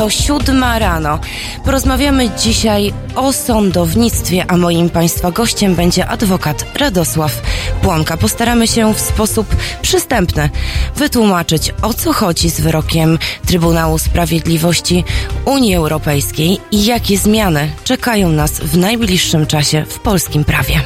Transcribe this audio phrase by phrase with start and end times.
[0.00, 1.18] To siódma rano.
[1.64, 7.42] Porozmawiamy dzisiaj o sądownictwie, a moim Państwa gościem będzie adwokat Radosław
[7.82, 8.16] Płonka.
[8.16, 10.50] Postaramy się w sposób przystępny
[10.96, 15.04] wytłumaczyć, o co chodzi z wyrokiem Trybunału Sprawiedliwości
[15.44, 20.80] Unii Europejskiej i jakie zmiany czekają nas w najbliższym czasie w polskim prawie.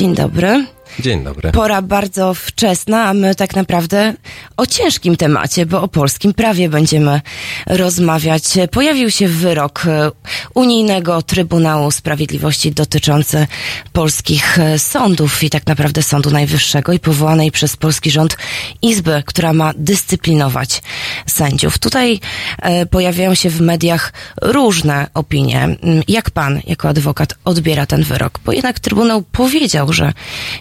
[0.00, 0.64] Dzień dobry.
[0.98, 1.52] Dzień dobry.
[1.52, 4.14] Pora bardzo wczesna, a my tak naprawdę
[4.56, 7.20] o ciężkim temacie, bo o polskim prawie będziemy
[7.66, 8.42] rozmawiać.
[8.70, 10.10] Pojawił się wyrok e,
[10.54, 13.46] Unijnego Trybunału Sprawiedliwości dotyczący
[13.92, 18.36] polskich e, sądów i tak naprawdę Sądu Najwyższego i powołanej przez polski rząd
[18.82, 20.82] Izby, która ma dyscyplinować
[21.26, 21.78] sędziów.
[21.78, 22.20] Tutaj
[22.62, 24.12] e, pojawiają się w mediach
[24.42, 25.62] różne opinie.
[25.62, 28.40] Mm, Jak pan, jako adwokat, odbiera ten wyrok?
[28.44, 30.12] Bo jednak Trybunał powiedział, że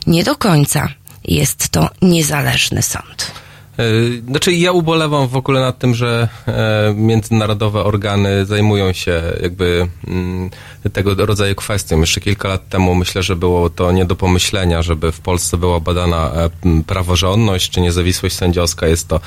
[0.07, 0.90] nie do końca
[1.25, 3.31] jest to niezależny sąd.
[3.80, 3.84] E,
[4.30, 10.50] Znaczy ja ubolewam w ogóle nad tym, że e, międzynarodowe organy zajmują się jakby mm,
[10.94, 12.00] tego rodzaju kwestią.
[12.00, 15.79] Jeszcze kilka lat temu myślę, że było to nie do pomyślenia, żeby w Polsce była
[15.79, 16.50] badana e,
[16.88, 18.88] praworządność czy niezawisłość sędziowska.
[18.88, 19.19] Jest to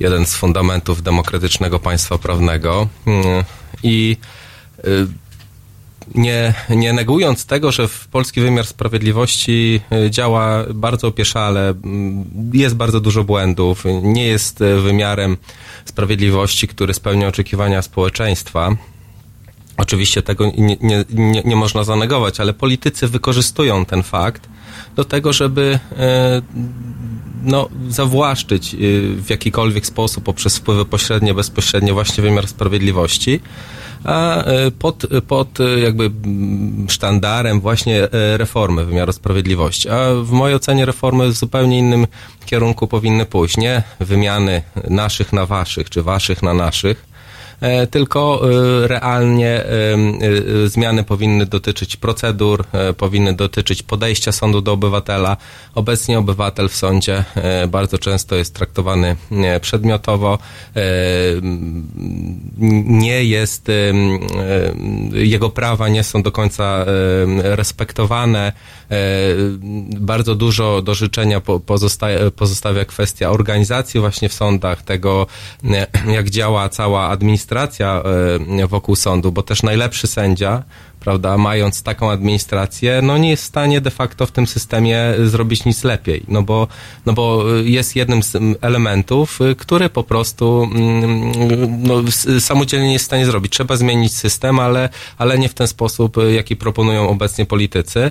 [0.00, 2.88] jeden z fundamentów demokratycznego państwa prawnego.
[3.06, 3.44] Mm,
[3.82, 4.16] I
[4.84, 5.06] y,
[6.14, 12.76] nie, nie negując tego, że w polski wymiar sprawiedliwości y, działa bardzo opieszale, mm, jest
[12.76, 15.36] bardzo dużo błędów, nie jest y, wymiarem
[15.84, 18.76] sprawiedliwości, który spełnia oczekiwania społeczeństwa.
[19.76, 24.48] Oczywiście tego nie, nie, nie, nie można zanegować, ale politycy wykorzystują ten fakt
[24.96, 26.42] do tego, żeby e,
[27.42, 28.76] no, zawłaszczyć
[29.16, 33.40] w jakikolwiek sposób poprzez wpływy pośrednie, bezpośrednie właśnie wymiar sprawiedliwości,
[34.04, 36.10] a e, pod, pod e, jakby
[36.88, 39.88] sztandarem właśnie e, reformy wymiaru sprawiedliwości.
[39.88, 42.06] A w mojej ocenie reformy w zupełnie innym
[42.46, 43.56] kierunku powinny pójść.
[43.56, 47.13] Nie wymiany naszych na waszych, czy waszych na naszych,
[47.90, 48.40] tylko
[48.84, 55.36] e, realnie e, e, zmiany powinny dotyczyć procedur, e, powinny dotyczyć podejścia sądu do obywatela.
[55.74, 60.38] Obecnie obywatel w sądzie e, bardzo często jest traktowany e, przedmiotowo,
[60.76, 60.80] e,
[62.86, 66.86] nie jest, e, e, jego prawa nie są do końca e,
[67.56, 68.52] respektowane.
[68.90, 68.96] E,
[70.00, 71.40] Bardzo dużo do życzenia
[72.36, 75.26] pozostawia kwestia organizacji właśnie w sądach, tego
[75.64, 78.02] e, jak działa cała administracja
[78.60, 80.62] e, wokół sądu, bo też najlepszy sędzia,
[81.00, 85.64] prawda, mając taką administrację, no nie jest w stanie de facto w tym systemie zrobić
[85.64, 86.68] nic lepiej, no bo,
[87.06, 91.32] no bo jest jednym z elementów, który po prostu mm,
[91.82, 92.02] no,
[92.40, 93.52] samodzielnie nie jest w stanie zrobić.
[93.52, 94.88] Trzeba zmienić system, ale,
[95.18, 98.10] ale nie w ten sposób, jaki proponują obecnie politycy.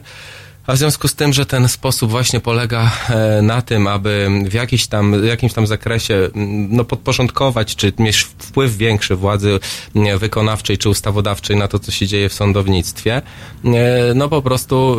[0.68, 4.54] A w związku z tym, że ten sposób właśnie polega e, na tym, aby w
[4.54, 6.30] jakiś tam, jakimś tam zakresie
[6.70, 9.60] no, podporządkować, czy mieć wpływ większy władzy
[10.20, 13.22] wykonawczej czy ustawodawczej na to, co się dzieje w sądownictwie,
[13.66, 14.98] e, no po prostu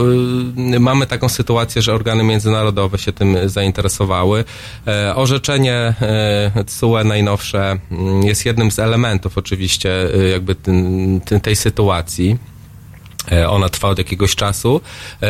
[0.75, 4.45] y, mamy taką sytuację, że organy międzynarodowe się tym zainteresowały.
[4.87, 7.79] E, Orzeczenie e, TSUE najnowsze
[8.23, 10.57] jest jednym z elementów oczywiście y, jakby
[11.43, 12.54] tej sytuacji.
[13.33, 14.81] E, Ona trwa od jakiegoś czasu
[15.23, 15.29] e,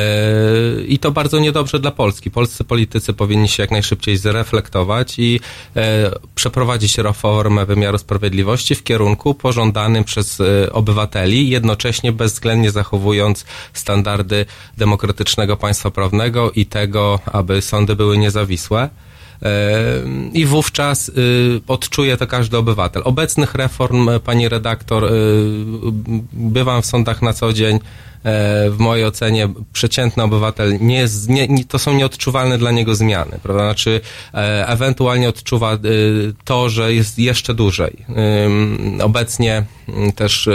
[0.86, 2.30] i to bardzo niedobrze dla Polski.
[2.30, 5.40] Polscy politycy powinni się jak najszybciej zreflektować i
[5.76, 10.42] e, przeprowadzić reformę wymiaru sprawiedliwości w kierunku pożądanym przez
[10.72, 14.46] obywateli, jednocześnie bezwzględnie zachowując standardy
[14.78, 18.90] demokratycznego państwa prawnego i tego, aby sądy były niezawisłe.
[20.32, 21.12] I wówczas y,
[21.68, 23.02] odczuje to każdy obywatel.
[23.04, 25.08] Obecnych reform, e, pani redaktor, y,
[26.32, 27.78] bywam w sądach na co dzień.
[28.24, 33.38] E, W mojej ocenie przeciętny obywatel nie nie, nie, to są nieodczuwalne dla niego zmiany,
[33.42, 33.64] prawda?
[33.64, 34.00] Znaczy,
[34.34, 35.78] e, ewentualnie odczuwa y,
[36.44, 37.96] to, że jest jeszcze dłużej.
[39.02, 40.48] Obecnie mm, też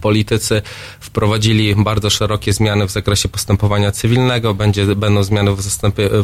[0.00, 0.62] politycy
[1.00, 5.62] wprowadzili bardzo szerokie zmiany w zakresie postępowania cywilnego, będzie, będą zmiany w,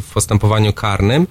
[0.03, 1.27] w postępowaniu karnym,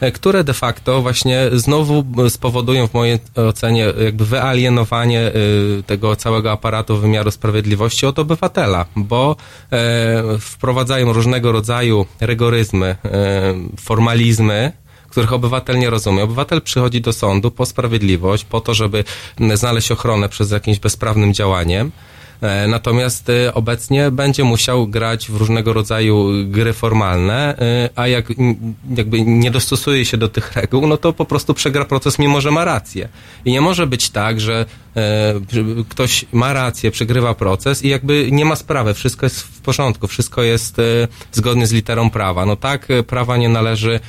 [0.00, 5.32] e, które de facto właśnie znowu spowodują w mojej ocenie jakby wyalienowanie
[5.86, 9.36] tego całego aparatu wymiaru sprawiedliwości od obywatela, bo
[9.72, 12.98] e, wprowadzają różnego rodzaju rygoryzmy, e,
[13.80, 14.72] formalizmy,
[15.10, 16.22] których obywatel nie rozumie.
[16.22, 19.04] Obywatel przychodzi do sądu po sprawiedliwość, po to, żeby
[19.54, 21.92] znaleźć ochronę przed jakimś bezprawnym działaniem.
[22.42, 28.28] E, natomiast e, obecnie będzie musiał grać w różnego rodzaju gry formalne, e, a jak
[28.96, 32.50] jakby nie dostosuje się do tych reguł, no to po prostu przegra proces, mimo że
[32.50, 33.08] ma rację.
[33.44, 34.66] I nie może być tak, że
[35.88, 40.42] ktoś ma rację, przegrywa proces i jakby nie ma sprawy, wszystko jest w porządku, wszystko
[40.42, 40.76] jest
[41.32, 42.46] zgodnie z literą prawa.
[42.46, 44.00] No tak, prawa nie należy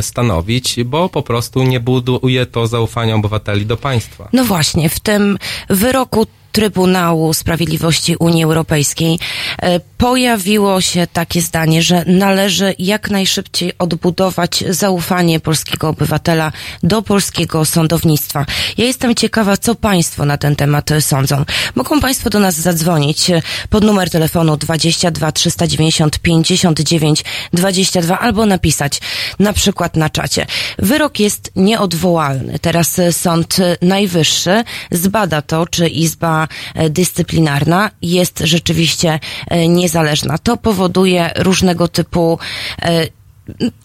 [0.00, 4.28] stanowić, bo po prostu nie buduje to zaufania obywateli do państwa.
[4.32, 9.18] No właśnie, w tym wyroku Trybunału Sprawiedliwości Unii Europejskiej.
[9.62, 16.52] E, pojawiło się takie zdanie, że należy jak najszybciej odbudować zaufanie polskiego obywatela
[16.82, 18.46] do polskiego sądownictwa.
[18.78, 21.44] Ja jestem ciekawa, co Państwo na ten temat sądzą.
[21.74, 23.30] Mogą Państwo do nas zadzwonić
[23.70, 29.00] pod numer telefonu 22 390 59 22 albo napisać
[29.38, 30.46] na przykład na czacie.
[30.78, 32.58] Wyrok jest nieodwołalny.
[32.58, 39.20] Teraz Sąd Najwyższy zbada to, czy Izba E, dyscyplinarna jest rzeczywiście
[39.50, 40.38] e, niezależna.
[40.38, 42.38] To powoduje różnego typu
[42.82, 43.06] e,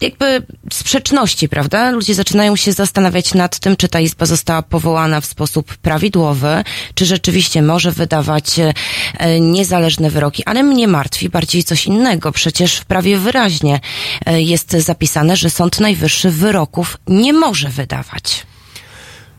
[0.00, 1.90] jakby sprzeczności, prawda?
[1.90, 6.64] Ludzie zaczynają się zastanawiać nad tym, czy ta izba została powołana w sposób prawidłowy,
[6.94, 8.46] czy rzeczywiście może wydawać
[9.40, 10.42] niezależne wyroki.
[10.46, 12.32] Ale mnie martwi bardziej coś innego.
[12.32, 13.80] Przecież w prawie wyraźnie
[14.26, 18.46] jest zapisane, że Sąd Najwyższy wyroków nie może wydawać.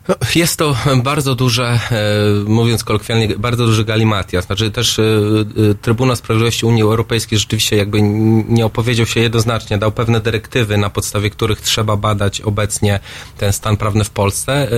[0.08, 2.00] No, jest to bardzo duże, e,
[2.46, 4.46] mówiąc kolokwialnie, bardzo duży galimatias.
[4.46, 8.02] Znaczy też e, e, Trybunał Sprawiedliwości Unii Europejskiej rzeczywiście jakby
[8.48, 13.00] nie opowiedział się jednoznacznie, dał pewne dyrektywy, na podstawie których trzeba badać obecnie
[13.38, 14.68] ten stan prawny w Polsce.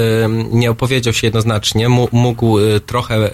[0.50, 3.31] Nie opowiedział się jednoznacznie, mógł trochę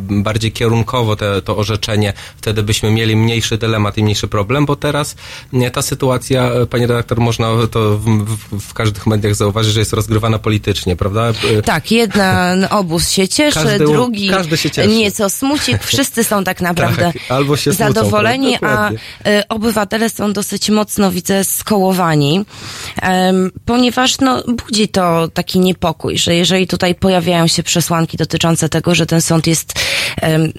[0.00, 5.16] bardziej kierunkowo te, to orzeczenie, wtedy byśmy mieli mniejszy dylemat i mniejszy problem, bo teraz
[5.72, 10.38] ta sytuacja, panie redaktor, można to w, w, w każdych mediach zauważyć, że jest rozgrywana
[10.38, 11.19] politycznie, prawda?
[11.20, 11.62] Prawda?
[11.62, 14.88] Tak, jeden obóz się cieszy, każdy, drugi każdy się cieszy.
[14.88, 15.78] nieco smuci.
[15.80, 18.90] Wszyscy są tak naprawdę tak, albo się zadowoleni, smucą, a
[19.26, 22.44] e, obywatele są dosyć mocno, widzę, skołowani,
[23.64, 29.06] ponieważ no, budzi to taki niepokój, że jeżeli tutaj pojawiają się przesłanki dotyczące tego, że
[29.06, 29.72] ten sąd jest,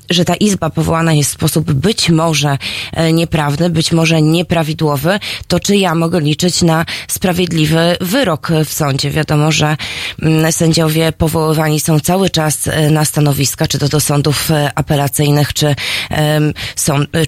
[0.10, 2.58] że ta izba powołana jest w sposób być może
[2.94, 9.12] e, nieprawny, być może nieprawidłowy, to czy ja mogę liczyć na sprawiedliwy wyrok w sądzie?
[9.12, 9.77] Wiadomo, że
[10.22, 15.53] mm, sędziowie powoływani są cały czas e, na stanowiska, czy to do sądów e, apelacyjnych,
[15.53, 15.75] czy,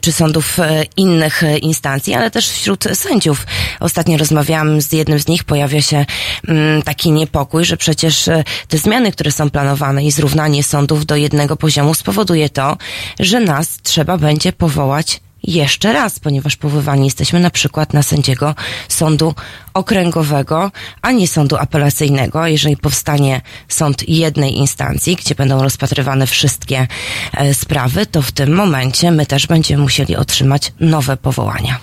[0.01, 3.45] czy sądów e, innych instancji, ale też wśród sędziów.
[3.79, 6.05] Ostatnio rozmawiałam z jednym z nich, pojawia się
[6.47, 8.29] mm, taki niepokój, że przecież
[8.67, 12.77] te zmiany, które są planowane i zrównanie sądów do jednego poziomu spowoduje to,
[13.19, 18.55] że nas trzeba będzie powołać jeszcze raz, ponieważ powoływani jesteśmy na przykład na sędziego
[18.87, 19.35] sądu
[19.73, 22.47] okręgowego, a nie sądu apelacyjnego.
[22.47, 26.87] Jeżeli powstanie sąd jednej instancji, gdzie będą rozpatrywane wszystkie
[27.33, 31.79] e, sprawy, to w tym momencie my też będziemy musieli otrzymać nowe powołania.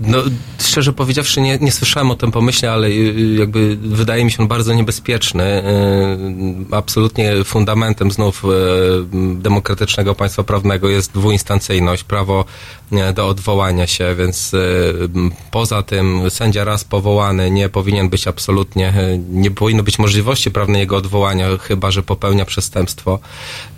[0.00, 0.18] No,
[0.60, 4.38] szczerze powiedziawszy, nie, nie słyszałem o tym pomyśle, ale y, y, jakby wydaje mi się
[4.38, 5.44] on bardzo niebezpieczny.
[6.70, 8.42] Y, absolutnie fundamentem znów
[9.34, 12.44] demokratycznego państwa prawnego jest dwuinstancyjność, prawo
[13.14, 14.52] do odwołania się, więc
[15.50, 18.94] poza tym sędzia raz powołany nie powinien być absolutnie,
[19.28, 23.18] nie powinno być możliwości prawnej jego odwołania, chyba że popełnia przestępstwo.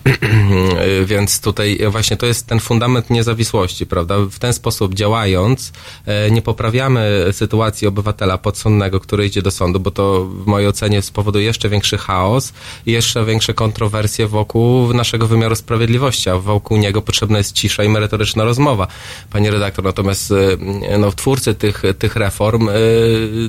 [1.04, 4.14] więc tutaj właśnie to jest ten fundament niezawisłości, prawda?
[4.30, 5.72] W ten sposób działając,
[6.06, 11.02] E, nie poprawiamy sytuacji obywatela podsądnego, który idzie do sądu, bo to w mojej ocenie
[11.02, 12.52] spowoduje jeszcze większy chaos
[12.86, 17.88] i jeszcze większe kontrowersje wokół naszego wymiaru sprawiedliwości, a wokół niego potrzebna jest cisza i
[17.88, 18.86] merytoryczna rozmowa.
[19.30, 22.72] Panie redaktor, natomiast e, no, twórcy tych, tych reform e,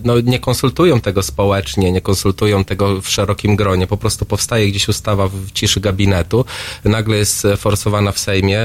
[0.03, 3.87] no, nie konsultują tego społecznie, nie konsultują tego w szerokim gronie.
[3.87, 6.45] Po prostu powstaje gdzieś ustawa w ciszy gabinetu,
[6.83, 8.59] nagle jest forsowana w Sejmie,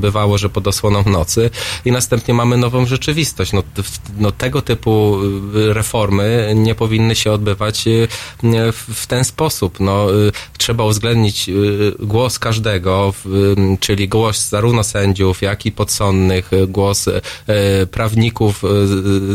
[0.00, 1.50] bywało, że pod osłoną nocy
[1.84, 3.52] i następnie mamy nową rzeczywistość.
[3.52, 3.62] No,
[4.18, 5.18] no tego typu
[5.54, 8.08] y, reformy nie powinny się odbywać y,
[8.72, 9.80] w ten sposób.
[9.80, 11.50] No, y, trzeba uwzględnić
[12.00, 13.14] głos każdego,
[13.80, 17.08] czyli głos zarówno sędziów, jak i podsądnych, głos
[17.90, 18.62] prawników,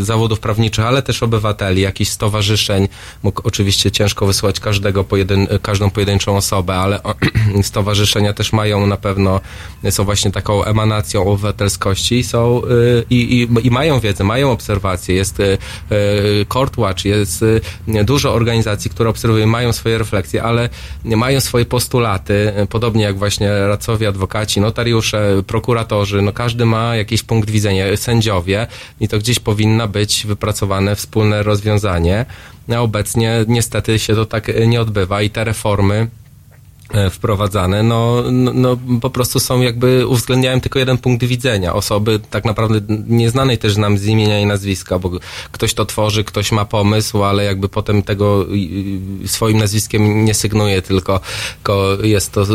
[0.02, 2.88] zawodów prawniczych, ale też obywateli, jakichś stowarzyszeń.
[3.24, 7.00] Mógł oczywiście ciężko wysłać każdego pojedyn każdą pojedynczą osobę, ale
[7.62, 9.42] stowarzyszenia też mają na pewno,
[9.90, 12.62] są właśnie taką emanacją obywatelskości, są są
[13.10, 15.42] i, i, i mają wiedzę, mają obserwacje, jest
[16.54, 17.46] Court Watch, jest
[17.88, 20.70] dużo organizacji, które obserwują, mają swoje refleksje, ale
[21.06, 27.50] mają swoje postulaty, podobnie jak właśnie radcowie, adwokaci, notariusze, prokuratorzy, no każdy ma jakiś punkt
[27.50, 28.68] widzenia, sędziowie.
[29.00, 29.40] I to gdzieś
[29.84, 32.26] powinno być wypracowane wspólne rozwiązanie.
[32.70, 36.23] A obecnie niestety się to tak nie odbywa i te reformy E,
[37.12, 41.74] wprowadzane, no, no, no, po prostu są jakby, uwzględniają tylko jeden punkt widzenia.
[41.74, 45.12] Osoby tak naprawdę nieznanej też nam z imienia i nazwiska, bo
[45.52, 48.46] ktoś to tworzy, ktoś ma pomysł, ale jakby potem tego
[49.26, 51.20] swoim nazwiskiem nie sygnuje, tylko,
[52.04, 52.46] jest to e,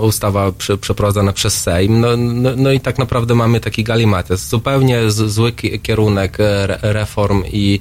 [0.00, 5.52] ustawa przeprowadzana przez Sejm, no, no, no, i tak naprawdę mamy taki galimates, zupełnie zły
[5.82, 7.80] kierunek e, reform i,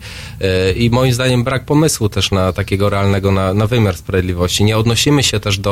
[0.75, 4.63] i moim zdaniem brak pomysłu też na takiego realnego, na, na wymiar sprawiedliwości.
[4.63, 5.66] Nie odnosimy się też do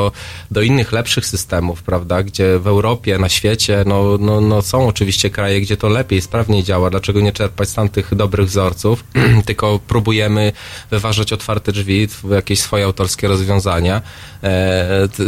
[0.50, 5.30] do, innych lepszych systemów, prawda, gdzie w Europie, na świecie, no, no, no są oczywiście
[5.30, 6.90] kraje, gdzie to lepiej, sprawniej działa.
[6.90, 9.04] Dlaczego nie czerpać z tamtych dobrych wzorców,
[9.46, 10.52] tylko próbujemy
[10.90, 14.02] wyważać otwarte drzwi w jakieś swoje autorskie rozwiązania.
[14.42, 15.24] E, t,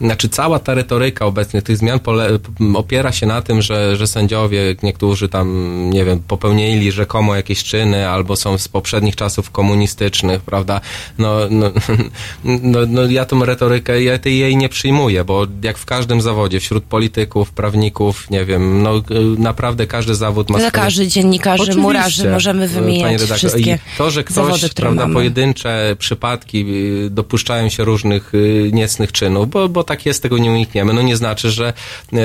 [0.00, 2.38] znaczy cała ta retoryka obecnie tych zmian pole,
[2.74, 5.46] opiera się na tym, że, że sędziowie, niektórzy tam,
[5.90, 10.80] nie wiem, popełnili rzekomo jakieś czyny, albo są z poprzednich czasów komunistycznych, prawda?
[11.18, 11.72] No, no,
[12.44, 16.20] no, no ja tą retorykę retorykę, ja tej jej nie przyjmuję, bo jak w każdym
[16.20, 19.02] zawodzie, wśród polityków, prawników, nie wiem, no
[19.38, 21.08] naprawdę każdy zawód ma Lekarzy, swoje...
[21.08, 25.14] dziennikarzy, Oczywiście, murarzy, możemy wymieniać wszystkie I to, że ktoś, zawody, prawda, mamy.
[25.14, 26.64] pojedyncze przypadki
[27.06, 31.02] y, dopuszczają się różnych y, niecnych czynów, bo, bo tak jest, tego nie unikniemy, no
[31.02, 31.72] nie znaczy, że,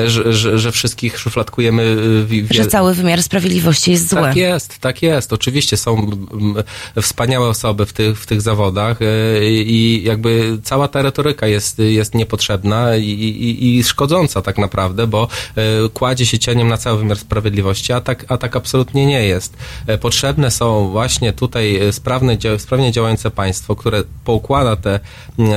[0.08, 1.84] że, że, że wszystkich szufladkujemy.
[2.32, 4.22] Y, że cały wymiar sprawiedliwości jest zły.
[4.22, 5.34] Tak jest, tak jest.
[5.34, 6.12] Oczywiście są
[7.02, 8.98] wspaniałe osoby w tych, w tych zawodach
[9.42, 15.08] i jakby cała ta retoryka retoryka jest, jest niepotrzebna i, i, i szkodząca tak naprawdę,
[15.08, 19.26] bo e, kładzie się cieniem na cały wymiar sprawiedliwości, a tak, a tak absolutnie nie
[19.26, 19.58] jest.
[19.88, 25.00] E, potrzebne są właśnie tutaj e, sprawne, sprawnie działające państwo, które poukłada te,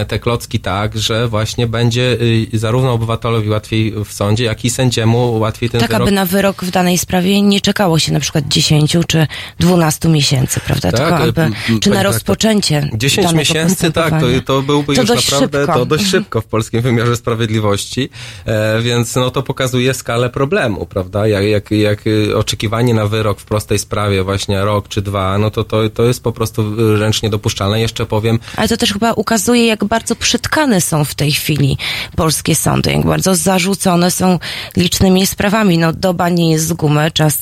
[0.08, 2.18] te klocki tak, że właśnie będzie
[2.52, 6.00] zarówno obywatelowi łatwiej w sądzie, jak i sędziemu łatwiej ten tak, wyrok...
[6.00, 9.26] Tak, aby na wyrok w danej sprawie nie czekało się na przykład 10 czy
[9.58, 10.92] 12 miesięcy, prawda?
[10.92, 15.57] Tak, Tylko aby, czy na rozpoczęcie 10 miesięcy, tak, to, to byłby to już naprawdę
[15.66, 18.10] to dość szybko w polskim wymiarze sprawiedliwości,
[18.46, 21.26] e, więc no to pokazuje skalę problemu, prawda?
[21.26, 25.64] Jak, jak, jak oczekiwanie na wyrok w prostej sprawie, właśnie rok czy dwa, no to,
[25.64, 27.80] to, to jest po prostu wręcz niedopuszczalne.
[27.80, 28.38] Jeszcze powiem...
[28.56, 31.78] Ale to też chyba ukazuje, jak bardzo przytkane są w tej chwili
[32.16, 34.38] polskie sądy, jak bardzo zarzucone są
[34.76, 35.78] licznymi sprawami.
[35.78, 37.38] No doba nie jest z gumy, czas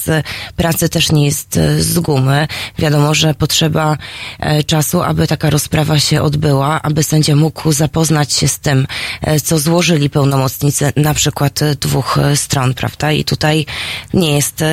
[0.56, 2.48] pracy też nie jest z gumy.
[2.78, 3.96] Wiadomo, że potrzeba
[4.40, 8.86] e, czasu, aby taka rozprawa się odbyła, aby sędzia mógł zapoznać zapoznać się z tym,
[9.22, 13.12] e, co złożyli pełnomocnicy na przykład e, dwóch e, stron, prawda?
[13.12, 13.66] I tutaj
[14.14, 14.64] nie jest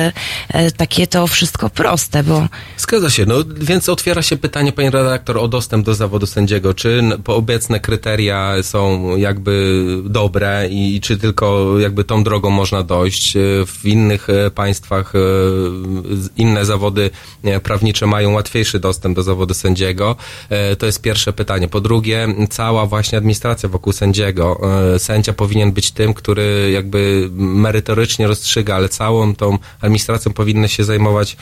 [0.76, 2.46] takie to wszystko proste, bo...
[2.76, 6.74] Zgadza się, no więc otwiera się pytanie, pani redaktor, o dostęp do zawodu sędziego.
[6.74, 13.34] Czy obecne kryteria są jakby dobre i czy tylko jakby tą drogą można dojść?
[13.66, 15.12] W innych państwach
[16.36, 17.10] inne zawody
[17.62, 20.16] prawnicze mają łatwiejszy dostęp do zawodu sędziego.
[20.78, 21.68] To jest pierwsze pytanie.
[21.68, 24.60] Po drugie, cała właśnie administracja wokół sędziego.
[24.94, 30.84] E, sędzia powinien być tym, który jakby merytorycznie rozstrzyga, ale całą tą administracją powinny się
[30.84, 31.36] zajmować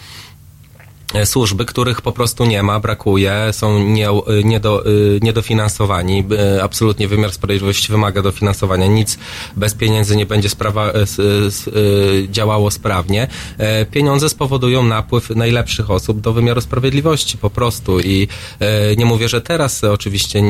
[1.25, 4.62] służby, których po prostu nie ma, brakuje, są nie, e, e,
[5.21, 6.25] niedofinansowani.
[6.62, 8.87] Absolutnie wymiar sprawiedliwości wymaga dofinansowania.
[8.87, 9.19] Nic
[9.57, 10.92] bez pieniędzy nie będzie sprawa,
[12.28, 13.28] działało sprawnie.
[13.90, 18.28] Pieniądze spowodują napływ najlepszych osób do wymiaru sprawiedliwości po prostu i
[18.97, 20.42] nie mówię, że teraz oczywiście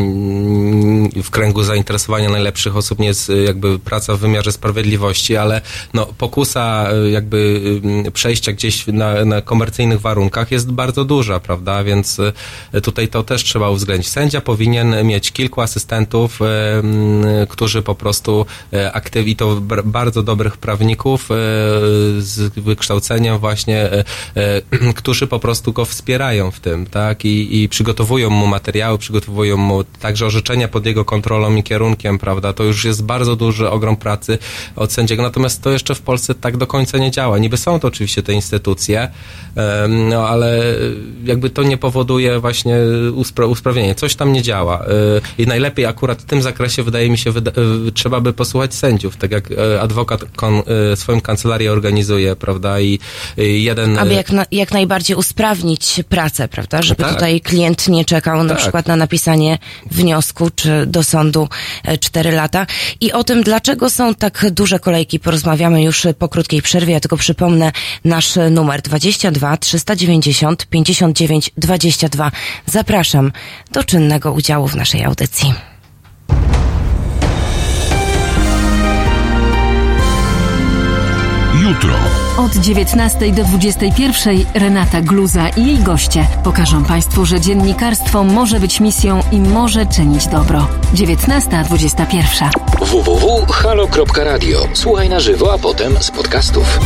[1.22, 5.60] w kręgu zainteresowania najlepszych osób nie jest jakby praca w wymiarze sprawiedliwości, ale
[5.94, 7.60] no, pokusa jakby
[8.12, 11.84] przejścia gdzieś na, na komercyjnych warunkach jest bardzo duża, prawda?
[11.84, 12.20] Więc
[12.72, 14.08] e, tutaj to też trzeba uwzględnić.
[14.08, 16.46] Sędzia powinien mieć kilku asystentów, e,
[17.46, 21.28] którzy po prostu e, aktyw i to bardzo dobrych prawników
[22.18, 23.90] z wykształceniem właśnie,
[24.96, 27.24] którzy po prostu go wspierają w tym, tak?
[27.24, 32.52] I, i przygotowują mu materiały, przygotowują mu także orzeczenia pod jego kontrolą i kierunkiem, prawda?
[32.52, 34.38] To już jest bardzo duży ogrom pracy
[34.76, 37.38] od sędziego, natomiast to jeszcze w Polsce tak do końca nie działa.
[37.38, 39.08] Niby są to oczywiście te instytucje,
[39.88, 40.62] no ale ale
[41.24, 42.76] jakby to nie powoduje właśnie
[43.14, 43.94] uspra usprawnienia.
[43.94, 44.84] Coś tam nie działa.
[45.38, 47.32] I najlepiej akurat w tym zakresie wydaje mi się,
[47.94, 49.48] trzeba by posłuchać sędziów, tak jak
[49.80, 50.24] adwokat
[50.94, 52.98] swoją kancelarię organizuje, prawda, i
[53.36, 53.98] jeden...
[53.98, 57.14] Aby jak, na, jak najbardziej usprawnić pracę, prawda, żeby tak.
[57.14, 58.58] tutaj klient nie czekał na tak.
[58.58, 59.58] przykład na napisanie
[59.90, 61.48] wniosku, czy do sądu
[62.00, 62.66] 4 lata.
[63.00, 66.92] I o tym, dlaczego są tak duże kolejki, porozmawiamy już po krótkiej przerwie.
[66.92, 67.72] Ja tylko przypomnę
[68.04, 70.31] nasz numer 22 390
[70.70, 72.30] 59 22.
[72.66, 73.32] Zapraszam
[73.72, 75.54] do czynnego udziału w naszej audycji.
[81.62, 81.94] Jutro.
[82.38, 88.80] Od 19 do 21 Renata Gluza i jej goście pokażą Państwu, że dziennikarstwo może być
[88.80, 90.68] misją i może czynić dobro.
[90.94, 94.68] 19.21 www.halo.radio.
[94.72, 96.78] Słuchaj na żywo, a potem z podcastów.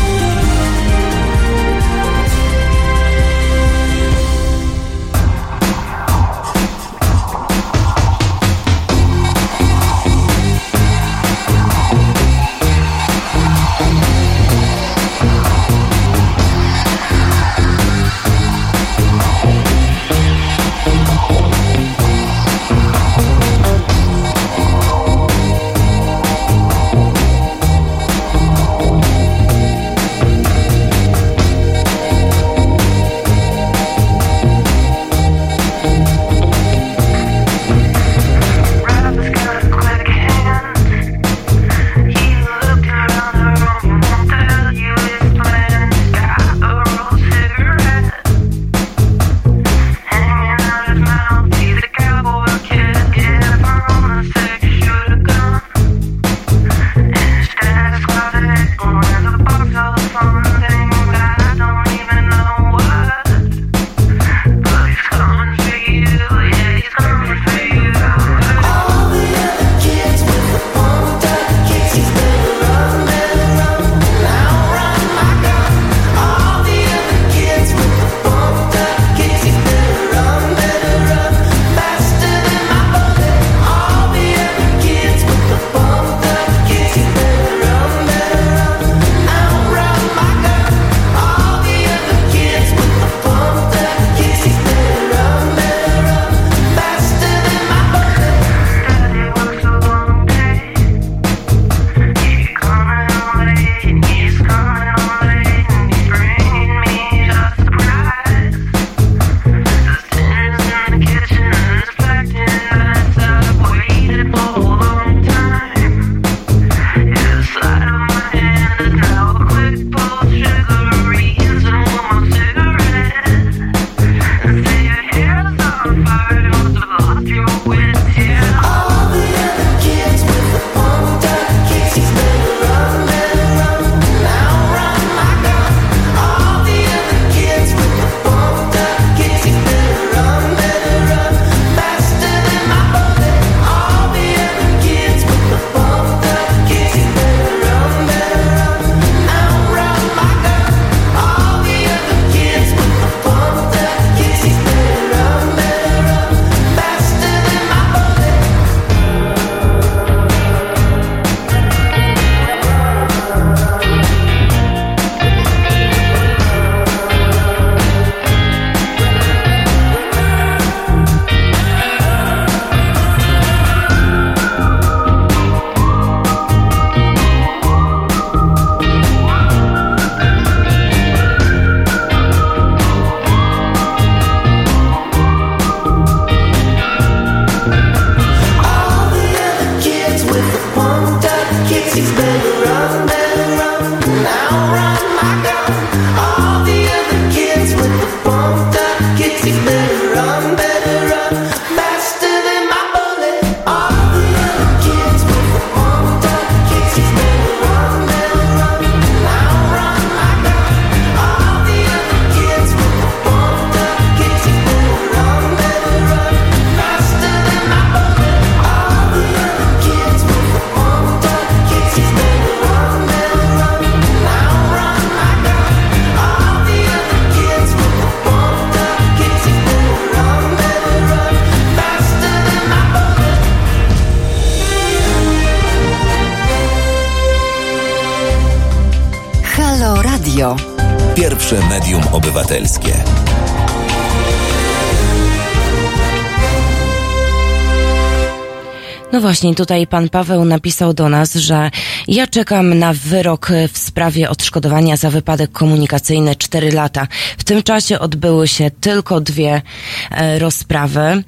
[249.36, 251.70] Właśnie, tutaj pan Paweł napisał do nas, że
[252.08, 257.08] ja czekam na wyrok w sprawie odszkodowania za wypadek komunikacyjny 4 lata.
[257.38, 259.62] W tym czasie odbyły się tylko dwie
[260.10, 261.00] e, rozprawy.
[261.00, 261.22] E,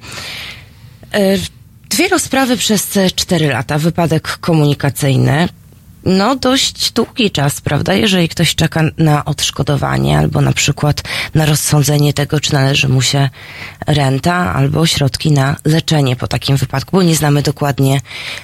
[1.89, 5.47] dwie rozprawy przez 4 lata, wypadek komunikacyjny
[6.05, 7.93] no dość długi czas, prawda?
[7.93, 11.03] Jeżeli ktoś czeka na odszkodowanie albo na przykład
[11.35, 13.29] na rozsądzenie tego, czy należy mu się
[13.89, 18.01] renta albo środki na leczenie po takim wypadku, bo nie znamy dokładnie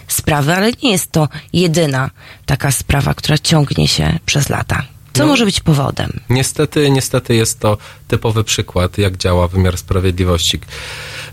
[0.08, 2.10] sprawy, ale nie jest to jedyna
[2.46, 4.84] taka sprawa, która ciągnie się przez lata.
[5.14, 6.20] Co no, może być powodem?
[6.30, 7.78] Niestety, niestety jest to
[8.08, 10.60] typowy przykład, jak działa wymiar sprawiedliwości.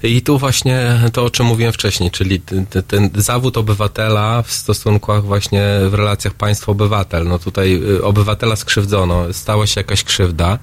[0.02, 5.24] I tu właśnie to, o czym mówiłem wcześniej, czyli ten, ten zawód obywatela w stosunkach
[5.24, 7.28] właśnie w relacjach państwo-obywatel.
[7.28, 10.58] No tutaj y, obywatela skrzywdzono, stała się jakaś krzywda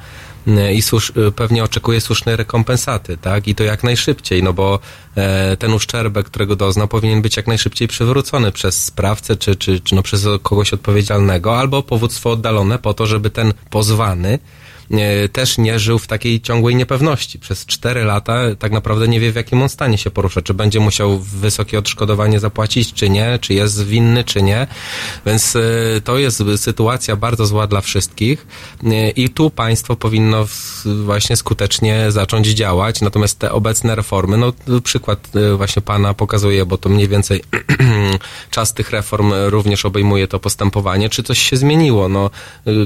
[0.73, 3.47] i słusz, y, pewnie oczekuje słusznej rekompensaty, tak?
[3.47, 4.79] I to jak najszybciej, no bo
[5.15, 9.95] e, ten uszczerbek, którego dozna, powinien być jak najszybciej przywrócony przez sprawcę, czy, czy, czy
[9.95, 14.39] no przez kogoś odpowiedzialnego, albo powództwo oddalone po to, żeby ten pozwany E,
[15.32, 17.39] też nie żył w takiej ciągłej niepewności.
[17.39, 20.41] Przez cztery lata tak naprawdę nie wie, w jakim on stanie się porusza.
[20.41, 24.67] Czy będzie musiał wysokie odszkodowanie zapłacić, czy nie, czy jest winny, czy nie.
[25.25, 25.62] Więc e,
[26.04, 28.47] to jest sytuacja bardzo zła dla wszystkich
[28.84, 30.45] e, i tu państwo powinno
[31.06, 33.02] właśnie skutecznie zacząć działać.
[33.02, 37.41] Natomiast te obecne reformy, no przykład właśnie pana pokazuje, bo to mniej więcej
[38.52, 41.10] czas tych reform również obejmuje to postępowanie.
[41.10, 42.10] Czy coś się zmieniło?
[42.10, 42.30] No,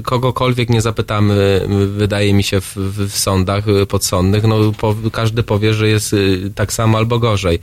[0.04, 5.74] kogokolwiek nie zapytamy wydaje mi się, w, w sądach y, podsądnych, no po, każdy powie,
[5.74, 7.60] że jest y, tak samo albo gorzej.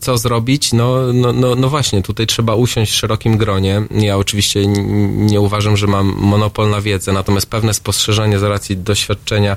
[0.00, 0.72] Co zrobić?
[0.72, 3.82] No, no, no, no właśnie, tutaj trzeba usiąść w szerokim gronie.
[3.90, 4.66] Ja oczywiście
[5.16, 9.56] nie uważam, że mam monopol na wiedzę, natomiast pewne spostrzeżenie z racji doświadczenia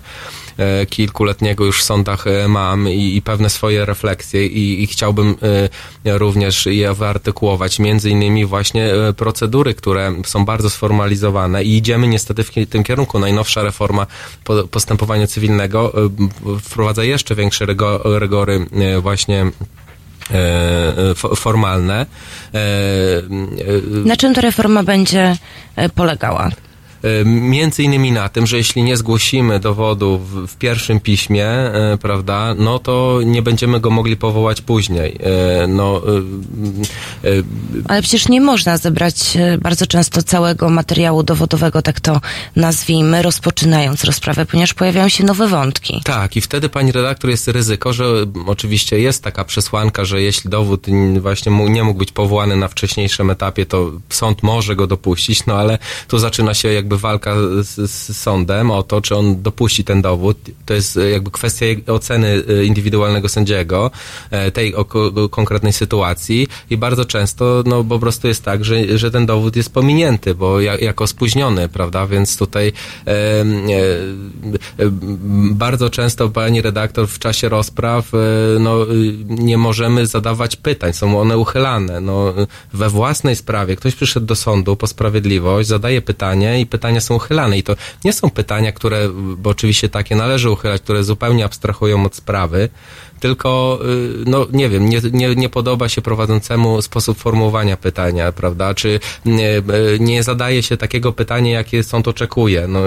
[0.58, 5.36] E, kilkuletniego już w sądach e, mam i, i pewne swoje refleksje i, i chciałbym
[6.06, 7.80] e, również je wyartykułować.
[7.80, 13.20] Między innymi właśnie procedury, które są bardzo sformalizowane i idziemy niestety w tym kierunku.
[13.48, 14.08] Najnowsza reforma
[14.72, 15.94] postępowania cywilnego
[16.62, 17.66] wprowadza jeszcze większe
[18.20, 18.66] rygory
[19.02, 19.46] właśnie
[21.36, 22.06] formalne.
[24.06, 25.38] Na czym ta reforma będzie
[25.96, 26.50] polegała?
[27.04, 31.98] E, między innymi na tym, że jeśli nie zgłosimy dowodu w, w, pierwszym piśmie, e,
[32.02, 35.20] prawda, no to nie będziemy go mogli powołać później.
[35.64, 36.02] E, no,
[37.88, 42.22] Ale przecież nie można zebrać bardzo często całego materiału dowodowego, tak to
[42.56, 46.02] nazwijmy, rozpoczynając rozprawę, ponieważ pojawiają się nowe wątki.
[46.04, 48.06] Tak, i wtedy pani redaktor jest ryzyko, że
[48.48, 50.88] oczywiście jest taka przesłanka, że jeśli dowód
[51.20, 55.78] właśnie nie mógł być powołany na wcześniejszym etapie, to sąd może go dopuścić, no ale
[56.08, 60.38] tu zaczyna się jakby walka z, z, sądem o to, czy on dopuści ten dowód.
[60.66, 63.92] To jest e, jakby kwestia oceny e, indywidualnego sędziego
[64.32, 64.74] e, tej
[65.32, 69.74] konkretnej sytuacji i bardzo często no po prostu jest tak, że, że ten dowód jest
[69.74, 72.74] pominięty, bo ja, jako spóźniony, prawda, więc tutaj
[73.08, 73.44] e, e,
[75.52, 78.12] bardzo często pani redaktor w czasie rozpraw
[78.60, 78.86] no,
[79.28, 82.02] nie możemy zadawać pytań, są one uchylane.
[82.02, 82.34] No,
[82.74, 87.58] we własnej sprawie ktoś przyszedł do sądu po sprawiedliwość, zadaje pytanie i pytania są uchylane.
[87.58, 92.16] I to nie są pytania, które, bo oczywiście takie należy uchylać, które zupełnie abstrahują od
[92.16, 92.70] sprawy,
[93.20, 98.74] tylko, y, no nie wiem, nie, nie, nie podoba się prowadzącemu sposób formułowania pytania, prawda?
[98.74, 99.64] Czy nie, y,
[100.00, 102.68] nie zadaje się takiego pytania, jakie sąd oczekuje?
[102.68, 102.82] No,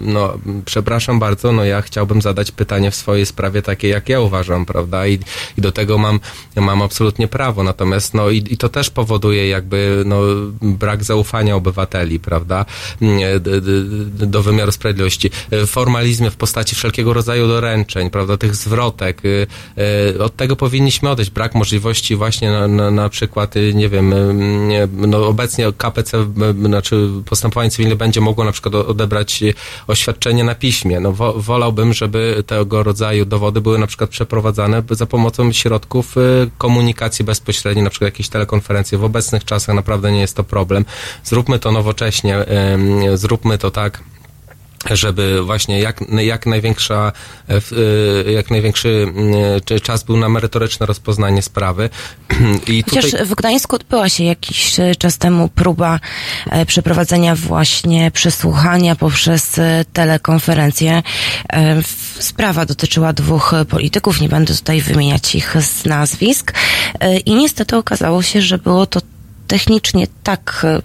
[0.00, 4.66] no, przepraszam bardzo, no ja chciałbym zadać pytanie w swojej sprawie takie, jak ja uważam,
[4.66, 5.06] prawda?
[5.06, 5.18] I,
[5.58, 6.20] i do tego mam,
[6.56, 7.62] mam absolutnie prawo.
[7.62, 10.20] Natomiast, no i, i to też powoduje jakby, no,
[10.62, 12.64] brak zaufania obywateli, prawda?
[14.10, 15.30] Do wymiaru sprawiedliwości.
[15.66, 18.36] Formalizmie w postaci wszelkiego rodzaju doręczeń, prawda?
[18.36, 19.46] Tych zwrotek, y,
[20.20, 21.30] od tego powinniśmy odejść.
[21.30, 26.26] Brak możliwości właśnie na, na, na przykład, y, nie wiem, y, no obecnie KPC,
[26.64, 29.40] znaczy postępowanie cywilne będzie mogło na przykład odebrać
[29.86, 31.00] oświadczenie na piśmie.
[31.00, 37.24] No wolałbym, żeby tego rodzaju dowody były na przykład przeprowadzane za pomocą środków y, komunikacji
[37.24, 38.98] bezpośredniej, na przykład jakieś telekonferencje.
[38.98, 40.84] W obecnych czasach naprawdę nie jest to problem.
[41.24, 42.44] Zróbmy to nowocześnie,
[43.14, 44.02] zróbmy to tak,
[44.90, 47.12] żeby właśnie jak, jak największa,
[47.48, 47.60] e,
[48.26, 49.06] e, jak największy
[49.70, 51.90] e, czas był na merytoryczne rozpoznanie sprawy.
[52.66, 53.02] I tutaj...
[53.02, 56.00] Chociaż w Gdańsku odbyła się jakiś czas temu próba
[56.66, 59.60] przeprowadzenia właśnie przesłuchania poprzez
[59.92, 61.02] telekonferencję.
[62.18, 66.52] Sprawa dotyczyła dwóch polityków, nie będę tutaj wymieniać ich z nazwisk
[67.24, 69.00] i niestety okazało się, że było to
[69.46, 70.82] technicznie tak e,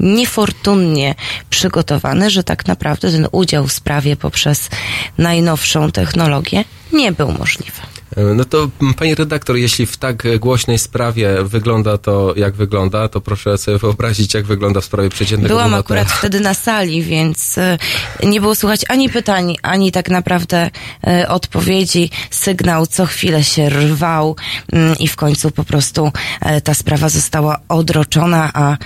[0.00, 1.14] niefortunnie
[1.50, 4.70] przygotowane, że tak naprawdę ten udział w sprawie poprzez
[5.18, 7.91] najnowszą technologię nie był możliwy.
[8.34, 13.58] No to pani redaktor, jeśli w tak głośnej sprawie wygląda to, jak wygląda, to proszę
[13.58, 16.00] sobie wyobrazić, jak wygląda w sprawie przeciętnego Byłam obywatela.
[16.00, 17.78] akurat wtedy na sali, więc e,
[18.22, 20.70] nie było słuchać ani pytań, ani tak naprawdę
[21.06, 22.10] e, odpowiedzi.
[22.30, 24.36] Sygnał co chwilę się rwał
[24.72, 28.76] mm, i w końcu po prostu e, ta sprawa została odroczona, a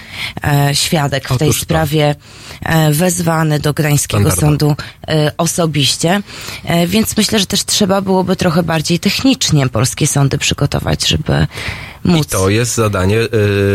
[0.45, 2.15] e, świadek w tej Otóż sprawie
[2.63, 4.31] e, wezwany do Gdańskiego.
[4.31, 4.75] Sądu
[5.09, 6.23] e, osobiście.
[6.65, 11.47] E, Więc myślę, że też trzeba byłoby trochę bardziej technicznie polskie sądy przygotować, żeby
[12.05, 12.27] I móc.
[12.27, 13.29] to jest zadanie y,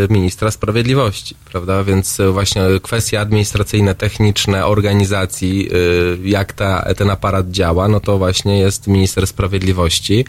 [0.10, 1.84] ministra sprawiedliwości, prawda?
[1.84, 8.18] Więc y, właśnie kwestie administracyjne, techniczne, organizacji, y, jak ta, ten aparat działa, no to
[8.18, 10.26] właśnie jest minister sprawiedliwości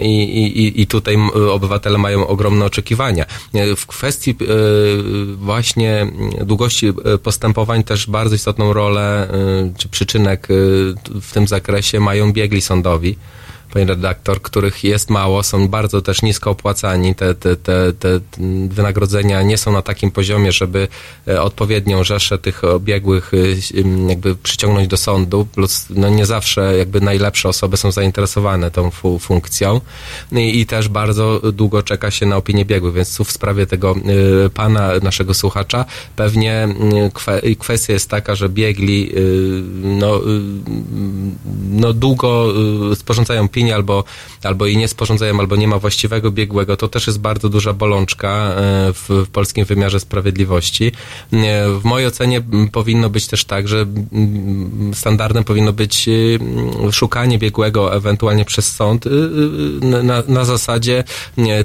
[0.00, 1.16] i, i, i tutaj
[1.50, 3.24] obywatele mają ogromne oczekiwania.
[3.76, 4.36] W kwestii
[5.36, 6.06] właśnie
[6.40, 9.28] długości postępowań też bardzo istotną rolę,
[9.78, 10.48] czy przyczynek
[11.22, 13.16] w tym zakresie mają biegli sądowi
[13.74, 17.14] pani redaktor, których jest mało, są bardzo też nisko opłacani.
[17.14, 18.20] Te, te, te, te
[18.68, 20.88] wynagrodzenia nie są na takim poziomie, żeby
[21.28, 27.00] e, odpowiednią rzeszę tych biegłych e, jakby przyciągnąć do sądu, plus no nie zawsze jakby
[27.00, 29.80] najlepsze osoby są zainteresowane tą fu funkcją
[30.32, 33.94] I, i też bardzo długo czeka się na opinię biegłych, więc tu w sprawie tego
[34.46, 35.84] e, pana, naszego słuchacza,
[36.16, 36.68] pewnie
[37.58, 39.12] kwestia jest taka, że biegli
[39.82, 40.20] no,
[41.70, 42.54] no długo
[42.94, 44.04] sporządzają opinię albo,
[44.42, 48.28] albo jej nie sporządzają, albo nie ma właściwego biegłego, to też jest bardzo duża bolączka
[48.28, 50.92] e, w, w polskim wymiarze sprawiedliwości.
[51.32, 57.38] Nie, W mojej ocenie powinno być też tak, że m, standardem powinno być m, szukanie
[57.38, 59.04] biegłego ewentualnie przez sąd
[60.02, 61.04] na, na zasadzie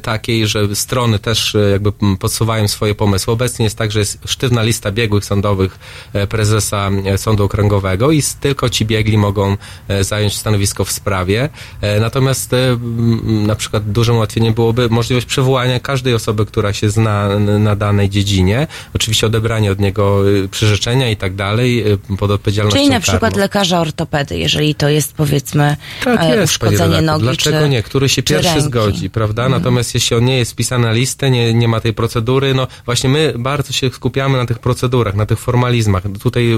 [0.02, 3.34] takiej, że strony też e, jakby podsuwają swoje pomysły.
[3.34, 5.80] Obecnie jest tak, że jest sztywna lista biegłych sądowych
[6.14, 9.58] e, prezesa e, Sądu Okręgowego i tylko ci biegli mogą
[9.88, 11.50] e, zająć stanowisko w sprawie.
[11.96, 12.78] E, Natomiast e,
[13.26, 18.68] na przykład dużym ułatwieniem byłoby możliwość przywołania każdej osoby, która się zna na danej dziedzinie.
[18.96, 23.22] Oczywiście odebranie od niego y, przyrzeczenia i tak dalej e, pod odpowiedzialnością Czyli na przykład
[23.22, 23.40] karną.
[23.40, 27.84] lekarza ortopedy, jeżeli to jest powiedzmy Tak e, jest, uszkodzenie nogi Dlaczego czy, nie?
[27.84, 28.62] Który się pierwszy ręki.
[28.62, 29.50] zgodzi, prawda?
[29.50, 33.10] Natomiast jeśli on nie jest wpisany na listę, nie, nie ma tej procedury, no właśnie
[33.10, 36.04] my bardzo się skupiamy na tych procedurach, na tych formalizmach.
[36.24, 36.50] Tutaj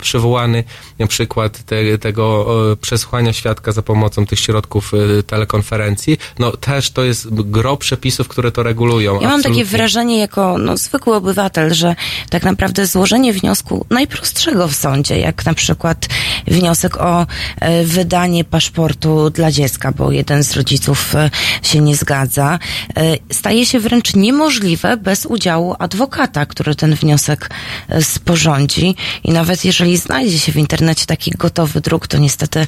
[0.00, 0.64] przywołany
[1.08, 2.46] przykład te, tego
[2.80, 8.52] przesłuchania świadka za pomocą tych środków e, telekonferencji, no też to jest gro przepisów, które
[8.52, 9.14] to regulują.
[9.14, 9.64] Ja mam takie Absolutnie.
[9.64, 11.96] wrażenie jako no, zwykły obywatel, że
[12.30, 16.08] tak naprawdę złożenie wniosku najprostszego w sądzie, jak na przykład
[16.46, 17.26] wniosek o
[17.60, 21.30] e, wydanie paszportu dla dziecka, bo jeden z rodziców e,
[21.62, 22.58] się nie zgadza,
[22.96, 27.50] e, staje się wręcz niemożliwe bez udziału adwokata, który ten wniosek
[28.00, 32.66] sporządzi i nawet jeżeli znajdzie się w internecie taki gotowy druk, to niestety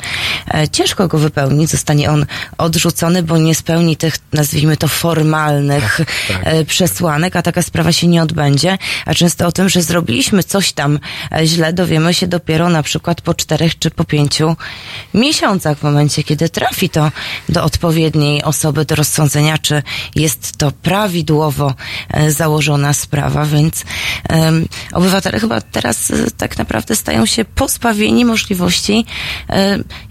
[0.73, 2.27] ciężko go wypełnić, zostanie on
[2.59, 6.41] odrzucony, bo nie spełni tych, nazwijmy to, formalnych tak.
[6.45, 8.79] e, przesłanek, a taka sprawa się nie odbędzie.
[9.07, 10.99] A często o tym, że zrobiliśmy coś tam
[11.33, 14.57] e, źle, dowiemy się dopiero na przykład po czterech czy po pięciu
[15.15, 17.11] miesiącach, w momencie, kiedy trafi to
[17.49, 19.83] do odpowiedniej osoby do rozsądzenia, czy
[20.15, 21.75] jest to prawidłowo
[22.11, 23.85] e, założona sprawa, więc
[24.29, 29.07] em, obywatele chyba teraz tak naprawdę stają się pozbawieni możliwości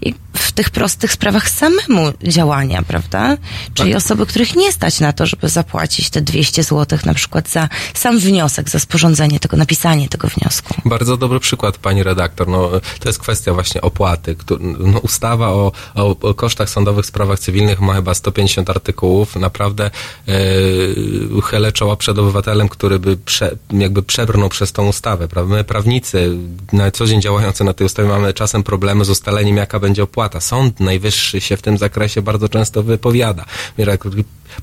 [0.02, 3.36] i w tych prostych sprawach samemu działania, prawda?
[3.74, 7.68] Czyli osoby, których nie stać na to, żeby zapłacić te 200 zł na przykład za
[7.94, 10.74] sam wniosek, za sporządzenie tego, napisanie tego wniosku.
[10.84, 12.48] Bardzo dobry przykład, pani redaktor.
[12.48, 14.36] No, to jest kwestia właśnie opłaty.
[14.78, 19.36] No, ustawa o, o, o kosztach sądowych w sprawach cywilnych ma chyba 150 artykułów.
[19.36, 19.90] Naprawdę
[20.26, 25.28] yy, chylę czoła przed obywatelem, który by prze, jakby przebrnął przez tą ustawę.
[25.28, 25.54] Prawda?
[25.54, 26.36] My prawnicy
[26.72, 30.40] na co dzień działający na tej ustawie mamy czasem problemy z ustaleniem, jaka będzie opłata.
[30.40, 33.44] Sąd Najwyższy się w tym zakresie bardzo często wypowiada.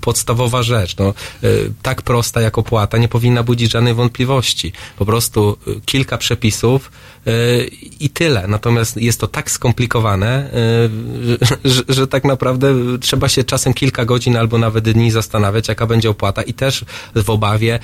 [0.02, 4.73] Podstawowa rzecz, no, y, tak prosta jak opłata, nie powinna budzić żadnej wątpliwości.
[4.97, 6.91] Po prostu y, kilka przepisów
[7.28, 7.69] y,
[8.00, 8.47] i tyle.
[8.47, 10.50] Natomiast jest to tak skomplikowane,
[11.65, 16.10] że, że, tak naprawdę trzeba się czasem kilka godzin albo nawet dni zastanawiać, jaka będzie
[16.10, 17.80] opłata i też w obawie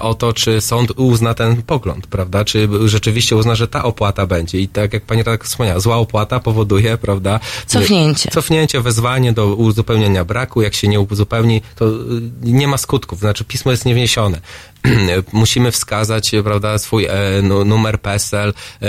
[0.00, 2.44] o to, czy sąd uzna ten pogląd, prawda?
[2.44, 4.60] Czy rzeczywiście uzna, że ta opłata będzie.
[4.60, 7.40] I tak jak pani tak wspomniała, zła opłata powoduje, prawda?
[7.66, 8.30] Cofnięcie.
[8.30, 10.62] Cofnięcie, wezwanie do uzupełnienia braku.
[10.62, 11.00] Jak się nie
[11.76, 11.92] to y,
[12.42, 13.18] nie ma skutków.
[13.18, 14.40] Znaczy pismo jest niewniesione.
[15.32, 18.86] Musimy wskazać, prawda, swój e, nu- numer PESEL, e,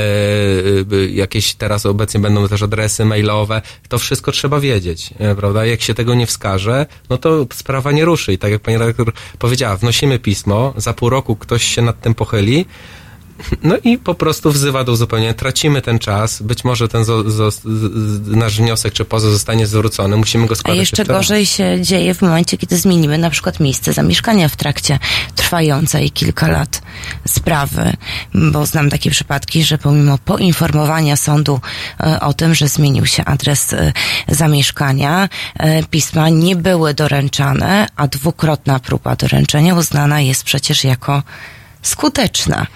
[0.93, 3.61] y, jakieś teraz obecnie będą też adresy mailowe.
[3.89, 5.65] To wszystko trzeba wiedzieć, e, prawda?
[5.65, 8.33] Jak się tego nie wskaże, no to sprawa nie ruszy.
[8.33, 12.15] I tak jak pani redaktor powiedziała, wnosimy pismo, za pół roku ktoś się nad tym
[12.15, 12.65] pochyli,
[13.63, 15.33] No i po prostu wzywa do uzupełnienia.
[15.33, 17.49] Tracimy ten czas, być może ten zo, zo,
[18.25, 22.21] nasz wniosek czy pozew zostanie zwrócony, musimy go składać A jeszcze gorzej się dzieje w
[22.21, 24.99] momencie, kiedy zmienimy na przykład miejsce zamieszkania w trakcie
[25.35, 26.81] trwającej kilka lat
[27.27, 27.93] sprawy,
[28.33, 31.59] bo znam takie przypadki, że pomimo poinformowania sądu
[31.99, 33.93] e, o tym, że zmienił się adres e,
[34.27, 41.23] zamieszkania, e, pisma nie były doręczane, a dwukrotna próba doręczenia uznana jest przecież jako
[41.81, 42.67] skuteczna.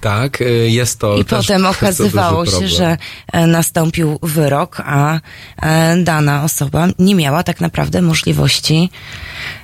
[0.00, 1.16] Tak, y, jest to.
[1.16, 2.96] I potem okazywało się, że
[3.32, 5.20] e, nastąpił wyrok, a
[5.62, 8.90] e, dana osoba nie miała tak naprawdę możliwości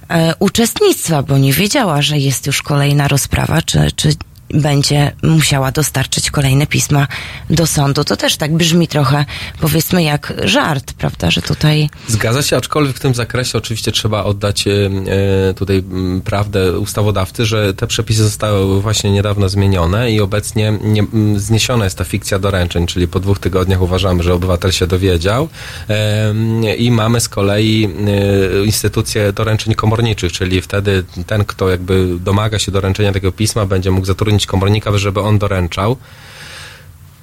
[0.09, 4.09] e, uczestnictwa, bo nie wiedziała, że jest już kolejna rozprawa, czy, czy
[4.55, 7.07] będzie musiała dostarczyć kolejne pisma
[7.51, 8.05] do sądu.
[8.05, 9.25] To też tak brzmi trochę,
[9.61, 11.91] powiedzmy, jak żart, prawda, że tutaj...
[12.09, 15.83] Zgadza się, aczkolwiek w tym zakresie oczywiście trzeba oddać e, tutaj
[16.25, 21.05] prawdę ustawodawcy, że te przepisy zostały właśnie niedawno zmienione i obecnie nie,
[21.37, 25.49] zniesiona jest ta fikcja doręczeń, czyli po dwóch tygodniach uważamy, że obywatel się dowiedział
[26.79, 32.73] i mamy z kolei e, instytucję doręczeń komorniczych, czyli wtedy ten, kto jakby domaga się
[32.73, 35.97] doręczenia tego pisma, będzie mógł zatrudnić zatrudnić komornika, żeby on doręczał.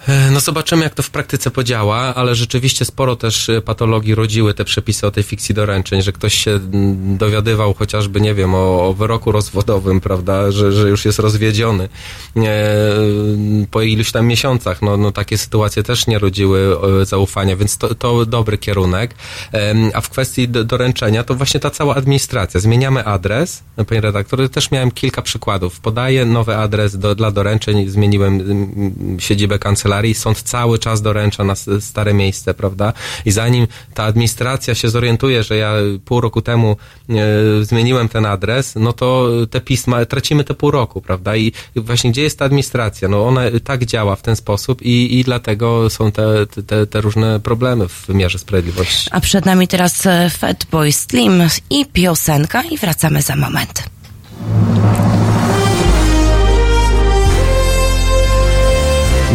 [0.08, 4.54] E, no zobaczymy, jak to w praktyce podziała, ale rzeczywiście sporo też e, patologii rodziły
[4.54, 6.60] te przepisy o tej fikcji doręczeń, że ktoś się
[7.18, 11.89] dowiadywał chociażby, nie wiem, o, o wyroku rozwodowym, prawda, że, że już jest rozwiedziony
[12.38, 12.42] e,
[13.72, 14.82] po iluś tam miesiącach.
[14.82, 19.16] No, no takie sytuacje też nie rodziły zaufania, więc to, to dobry kierunek.
[19.94, 22.60] A w kwestii doręczenia to właśnie ta cała administracja.
[22.60, 25.80] Zmieniamy adres, panie redaktor, też miałem kilka przykładów.
[25.80, 28.39] Podaję nowy adres do, dla doręczeń, zmieniłem
[29.20, 32.93] siedzibę kancelarii, kancelarii, sąd cały czas doręcza na stare miejsce, prawda?
[33.25, 35.73] I zanim ta administracja się zorientuje, że ja
[36.06, 36.77] pół roku temu
[37.10, 37.15] e,
[37.65, 41.36] zmieniłem ten adres, no to te pisma, tracimy te pół roku, prawda?
[41.36, 43.08] I właśnie gdzie jest ta administracja?
[43.08, 47.39] No ona tak działa w ten sposób i, i dlatego są te, te, te różne
[47.39, 49.10] problemy w wymiarze sprawiedliwości.
[49.12, 53.84] A przed nami teraz e, Fatboy Slim i piosenka i wracamy za moment.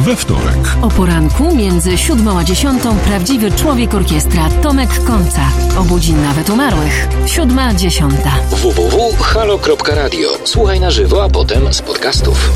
[0.08, 0.76] We wtorek.
[0.82, 5.40] O poranku między siódmą a dziesiątą prawdziwy człowiek orkiestra Tomek Końca.
[5.78, 7.08] Obudzi nawet umarłych.
[7.26, 8.30] Siódma, dziesiąta.
[8.50, 10.28] www.halo.radio.
[10.44, 12.50] Słuchaj na żywo, a potem z podcastów.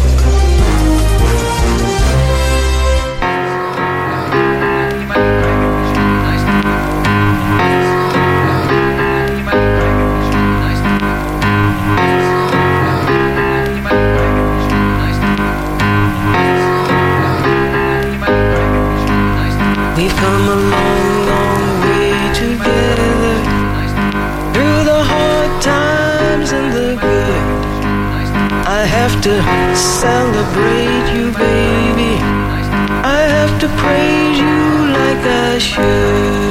[20.23, 23.35] come a long, long way together.
[24.53, 27.43] Through the hard times and the good,
[28.79, 29.35] I have to
[30.03, 32.13] celebrate you, baby.
[33.19, 34.61] I have to praise you
[34.99, 36.42] like I should.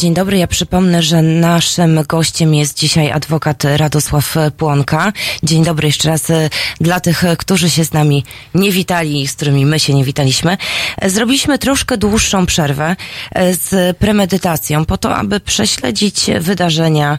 [0.00, 0.38] Dzień dobry.
[0.38, 5.12] Ja przypomnę, że naszym gościem jest dzisiaj adwokat Radosław Płonka.
[5.42, 8.24] Dzień dobry jeszcze raz e, dla tych, e, którzy się z nami
[8.54, 10.56] nie witali i z którymi my się nie witaliśmy.
[10.96, 12.96] E, Zrobiliśmy troszkę dłuższą przerwę
[13.52, 17.18] z premedytacją po to, aby prześledzić wydarzenia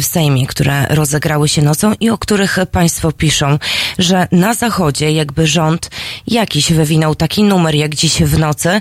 [0.00, 3.58] w Sejmie, które rozegrały się nocą i o których Państwo piszą,
[3.98, 5.90] że na Zachodzie jakby rząd
[6.26, 8.80] jakiś wywinął taki numer jak dziś w nocy,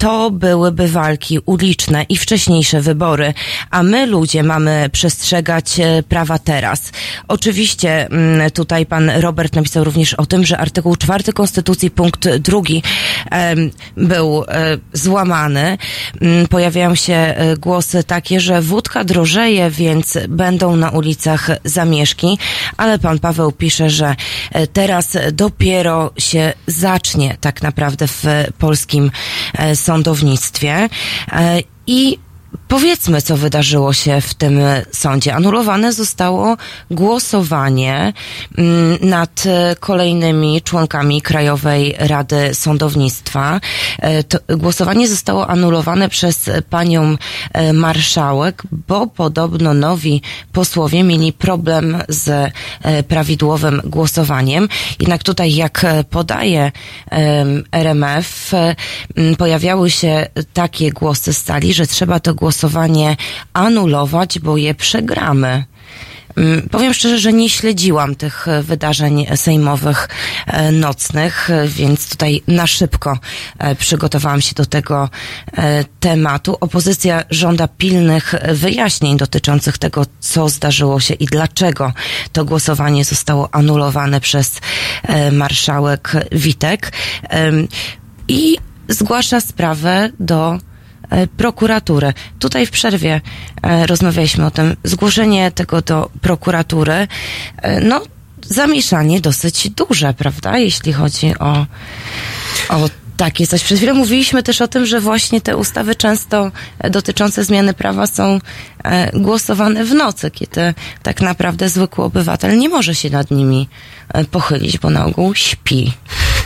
[0.00, 3.34] to byłyby walki uliczne i wcześniejsze wybory,
[3.70, 6.92] a my ludzie mamy przestrzegać e, prawa teraz.
[7.28, 12.82] Oczywiście mm, tutaj pan Robert napisał również o tym, że artykuł 4 Konstytucji punkt drugi
[13.96, 15.78] był e, złamany.
[16.20, 22.38] Mm, Pojawiają się e, głosy takie, że wódka drożeje, więc będą na ulicach zamieszki,
[22.76, 24.16] ale pan Paweł pisze, że
[24.72, 28.24] teraz dopiero się zacznie tak naprawdę w
[28.58, 29.10] polskim
[29.74, 30.88] sądownictwie
[31.86, 32.18] i
[32.68, 34.60] Powiedzmy, co wydarzyło się w tym
[34.92, 35.34] sądzie.
[35.34, 36.56] Anulowane zostało
[36.90, 38.12] głosowanie
[38.58, 39.44] mm, nad
[39.80, 43.60] kolejnymi członkami Krajowej Rady Sądownictwa.
[43.98, 47.16] E, To głosowanie zostało anulowane przez panią
[47.52, 50.22] e, marszałek, bo podobno nowi
[50.52, 52.28] posłowie mieli problem z
[52.82, 54.68] e, prawidłowym głosowaniem.
[55.00, 56.72] Jednak tutaj, jak podaje
[57.72, 58.52] RMF,
[59.38, 63.16] pojawiały się takie głosy z sali, że trzeba to głosowanie
[63.52, 65.64] anulować, bo je przegramy.
[66.36, 70.08] Mm, Powiem szczerze, że nie śledziłam tych wydarzeń sejmowych
[70.46, 73.18] e, nocnych, e, więc tutaj na szybko
[73.58, 75.08] e, przygotowałam się do tego
[76.00, 76.56] tematu.
[76.60, 81.92] Opozycja żąda pilnych wyjaśnień dotyczących tego, co zdarzyło się i dlaczego
[82.32, 84.60] to głosowanie zostało anulowane przez
[85.32, 86.92] marszałek Witek.
[88.28, 90.58] I zgłasza sprawę do
[91.10, 92.12] e, prokuratury.
[92.38, 93.20] Tutaj w przerwie
[93.62, 94.76] e, rozmawialiśmy o tym.
[94.84, 97.08] Zgłoszenie tego do prokuratury,
[97.62, 98.02] e, no,
[98.46, 101.66] zamieszanie dosyć duże, prawda, jeśli chodzi o,
[102.68, 103.62] o takie coś.
[103.64, 106.52] Przed chwilą mówiliśmy też o tym, że właśnie te ustawy często
[106.90, 108.38] dotyczące zmiany prawa są
[109.14, 113.68] głosowane w nocy, kiedy tak naprawdę zwykły obywatel nie może się nad nimi
[114.30, 115.92] pochylić, bo na ogół śpi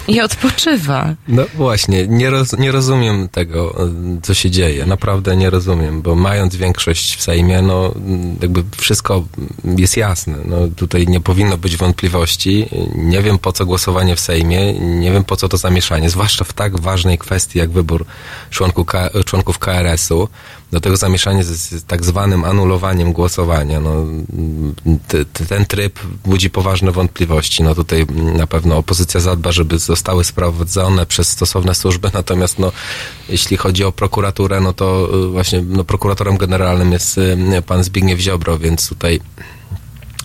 [0.08, 1.14] i odpoczywa.
[1.28, 3.76] No właśnie, nie, roz, nie rozumiem tego,
[4.22, 4.86] co się dzieje.
[4.86, 7.94] Naprawdę nie rozumiem, bo mając większość w Sejmie, no
[8.42, 9.24] jakby wszystko
[9.76, 10.36] jest jasne.
[10.44, 12.68] No, tutaj nie powinno być wątpliwości.
[12.94, 16.52] Nie wiem po co głosowanie w Sejmie, nie wiem po co to zamieszanie, zwłaszcza w
[16.52, 18.04] tak ważnej kwestii jak wybór
[18.50, 20.28] członku, K- członków KRS-u.
[20.74, 23.80] Do tego zamieszanie z, z tak zwanym anulowaniem głosowania.
[23.80, 24.06] No,
[25.08, 27.62] t, t, ten tryb budzi poważne wątpliwości.
[27.62, 32.72] No tutaj na pewno opozycja zadba, żeby zostały sprowadzone przez stosowne służby, natomiast no,
[33.28, 38.20] jeśli chodzi o prokuraturę, no to y, właśnie no, prokuratorem generalnym jest y, pan Zbigniew
[38.20, 39.20] Ziobro, więc tutaj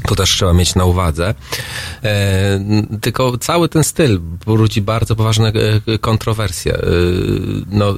[0.10, 1.34] to też trzeba mieć na uwadze.
[2.04, 2.60] E,
[3.02, 5.52] tylko cały ten styl budzi bardzo poważne
[5.88, 6.74] e, kontrowersje.
[6.74, 6.82] E,
[7.72, 7.94] no,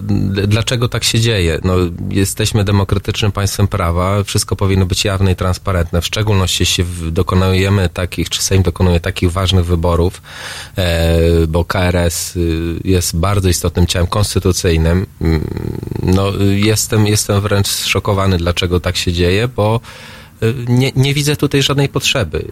[0.48, 1.60] dlaczego tak się dzieje?
[1.64, 1.74] No,
[2.10, 6.02] jesteśmy demokratycznym państwem prawa, wszystko powinno być jawne i transparentne.
[6.02, 10.22] W szczególności jeśli dokonujemy takich, czy Sejm dokonuje takich ważnych wyborów,
[10.78, 15.06] e, bo KRS y, jest bardzo istotnym ciałem konstytucyjnym.
[15.22, 15.42] Mm,
[16.04, 19.80] No, jestem, jestem wręcz zszokowany, dlaczego tak się dzieje, bo
[20.68, 22.46] nie, nie widzę tutaj żadnej potrzeby.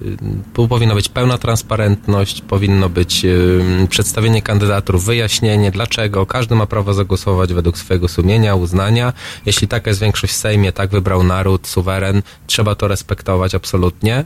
[0.53, 6.25] Tu powinna być pełna transparentność, powinno być y, przedstawienie kandydatur, wyjaśnienie dlaczego.
[6.25, 9.13] Każdy ma prawo zagłosować według swojego sumienia, uznania.
[9.45, 14.25] Jeśli taka jest większość w Sejmie, tak wybrał naród, suweren, trzeba to respektować absolutnie.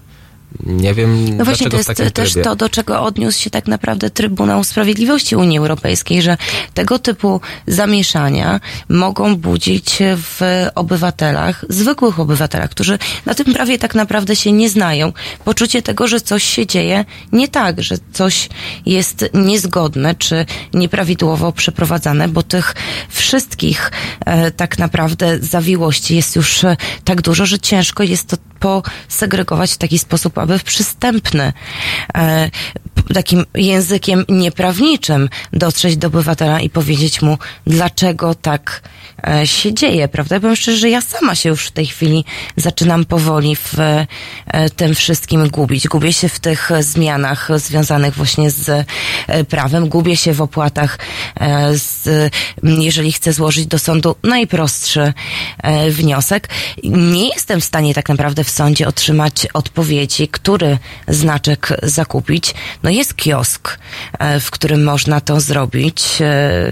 [0.66, 4.64] Nie wiem, No właśnie, to jest też to, do czego odniósł się tak naprawdę Trybunał
[4.64, 6.38] Sprawiedliwości Unii Europejskiej, że
[6.74, 14.36] tego typu zamieszania mogą budzić w obywatelach, zwykłych obywatelach, którzy na tym prawie tak naprawdę
[14.36, 15.14] się nie znają,
[15.46, 18.50] poczucie tego, że coś się dzieje nie tak, że coś
[18.86, 22.76] jest niezgodne czy nieprawidłowo przeprowadzane, bo tych
[23.10, 23.92] wszystkich
[24.26, 29.78] e, tak naprawdę zawiłości jest już e, tak dużo, że ciężko jest to posegregować w
[29.78, 31.54] taki sposób, aby przystępny,
[32.18, 32.50] e,
[33.14, 37.38] takim językiem nieprawniczym dotrzeć do obywatela i powiedzieć mu,
[37.68, 38.82] dlaczego tak
[39.46, 40.40] się dzieje, prawda?
[40.40, 42.26] Powiem szczerze, że ja sama się już w tej chwili
[42.58, 45.88] zaczynam powoli w e, tym wszystkim gubić.
[45.88, 48.70] Gubię się w tych zmianach związanych właśnie z
[49.28, 51.00] e, prawem, gubię się w opłatach,
[51.40, 52.10] e, z,
[52.64, 55.14] jeżeli chcę złożyć do sądu najprostszy
[55.58, 56.50] e, wniosek.
[56.84, 62.54] Nie jestem w stanie tak naprawdę w sądzie otrzymać odpowiedzi, który znaczek zakupić.
[62.84, 63.80] No jest kiosk,
[64.20, 66.72] e, w którym można to zrobić e,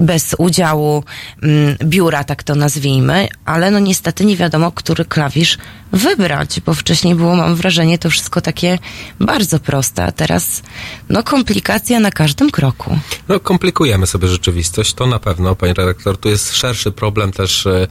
[0.00, 1.04] bez udziału
[1.42, 5.58] mm, biura, tak to nazwijmy, ale no niestety nie wiadomo, który klawisz
[5.92, 8.78] wybrać, bo wcześniej było, mam wrażenie, to wszystko takie
[9.20, 10.62] bardzo proste, a teraz
[11.08, 12.98] no komplikacja na każdym kroku.
[13.28, 16.16] No, komplikujemy sobie rzeczywistość, to na pewno, panie redaktor.
[16.16, 17.86] Tu jest szerszy problem też e,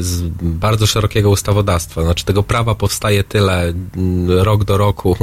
[0.00, 2.02] z bardzo szerokiego ustawodawstwa.
[2.02, 5.16] Znaczy tego prawa powstaje tyle mm, rok do roku,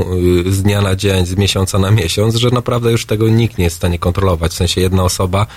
[0.45, 3.63] y, z dnia na dzień, z miesiąca na miesiąc, że naprawdę już tego nikt nie
[3.63, 4.51] jest w stanie kontrolować.
[4.51, 5.47] W sensie jedna osoba,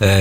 [0.00, 0.18] e,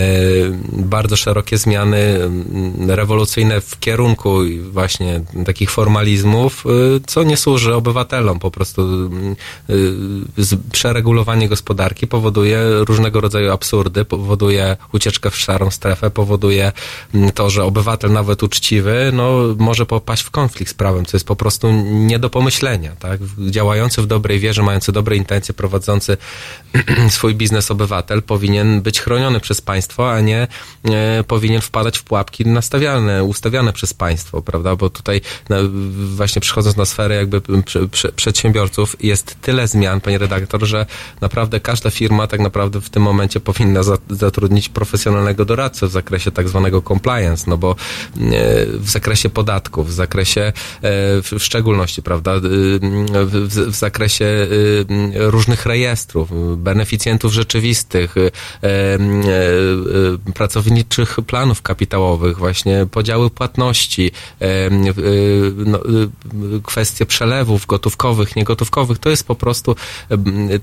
[0.74, 4.39] bardzo szerokie zmiany mm, rewolucyjne w kierunku
[4.72, 8.39] właśnie takich formalizmów, y, co nie służy obywatelom.
[8.39, 9.09] Po prostu
[9.70, 16.72] y, przeregulowanie gospodarki powoduje różnego rodzaju absurdy, powoduje ucieczkę w szarą strefę, powoduje
[17.13, 21.28] mm, to, że obywatel nawet uczciwy, no, może popaść w konflikt z prawem, co jest
[21.28, 23.20] po prostu nie do pomyślenia, tak?
[23.49, 26.18] Działający w dobrej wierze, mający dobre intencje, prowadzący
[27.10, 30.47] swój biznes obywatel powinien być chroniony przez państwo, a nie
[30.84, 34.76] e, powinien wpadać w pułapki nastawiane, ustawiane przez państwo, prawda?
[34.76, 35.55] Bo tutaj no,
[36.16, 40.86] właśnie przychodząc na sferę jakby prze, prze, przedsiębiorców jest tyle zmian, panie redaktor, że
[41.22, 46.32] naprawdę każda firma tak naprawdę w tym momencie powinna za, zatrudnić profesjonalnego doradcę w zakresie
[46.32, 47.76] tak zwanego compliance, no bo
[48.80, 50.52] w zakresie podatków, w zakresie e,
[51.22, 54.48] w, szczególności, prawda, y, w, zakresie
[55.14, 58.32] różnych rejestrów, beneficjentów rzeczywistych, e,
[58.66, 59.00] e,
[60.34, 64.70] pracowniczych planów kapitałowych, właśnie podziały płatności, e,
[65.66, 65.80] no,
[66.64, 69.76] kwestie przelewów gotówkowych, niegotówkowych, to jest po prostu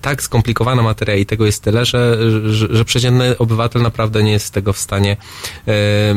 [0.00, 2.18] tak skomplikowana materia i tego jest tyle, że,
[2.52, 5.16] że, że przeciętny obywatel naprawdę nie jest tego w stanie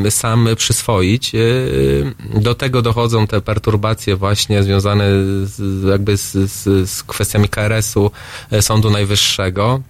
[0.10, 1.07] sam przyswoić.
[1.16, 5.06] E, Do tego dochodzą te perturbacje właśnie związane
[5.44, 8.12] z, jakby z, z, z kwestiami KRS-u,
[8.52, 9.82] e, Sądu Najwyższego.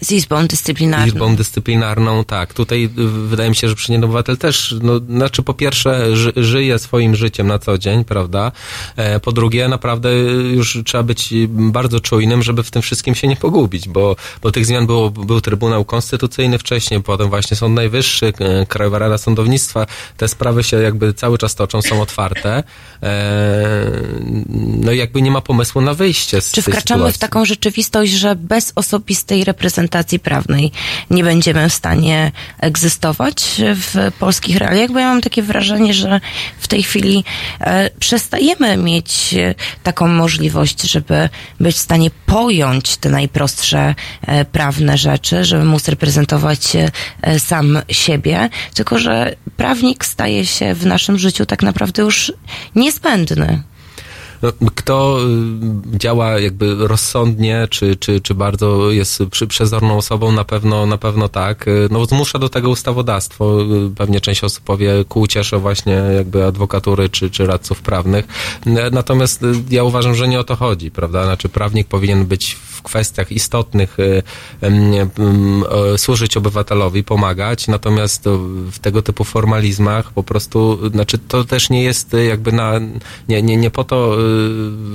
[0.00, 1.06] Z Izbą Dyscyplinarną.
[1.06, 2.54] Izbą dyscyplinarną, tak.
[2.54, 6.78] Tutaj y, wydaje mi się, że przeciętny obywatel też, no, znaczy po pierwsze ży, żyje
[6.78, 8.52] swoim życiem na co dzień, prawda?
[8.96, 10.12] E, po drugie, naprawdę
[10.52, 14.66] już trzeba być bardzo czujnym, żeby w tym wszystkim się nie pogubić, bo, bo tych
[14.66, 18.32] zmian było, był Trybunał Konstytucyjny wcześniej, potem właśnie Sąd Najwyższy,
[18.68, 19.86] Krajowa Rada Sądownictwa.
[20.16, 22.62] Te sprawy się jakby cały czas toczą, są otwarte.
[23.02, 23.90] E,
[24.82, 27.16] no i jakby nie ma pomysłu na wyjście z Czy wkraczamy sytuacji.
[27.16, 29.87] w taką rzeczywistość, że bez osobistej reprezentacji
[30.22, 30.72] prawnej
[31.10, 34.92] nie będziemy w stanie egzystować w polskich realiach?
[34.92, 36.20] Bo ja mam takie wrażenie, że
[36.58, 37.24] w tej chwili
[37.60, 41.28] e, przestajemy mieć e, taką możliwość, żeby
[41.60, 43.94] być w stanie pojąć te najprostsze
[44.26, 46.76] e, prawne rzeczy, żeby móc reprezentować
[47.38, 52.32] sam siebie, tylko że prawnik staje się w naszym życiu tak naprawdę już
[52.74, 53.62] niezbędny.
[54.42, 55.18] No, kto
[55.94, 60.98] y, działa jakby rozsądnie, czy, czy, czy bardzo jest przy, przezorną osobą, na pewno, na
[60.98, 61.68] pewno tak.
[61.68, 63.62] Y, No, zmusza do tego ustawodawstwo.
[63.62, 68.24] Y, Pewnie część osób powie ku uciesze właśnie jakby adwokatury, czy, czy radców prawnych.
[68.92, 71.24] Natomiast ja uważam, że nie o to chodzi, prawda?
[71.24, 73.96] Znaczy prawnik powinien być w kwestiach istotnych,
[75.96, 78.38] służyć obywatelowi, pomagać, natomiast to
[78.72, 82.72] w tego typu formalizmach po prostu, znaczy to też nie jest jakby na,
[83.28, 84.16] nie, nie, nie po to,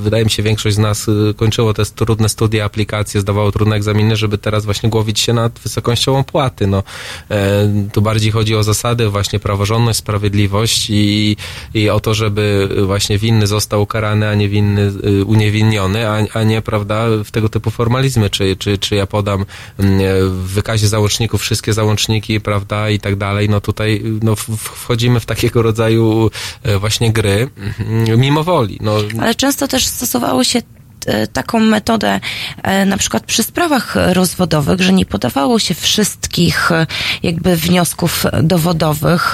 [0.01, 4.15] wydaje mi się, większość z nas y, kończyło te trudne studia, aplikacje, zdawało trudne egzaminy,
[4.15, 6.67] żeby teraz właśnie głowić się nad wysokością opłaty.
[6.67, 6.84] No,
[7.31, 11.38] e, tu bardziej chodzi o zasady, właśnie praworządność, sprawiedliwość i,
[11.73, 16.43] i o to, żeby właśnie winny został ukarany, a nie winny y, uniewinniony, a, a
[16.43, 19.45] nie, prawda, w tego typu formalizmy, czy, czy, czy ja podam
[19.79, 25.25] mm, w wykazie załączników wszystkie załączniki, prawda, i tak dalej, no tutaj no, wchodzimy w
[25.25, 26.31] takiego rodzaju
[26.63, 28.77] e, właśnie gry mm, mimo woli.
[28.81, 30.61] No, Ale często też stosowało się
[31.05, 32.19] e, taką metodę
[32.63, 36.88] e, na przykład przy sprawach rozwodowych, że nie podawało się wszystkich e,
[37.24, 39.34] jakby wniosków dowodowych,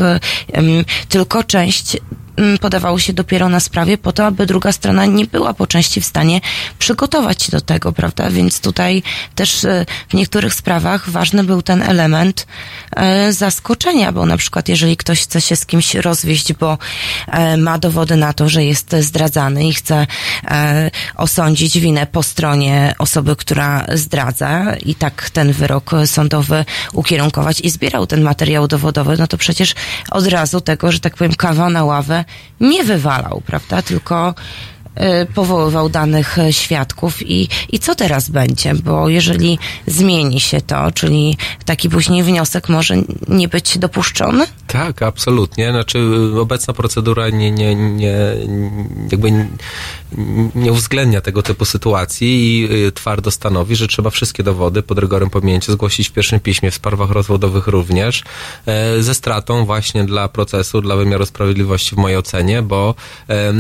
[1.10, 1.98] tylko część
[2.62, 6.06] podawało się dopiero na sprawie po to, aby druga strona nie była po części w
[6.06, 6.42] stanie
[6.80, 8.30] przygotować się do tego, prawda?
[8.30, 9.04] Więc tutaj
[9.36, 12.48] też e, w niektórych sprawach ważny był ten element
[12.96, 16.78] e, zaskoczenia, bo na przykład jeżeli ktoś chce się z kimś rozwieść, bo
[17.28, 20.08] e, ma dowody na to, że jest zdradzany i chce
[21.16, 28.08] osądzić winę po stronie osoby, która zdradza i tak ten wyrok sądowy ukierunkować i zbierał
[28.08, 29.76] ten materiał dowodowy, no to przecież
[30.12, 32.26] od razu tego, że tak powiem, kawa na ławę
[32.60, 33.82] nie wywalał, prawda?
[33.82, 34.34] Tylko
[35.24, 38.76] y, powoływał danych e, świadków i, i co teraz będzie?
[38.76, 42.96] Bo jeżeli zmieni się to, czyli taki później wniosek może
[43.28, 44.46] nie być dopuszczony?
[44.68, 45.72] Tak, absolutnie.
[45.72, 46.00] Znaczy
[46.42, 48.16] obecna procedura nie, nie, nie,
[49.12, 49.48] jakby
[50.56, 55.30] nie, uwzględnia tego typu sytuacji i y, twardo stanowi, że trzeba wszystkie dowody pod rygorem
[55.30, 58.24] pominięcia zgłosić w pierwszym piśmie, w sprawach rozwodowych również,
[58.66, 62.96] e, ze stratą właśnie dla procesu, dla wymiaru sprawiedliwości w mojej ocenie, bo
[63.30, 63.54] e,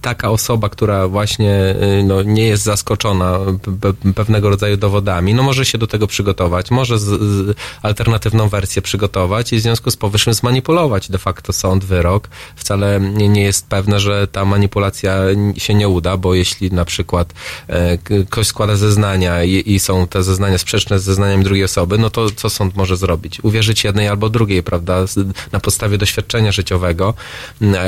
[0.00, 3.38] taka osoba, która właśnie e, no, nie jest zaskoczona
[3.80, 8.82] pe- pewnego rodzaju dowodami, no może się do tego przygotować, może z, z alternatywną wersję
[8.82, 12.28] przygotować i w związku z powyższym zmanipulować de facto sąd, wyrok.
[12.56, 15.17] Wcale nie jest pewne, że ta manipulacja
[15.56, 17.32] się nie uda, bo jeśli na przykład
[17.68, 17.98] e,
[18.30, 22.30] ktoś składa zeznania i, i są te zeznania sprzeczne z zeznaniami drugiej osoby, no to
[22.30, 23.40] co sąd może zrobić?
[23.44, 25.04] Uwierzyć jednej albo drugiej, prawda?
[25.52, 27.14] Na podstawie doświadczenia życiowego.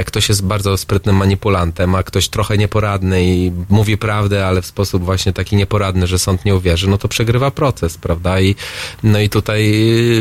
[0.07, 5.05] Ktoś jest bardzo sprytnym manipulantem, a ktoś trochę nieporadny i mówi prawdę, ale w sposób
[5.05, 8.41] właśnie taki nieporadny, że sąd nie uwierzy, no to przegrywa proces, prawda?
[8.41, 8.55] I,
[9.03, 9.73] no i tutaj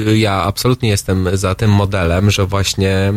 [0.08, 3.14] y, ja absolutnie jestem za tym modelem, że właśnie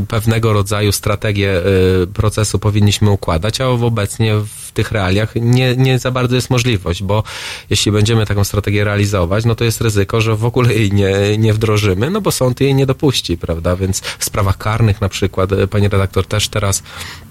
[0.00, 1.62] y, pewnego rodzaju strategię
[2.02, 2.06] y,
[2.50, 7.22] procesu powinniśmy układać, a obecnie w tych realiach nie, nie za bardzo jest możliwość, bo
[7.70, 11.52] jeśli będziemy taką strategię realizować, no to jest ryzyko, że w ogóle jej nie, nie
[11.52, 13.76] wdrożymy, no bo sąd jej nie dopuści, prawda?
[13.76, 17.29] Więc w sprawach karnych na przykład, y, pani redaktor, też teraz e,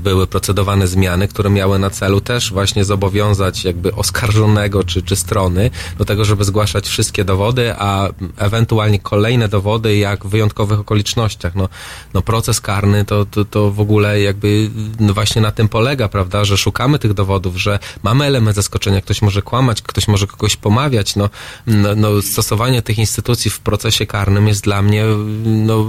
[0.00, 5.70] były procedowane zmiany, które miały na celu też właśnie zobowiązać jakby oskarżonego czy, czy strony
[5.98, 11.54] do tego, żeby zgłaszać wszystkie dowody, a ewentualnie kolejne dowody jak w wyjątkowych okolicznościach.
[11.54, 11.68] No,
[12.14, 16.44] no proces karny to, to, to w ogóle jakby no właśnie na tym polega, prawda,
[16.44, 21.16] że szukamy tych dowodów, że mamy element zaskoczenia, ktoś może kłamać, ktoś może kogoś pomawiać,
[21.16, 21.30] no,
[21.66, 25.04] no, no stosowanie tych instytucji w procesie karnym jest dla mnie
[25.44, 25.86] no,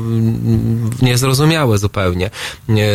[1.01, 2.29] niezrozumiałe zupełnie.
[2.69, 2.89] Nie,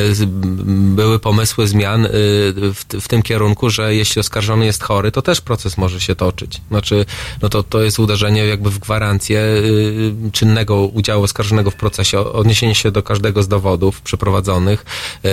[0.67, 2.09] były pomysły zmian y,
[2.55, 6.61] w, w tym kierunku, że jeśli oskarżony jest chory, to też proces może się toczyć.
[6.69, 7.05] Znaczy,
[7.43, 12.75] no to, to jest uderzenie jakby w gwarancję y, czynnego udziału oskarżonego w procesie, odniesienie
[12.75, 14.85] się do każdego z dowodów przeprowadzonych.
[15.25, 15.29] Y,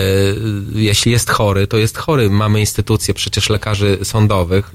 [0.75, 2.29] Jeśli jest chory, to jest chory.
[2.29, 4.71] Mamy instytucje przecież lekarzy sądowych.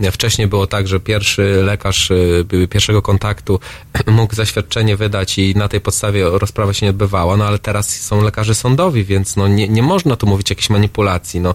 [0.00, 3.60] Y, Wcześniej było tak, że pierwszy lekarz y, pierwszego kontaktu
[4.06, 8.22] mógł zaświadczenie wydać i na tej podstawie rozprawa się nie odbywała, no ale teraz są
[8.22, 11.54] lekarze sądowi, więc no nie, nie można tu mówić o jakiejś manipulacji, no e,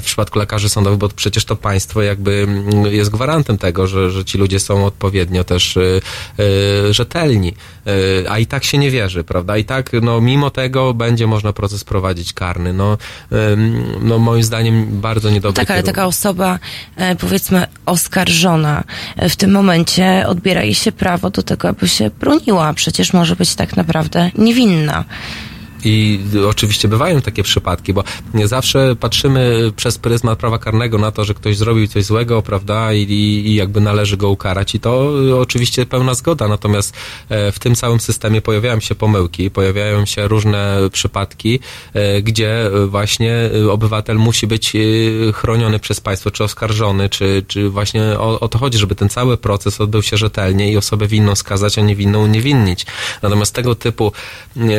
[0.00, 4.24] w przypadku lekarzy sądowych, bo przecież to państwo jakby mm, jest gwarantem tego, że, że
[4.24, 5.80] ci ludzie są odpowiednio też e,
[6.90, 7.54] e, rzetelni,
[8.28, 11.84] a i tak się nie wierzy, prawda, i tak no mimo tego będzie można proces
[11.84, 12.98] prowadzić karny, no,
[14.00, 15.96] no moim zdaniem bardzo niedobry Tak, ale kierunek.
[15.96, 16.58] taka osoba,
[17.20, 18.84] powiedzmy, oskarżona,
[19.16, 22.72] w tym momencie odbiera jej się prawo do tego, aby się broniła.
[22.74, 25.04] Przecież może być tak naprawdę niewinna.
[25.84, 28.04] I oczywiście bywają takie przypadki, bo
[28.34, 32.92] nie zawsze patrzymy przez pryzmat prawa karnego na to, że ktoś zrobił coś złego, prawda,
[32.92, 33.02] i,
[33.46, 34.74] i jakby należy go ukarać.
[34.74, 36.48] I to y, oczywiście pełna zgoda.
[36.48, 36.94] Natomiast
[37.28, 41.60] e, w tym całym systemie pojawiają się pomyłki, pojawiają się różne przypadki,
[41.94, 44.72] e, gdzie e, właśnie obywatel musi być
[45.34, 49.36] chroniony przez państwo, czy oskarżony, czy, czy właśnie o, o to chodzi, żeby ten cały
[49.36, 52.86] proces odbył się rzetelnie i osobę winną skazać, a niewinną uniewinnić.
[53.22, 54.12] Natomiast tego typu,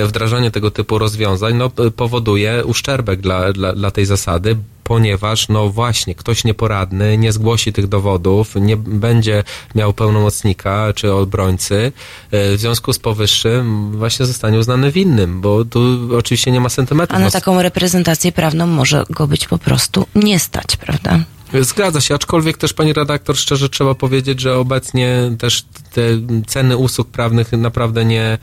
[0.06, 6.16] wdrażanie tego typu rozwiązań no, powoduje uszczerbek dla, dla, dla tej zasady, ponieważ no właśnie
[6.16, 9.44] ktoś nieporadny nie zgłosi tych dowodów, nie będzie
[9.76, 11.91] miał pełnomocnika czy obrońcy,
[12.32, 15.80] e, w związku z powyższym właśnie zostanie uznany winnym, bo tu
[16.18, 17.16] oczywiście nie ma sentymentu.
[17.16, 21.20] A na taką reprezentację prawną może go być po prostu nie stać, prawda?
[21.62, 26.01] Zgadza się, aczkolwiek też pani redaktor, szczerze trzeba powiedzieć, że obecnie też te
[26.47, 28.38] ceny usług prawnych naprawdę nie,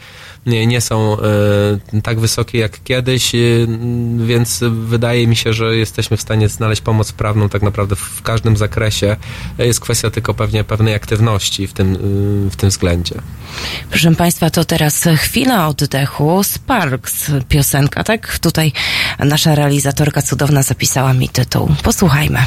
[0.46, 3.38] nie, nie są e, tak wysokie jak kiedyś, e,
[4.16, 8.56] więc wydaje mi się, że jesteśmy w stanie znaleźć pomoc prawną tak naprawdę w, każdym
[8.56, 9.16] zakresie.
[9.58, 13.14] E, Jest kwestia tylko pewnie pewnej aktywności w tym, e, w tym względzie.
[13.90, 16.44] Proszę Państwa, to teraz chwila oddechu.
[16.44, 18.38] Sparks, piosenka, tak?
[18.38, 18.72] Tutaj
[19.18, 21.68] nasza realizatorka cudowna zapisała mi tytuł.
[21.82, 22.38] Posłuchajmy.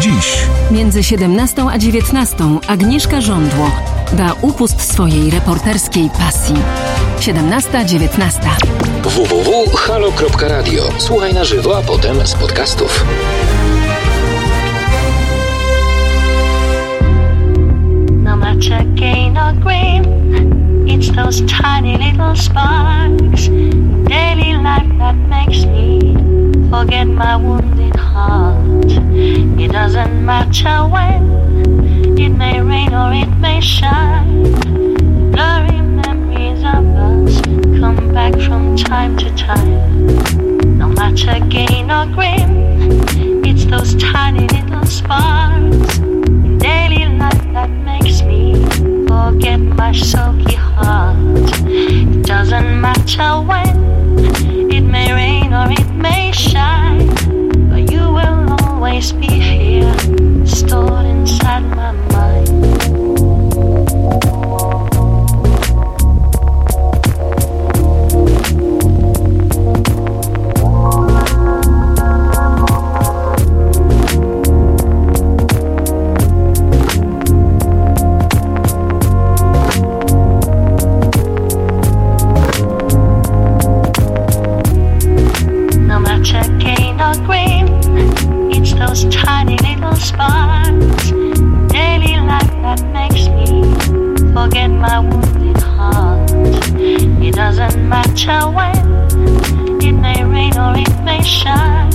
[0.00, 2.36] Dziś Między 17 a 19
[2.68, 3.70] Agnieszka Żądło
[4.12, 6.54] da upust swojej reporterskiej pasji.
[7.18, 8.40] 17-19.
[9.02, 10.82] www.halo.radio.
[10.98, 13.04] Słuchaj na żywo, a potem z podcastów.
[18.10, 20.04] No matter gain or grain,
[20.86, 23.48] it's those tiny little sparks
[24.08, 28.90] daily life that makes me forget my wounded heart.
[29.58, 34.42] It doesn't matter when, it may rain or it may shine.
[35.30, 37.40] Blurry memories of us
[37.80, 40.78] come back from time to time.
[40.78, 48.22] No matter gain or gain, it's those tiny little sparks in daily life that makes
[48.22, 48.54] me
[49.06, 51.16] forget my sulky heart.
[51.64, 53.86] It doesn't matter when,
[58.96, 59.94] always be here,
[60.46, 62.45] stored inside my mind.
[94.36, 96.30] Forget my wounded heart.
[97.26, 98.86] It doesn't matter when,
[99.82, 101.90] it may rain or it may shine.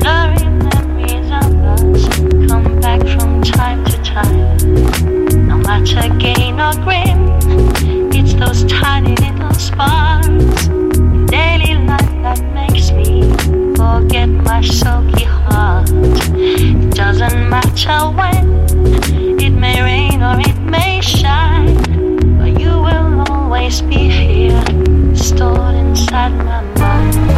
[0.00, 2.02] Blurry memories of us
[2.46, 4.58] come back from time to time.
[5.48, 7.20] No matter gain or gain,
[8.12, 13.32] it's those tiny little sparks in daily life that makes me
[13.80, 15.88] forget my sulky heart.
[16.34, 18.46] It doesn't matter when,
[19.40, 21.74] it may rain or it may shine,
[22.38, 24.64] but you will always be here,
[25.14, 27.29] stored inside my mind.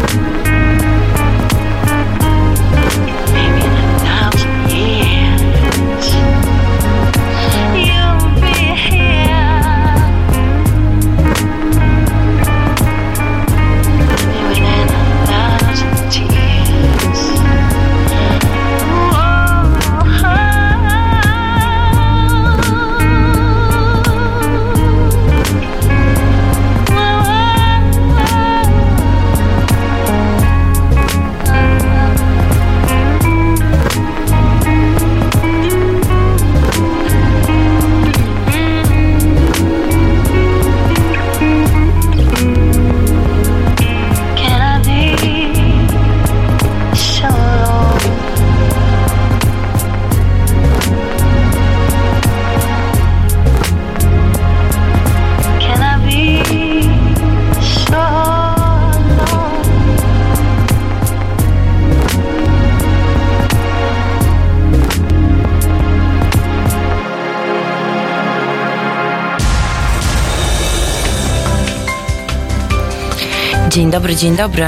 [73.73, 74.65] Dzień dobry, dzień dobry.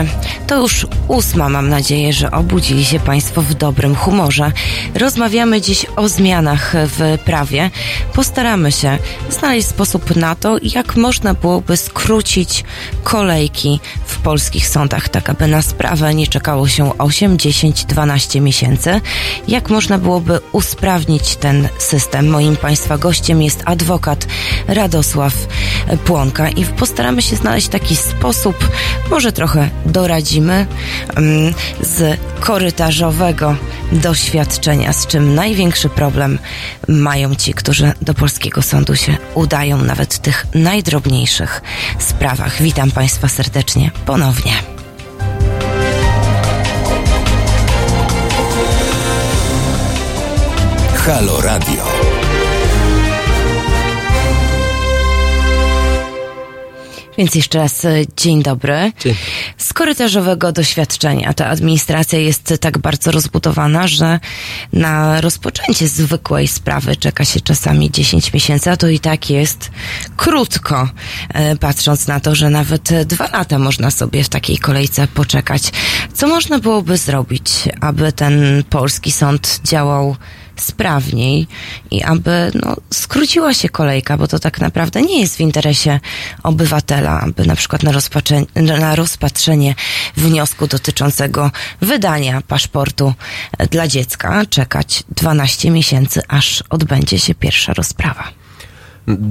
[0.47, 4.53] To już ósma, mam nadzieję, że obudzili się Państwo w dobrym humorze.
[4.95, 7.70] Rozmawiamy dziś o zmianach w prawie.
[8.12, 8.99] Postaramy się
[9.30, 12.64] znaleźć sposób na to, jak można byłoby skrócić
[13.03, 19.01] kolejki w polskich sądach, tak aby na sprawę nie czekało się 8, 10, 12 miesięcy.
[19.49, 22.28] Jak można byłoby usprawnić ten system?
[22.28, 24.26] Moim Państwa gościem jest adwokat
[24.68, 25.34] Radosław
[26.05, 28.68] Płonka i postaramy się znaleźć taki sposób,
[29.11, 33.57] może trochę doradzimy mm, z korytarzowego
[33.93, 36.39] doświadczenia, z czym największy problem
[36.89, 41.62] mają ci, którzy do polskiego sądu się udają, nawet w tych najdrobniejszych
[41.99, 42.62] sprawach.
[42.62, 44.53] Witam Państwa serdecznie ponownie.
[51.07, 52.13] Halo Radio.
[57.18, 58.92] Więc jeszcze raz e, dzień dobry.
[59.00, 59.14] Dzień.
[59.58, 64.20] Z korytarzowego doświadczenia ta administracja jest tak bardzo rozbudowana, że
[64.72, 69.70] na rozpoczęcie zwykłej sprawy czeka się czasami 10 miesięcy, a to i tak jest
[70.16, 70.88] krótko,
[71.28, 75.62] e, patrząc na to, że nawet dwa lata można sobie w takiej kolejce poczekać.
[76.14, 77.50] Co można byłoby zrobić,
[77.80, 80.16] aby ten polski sąd działał
[80.57, 81.46] sprawniej
[81.90, 86.00] i aby no, skróciła się kolejka, bo to tak naprawdę nie jest w interesie
[86.42, 89.74] obywatela, aby na przykład na, rozpatrzenie, na rozpatrzenie
[90.16, 91.50] wniosku dotyczącego
[91.80, 93.14] wydania paszportu
[93.70, 98.43] dla dziecka czekać 12 miesięcy, aż odbędzie się pierwsza rozprawa.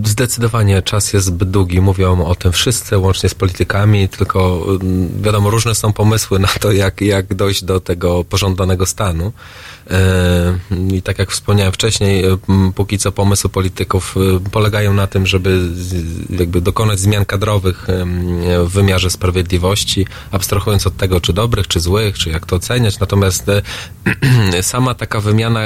[0.06, 1.82] Zdecydowanie czas jest zbyt długi.
[1.82, 6.72] Mówią o tym wszyscy, łącznie z politykami, tylko mm, wiadomo, różne są pomysły na to,
[6.72, 9.34] jak, jak dojść do tego pożądanego stanu.
[9.92, 10.58] E,
[10.94, 12.38] I tak jak wspomniałem wcześniej, e,
[12.76, 15.70] póki co pomysły polityków e, polegają na tym, żeby
[16.30, 17.88] jakby dokonać zmian kadrowych
[18.66, 23.00] w wymiarze sprawiedliwości, abstrahując od tego, czy dobrych, czy złych, czy jak to oceniać.
[23.00, 23.46] Natomiast
[24.62, 25.62] sama taka wymiana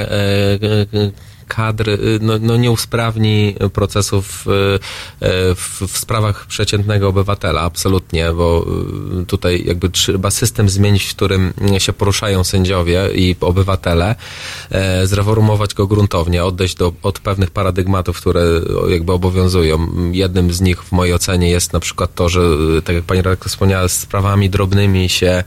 [1.48, 8.32] kadr y, no, no nie usprawni procesów y, y, w, w sprawach przeciętnego obywatela, absolutnie,
[8.32, 8.66] bo
[9.26, 14.14] tutaj jakby trzeba system zmienić, w którym się poruszają sędziowie i obywatele,
[14.70, 18.44] e, zreformować go gruntownie, odejść do, od pewnych paradygmatów, które
[18.88, 19.88] jakby obowiązują.
[20.12, 22.40] Jednym z nich w mojej ocenie jest na przykład to, że
[22.84, 25.44] tak jak pani redaktor wspomniała, sprawami drobnymi się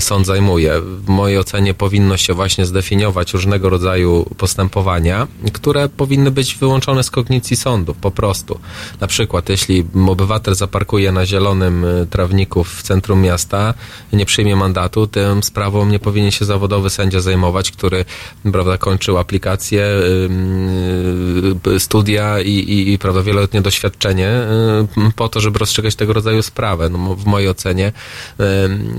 [0.00, 0.80] sąd zajmuje.
[0.80, 7.10] W mojej ocenie powinno się właśnie zdefiniować różnego rodzaju postępowania, które powinny być wyłączone z
[7.10, 8.58] kognicji sądów, po prostu.
[9.00, 13.74] Na przykład, jeśli obywatel zaparkuje na zielonym y, trawniku w centrum miasta,
[14.12, 18.04] nie przyjmie mandatu, tym sprawą nie powinien się zawodowy sędzia zajmować, który
[18.52, 19.86] prawda, kończył aplikację,
[21.64, 24.30] yy, studia i, i, i prawda, wieloletnie doświadczenie
[25.16, 26.88] po to, żeby rozstrzygać tego rodzaju sprawę.
[26.90, 27.92] No, w mojej ocenie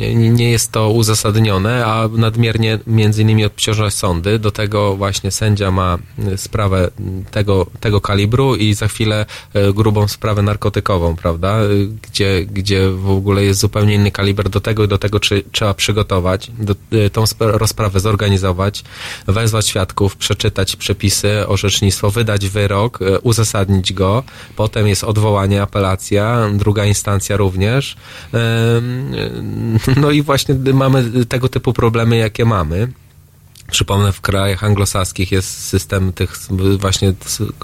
[0.09, 4.39] nie jest to uzasadnione, a nadmiernie między innymi obciąża sądy.
[4.39, 5.97] Do tego właśnie sędzia ma
[6.33, 6.89] y, sprawę
[7.31, 11.63] tego, tego kalibru i za chwilę y, grubą sprawę narkotykową, prawda?
[11.63, 15.43] Y, gdzie, gdzie w ogóle jest zupełnie inny kaliber do tego i do tego czy,
[15.51, 16.75] trzeba przygotować, do,
[17.11, 18.83] tą rozprawę zorganizować,
[19.27, 24.23] wezwać świadków, przeczytać przepisy, orzecznictwo, wydać wyrok, uzasadnić go,
[24.55, 27.95] potem jest odwołanie, apelacja, druga instancja również.
[29.97, 32.87] No i właśnie mamy tego typu problemy, jakie mamy.
[33.73, 36.37] Przypomnę, w krajach anglosaskich jest system tych
[36.79, 37.13] właśnie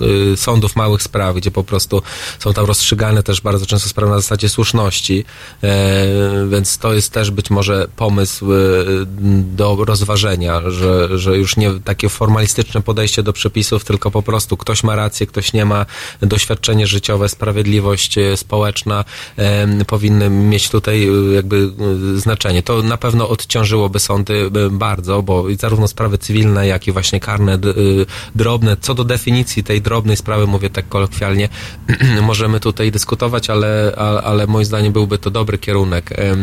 [0.01, 2.01] y, sądów małych spraw, gdzie po prostu
[2.39, 5.25] są tam rozstrzygane też bardzo często sprawy na zasadzie słuszności,
[5.63, 6.07] e,
[6.49, 9.05] więc to jest też być może pomysł y,
[9.41, 14.83] do rozważenia, że, że już nie takie formalistyczne podejście do przepisów, tylko po prostu ktoś
[14.83, 15.85] ma rację, ktoś nie ma,
[16.21, 19.05] doświadczenie życiowe, sprawiedliwość y, społeczna
[19.87, 21.69] powinny mieć tutaj jakby
[22.15, 22.63] znaczenie.
[22.63, 28.05] To na pewno odciążyłoby sądy bardzo, bo zarówno sprawy cywilne, jak i właśnie karne, y,
[28.35, 28.77] drobne.
[28.81, 31.49] Co do definicji tej drobnej sprawy, mówię tak kolokwialnie,
[32.31, 33.93] możemy tutaj dyskutować, ale,
[34.23, 36.11] ale moim zdaniem byłby to dobry kierunek.
[36.11, 36.35] E,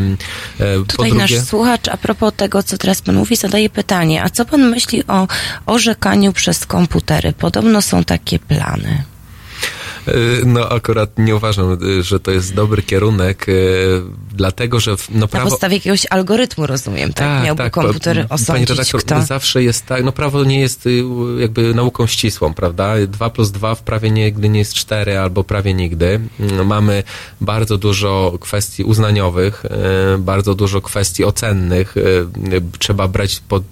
[0.87, 1.35] tutaj drugie...
[1.37, 5.07] nasz słuchacz, a propos tego, co teraz pan mówi, zadaje pytanie, a co pan myśli
[5.07, 5.27] o
[5.65, 7.33] orzekaniu przez komputery?
[7.33, 9.16] Podobno są takie plany.
[10.07, 13.53] E, no akurat nie uważam, e, że to jest dobry kierunek, e,
[14.33, 15.45] dlatego, że no prawo...
[15.45, 17.27] Na podstawie jakiegoś algorytmu, rozumiem, tak?
[17.27, 19.21] tak Miałby tak, komputer osądzić, Pani redaktor, kto...
[19.21, 21.03] zawsze jest tak, no prawo nie jest y,
[21.39, 22.93] jakby nauką ścisłą, prawda?
[23.07, 26.19] 2 plus 2 w prawie nigdy nie jest 4 albo prawie nigdy.
[26.39, 27.03] Mm, mamy
[27.41, 29.63] bardzo dużo kwestii uznaniowych,
[30.19, 31.95] bardzo dużo kwestii ocennych.
[32.79, 33.63] Trzeba brać pod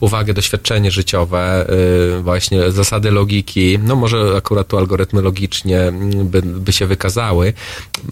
[0.00, 1.66] uwagę doświadczenie życiowe,
[2.22, 5.92] właśnie zasady logiki, no może akurat tu algorytmy logiki logicznie
[6.24, 7.52] by, by się wykazały.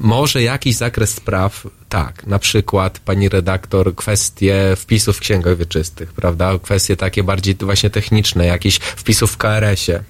[0.01, 6.59] Może jakiś zakres spraw, tak, na przykład pani redaktor, kwestie wpisów w księgach wieczystych, prawda?
[6.63, 10.03] Kwestie takie bardziej właśnie techniczne, jakieś wpisów w KRS-ie.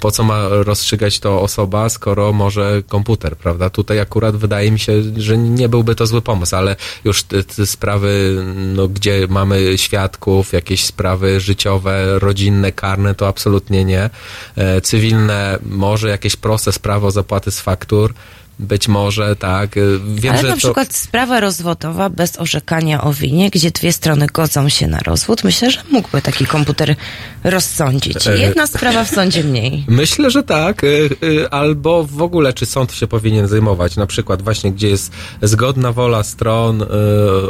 [0.00, 3.70] Po co ma rozstrzygać to osoba, skoro może komputer, prawda?
[3.70, 7.66] Tutaj akurat wydaje mi się, że nie byłby to zły pomysł, ale już te, te
[7.66, 8.42] sprawy,
[8.74, 14.10] no, gdzie mamy świadków, jakieś sprawy życiowe, rodzinne, karne, to absolutnie nie.
[14.56, 18.14] E, cywilne, może jakieś proste sprawy o zapłaty z faktur,
[18.58, 19.74] być może, tak.
[20.14, 20.58] Wiem, Ale że na to...
[20.58, 25.70] przykład sprawa rozwodowa bez orzekania o winie, gdzie dwie strony godzą się na rozwód, myślę,
[25.70, 26.96] że mógłby taki komputer
[27.44, 28.26] rozsądzić.
[28.26, 29.84] E, Jedna sprawa w sądzie mniej.
[29.88, 30.84] Myślę, że tak.
[30.84, 35.12] E, e, albo w ogóle, czy sąd się powinien zajmować, na przykład właśnie, gdzie jest
[35.42, 36.84] zgodna wola stron,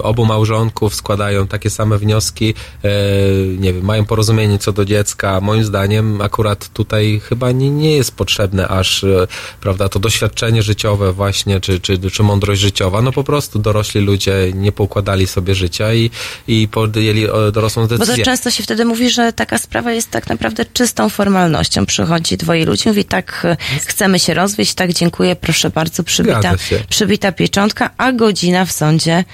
[0.02, 2.54] obu małżonków składają takie same wnioski,
[3.58, 5.40] nie wiem, mają porozumienie co do dziecka.
[5.40, 9.04] Moim zdaniem akurat tutaj chyba nie, nie jest potrzebne aż,
[9.60, 14.32] prawda, to doświadczenie życiowe właśnie, czy, czy, czy mądrość życiowa, no po prostu dorośli ludzie
[14.54, 16.10] nie poukładali sobie życia i,
[16.48, 18.14] i podjęli e, dorosłą decyzję.
[18.14, 21.86] Bo to często się wtedy mówi, że taka sprawa jest tak naprawdę czystą formalnością.
[21.86, 26.54] Przychodzi dwoje ludzi, mówi tak, e, chcemy się rozwieść, tak, dziękuję, proszę bardzo, przybita,
[26.88, 29.24] przybita pieczątka, a godzina w sądzie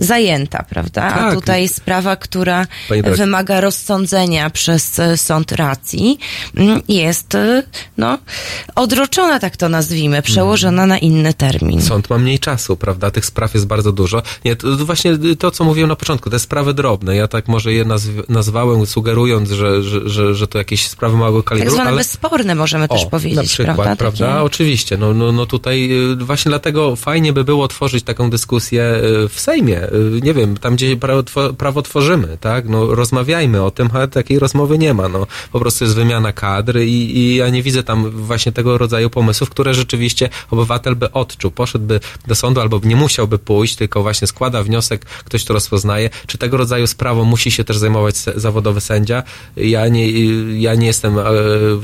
[0.00, 1.02] zajęta, prawda?
[1.02, 1.34] A Tak.
[1.34, 2.66] tutaj sprawa, która
[3.16, 6.18] wymaga rozsądzenia przez e, sąd racji,
[6.56, 7.62] mm, jest e,
[7.98, 8.18] no,
[8.74, 11.82] odroczona, tak to nazwijmy, przełożona na inny termin.
[11.82, 13.10] Sąd ma mniej czasu, prawda?
[13.10, 14.22] Tych spraw jest bardzo dużo.
[14.44, 17.16] Nie, to właśnie to, co mówiłem na początku, te sprawy drobne.
[17.16, 21.42] Ja tak może je nazw- nazwałem, sugerując, że, że, że, że to jakieś sprawy małego
[21.42, 21.98] Tak kalibru, zwane ale...
[21.98, 23.96] bezsporne możemy też powiedzieć, na przykład, prawda?
[23.96, 24.26] prawda?
[24.26, 24.96] Takie- Oczywiście.
[24.96, 28.82] No, no, no tutaj y, właśnie dlatego fajnie by było tworzyć taką dyskusję
[29.24, 29.80] y, w Sejmie.
[29.92, 31.22] Y, Nie wiem, tam gdzie prawo,
[31.58, 32.68] prawo tworzymy, tak?
[32.68, 35.08] No rozmawiajmy o tym, ale takiej rozmowy nie ma.
[35.08, 39.10] No, po prostu jest wymiana kadr i, i ja nie widzę tam właśnie tego rodzaju
[39.10, 41.50] pomysłów, które rzeczywiście obywatel by odczuł.
[41.50, 46.10] Poszedłby do sądu albo nie musiałby pójść, tylko właśnie składa wniosek, ktoś to rozpoznaje.
[46.26, 49.22] Czy tego rodzaju sprawą musi się też zajmować zawodowy sędzia?
[49.56, 50.10] Ja nie,
[50.60, 51.24] ja nie jestem e,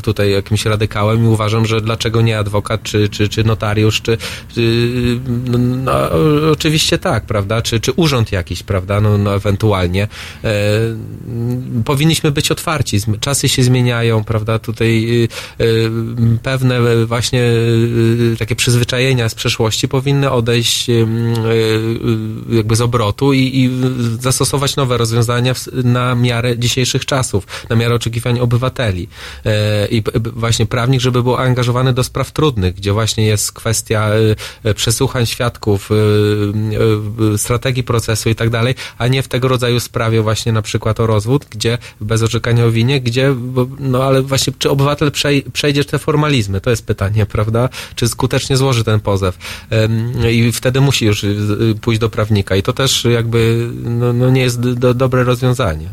[0.02, 4.18] tutaj jakimś radykałem i uważam, że dlaczego nie adwokat, czy, czy, czy notariusz, czy,
[4.54, 4.90] czy
[5.46, 5.92] no, no,
[6.52, 10.08] oczywiście tak, prawda, czy, czy urząd jakiś, prawda, no, no ewentualnie.
[10.44, 10.50] E,
[11.84, 15.24] powinniśmy być otwarci, czasy się zmieniają, prawda, tutaj
[15.60, 15.90] y, y,
[16.42, 23.38] pewne właśnie y, takie przyzwyczajenia z przeszłości powinny odejść y, y, jakby z obrotu i,
[23.38, 23.70] i
[24.20, 29.08] zastosować nowe rozwiązania w, na miarę dzisiejszych czasów, na miarę oczekiwań obywateli.
[29.44, 34.70] E, I właśnie prawnik, żeby był angażowany do spraw trudnych, gdzie właśnie jest kwestia e,
[34.70, 35.94] e, przesłuchań świadków, e,
[37.34, 37.38] e,
[37.82, 41.46] procesu i tak dalej, a nie w tego rodzaju sprawie właśnie na przykład o rozwód,
[41.50, 43.34] gdzie bez orzekania o winie, gdzie,
[43.78, 47.68] no ale właśnie czy obywatel przej, przejdzie te formalizmy, to jest pytanie, prawda?
[47.94, 49.38] Czy skutecznie złoży ten pozew
[50.30, 54.40] i wtedy musi już y, pójść do prawnika i to też jakby no, no nie
[54.40, 55.88] jest do, dobre rozwiązanie.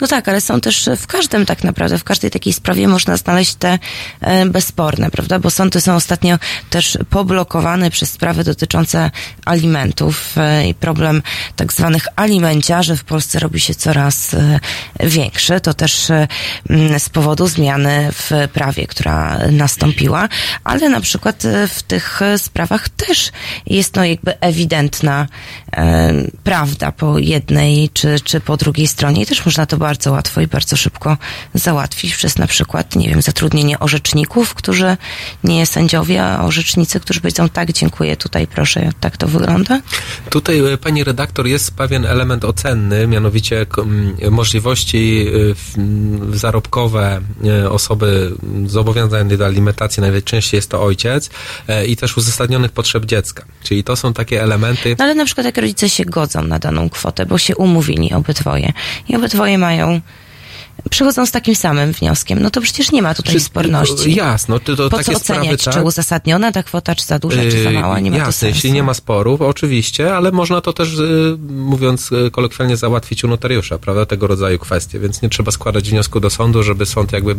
[0.00, 3.54] No tak, ale są też w każdym tak naprawdę, w każdej takiej sprawie można znaleźć
[3.54, 3.78] te
[4.20, 5.38] e, bezsporne, prawda?
[5.38, 6.38] Bo sądy są ostatnio
[6.70, 9.10] też poblokowane przez sprawy dotyczące
[9.44, 11.22] alimentów e, i problem
[11.56, 14.60] tak zwanych alimenciarzy w Polsce robi się coraz e,
[15.00, 15.60] większy.
[15.60, 16.28] To też e,
[16.98, 20.28] z powodu zmiany w prawie, która nastąpiła,
[20.64, 23.32] ale na przykład e, w tych e, sprawach też
[23.66, 25.26] jest no jakby ewidentna
[25.72, 26.12] e,
[26.44, 30.46] prawda po jednej czy, czy po drugiej stronie i też można to bardzo łatwo i
[30.46, 31.16] bardzo szybko
[31.54, 34.96] załatwić przez na przykład, nie wiem, zatrudnienie orzeczników, którzy
[35.44, 39.80] nie sędziowie, a orzecznicy, którzy powiedzą tak, dziękuję, tutaj proszę, tak to wygląda.
[40.30, 43.66] Tutaj, e, pani redaktor, jest pewien element ocenny, mianowicie
[44.30, 45.26] możliwości
[46.32, 48.32] e, zarobkowe e, osoby
[48.66, 51.30] zobowiązanej do alimentacji, najczęściej jest to ojciec,
[51.86, 53.44] i też uzasadnionych potrzeb dziecka.
[53.62, 54.96] Czyli to są takie elementy.
[54.98, 58.72] No ale na przykład jak rodzice się godzą na daną kwotę, bo się umówili obydwoje
[59.08, 60.00] i obydwoje mają,
[60.90, 64.14] przychodzą z takim samym wnioskiem, no to przecież nie ma tutaj sporności.
[64.14, 65.74] Jasno, to, to Po takie co sprawy, oceniać, tak?
[65.74, 68.40] czy uzasadniona ta kwota, czy za duża, czy za mała, nie ma Yy, to Jasne,
[68.40, 68.56] sensu.
[68.56, 73.28] jeśli nie ma sporów, oczywiście, ale można to też, yy, mówiąc yy, kolokwialnie, załatwić u
[73.28, 77.36] notariusza, prawda, tego rodzaju kwestie, więc nie trzeba składać wniosku do sądu, żeby sąd jakby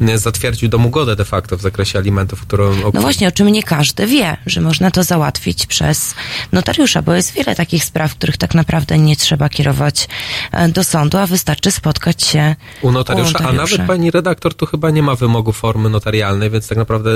[0.00, 2.74] yy, zatwierdził dom ugodę de facto w zakresie alimentów, którą...
[2.94, 6.14] No właśnie, o czym nie każdy wie, że można to załatwić przez
[6.52, 10.08] notariusza, bo jest wiele takich spraw, których tak naprawdę nie trzeba kierować
[10.52, 13.76] e, do sądu, a wystarczy spotkać się U notariusza, a notariusza.
[13.76, 17.10] nawet pani redaktor tu chyba nie ma wymogu formy notarialnej, więc tak naprawdę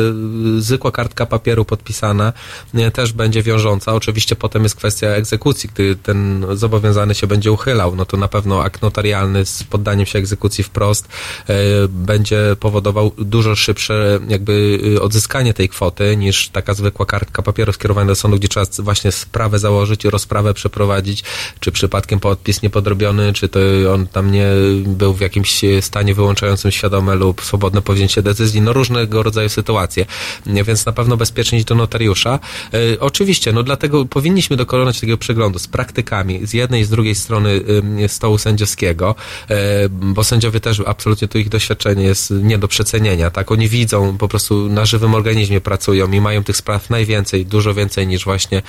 [0.59, 2.33] y, zwykła kartka papieru podpisana
[2.75, 3.95] nie, też będzie wiążąca.
[3.95, 8.63] Oczywiście potem jest kwestia egzekucji, gdy ten zobowiązany się będzie uchylał, no to na pewno
[8.63, 11.09] akt notarialny z poddaniem się egzekucji wprost
[11.51, 11.53] y,
[11.89, 18.07] będzie powodował dużo szybsze jakby y, odzyskanie tej kwoty niż taka zwykła kartka papieru skierowana
[18.07, 21.25] do sądu, gdzie trzeba właśnie sprawę założyć, rozprawę przeprowadzić,
[21.61, 23.61] czy przypadkiem podpis niepodrobiony, czy to
[23.95, 24.47] on tam nie
[24.87, 30.07] był w jakimś stanie wyłączającym świadome lub swobodne powzięcie decyzji, no różnego rodzaju sytuacje,
[30.47, 32.39] więc na pewno bezpiecznie iść do notariusza.
[32.75, 37.15] E, oczywiście, no dlatego powinniśmy dokonać takiego przeglądu z praktykami z jednej i z drugiej
[37.15, 39.15] strony ym, stołu sędziowskiego,
[39.51, 43.53] e, bo sędziowie też absolutnie tu ich doświadczenie jest nie do przecenienia, tak?
[43.53, 48.07] Oni widzą, po prostu na żywym organizmie pracują i mają tych spraw najwięcej, dużo więcej
[48.07, 48.63] niż właśnie,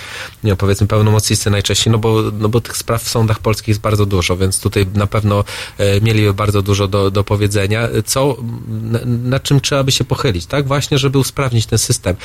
[0.44, 4.06] nie powiedzmy pełnomocnicy najczęściej, no bo, no bo tych spraw w sądach polskich jest bardzo
[4.06, 5.44] dużo, więc tutaj na pewno
[5.78, 8.38] e, mieliby bardzo dużo do, do powiedzenia, co,
[8.68, 10.68] na, na czym trzeba by się pochylić, tak?
[10.68, 12.16] Właśnie, żeby usprawnić ten system.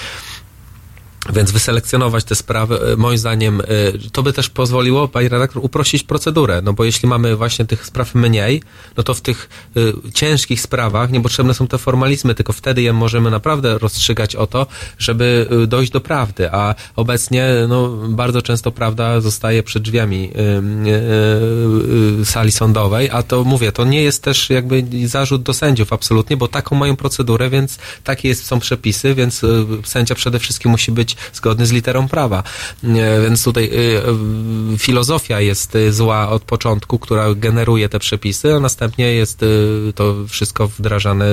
[1.32, 3.64] Więc wyselekcjonować te sprawy, e, moim zdaniem, e,
[4.12, 6.62] to by też pozwoliło, pani redaktor, uprościć procedurę.
[6.62, 8.62] No bo jeśli mamy właśnie tych spraw mniej,
[8.96, 13.30] no to w tych y, ciężkich sprawach niepotrzebne są te formalizmy, tylko wtedy je możemy
[13.30, 14.66] naprawdę rozstrzygać o to,
[14.98, 16.52] żeby dojść do prawdy.
[16.52, 20.30] A obecnie, no, bardzo często prawda zostaje przed drzwiami
[22.24, 26.48] sali sądowej, a to mówię, to nie jest też jakby zarzut do sędziów absolutnie, bo
[26.48, 29.42] taką mają procedurę, więc takie jest, są przepisy, więc
[29.84, 32.43] sędzia przede wszystkim musi być zgodny z literą prawa.
[32.85, 33.69] E, Więc tutaj e,
[34.78, 39.45] filozofia jest e, zła od początku, która generuje te przepisy, a następnie jest
[39.95, 41.27] to wszystko wdrażane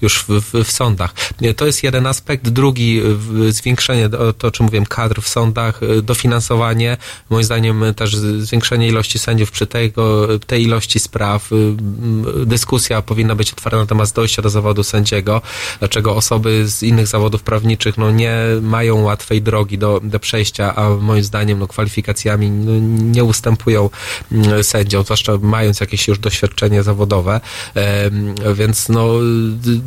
[0.00, 1.14] już w, w, w sądach.
[1.56, 2.48] To jest jeden aspekt.
[2.48, 3.02] Drugi,
[3.48, 6.96] zwiększenie, to o czym mówiłem, kadr w sądach, dofinansowanie.
[7.30, 11.50] Moim zdaniem też zwiększenie ilości sędziów przy tego, tej ilości spraw.
[12.46, 15.42] Dyskusja powinna być otwarta na temat dojścia do zawodu sędziego.
[15.78, 20.90] Dlaczego osoby z innych zawodów prawniczych no, nie mają łatwej drogi do, do przejścia, a
[20.90, 22.72] moim zdaniem no, kwalifikacjami no,
[23.12, 23.90] nie ustępują
[24.32, 27.40] mm, sędziom, zwłaszcza mając jakieś już doświadczenie zawodowe.
[28.54, 29.08] Więc no,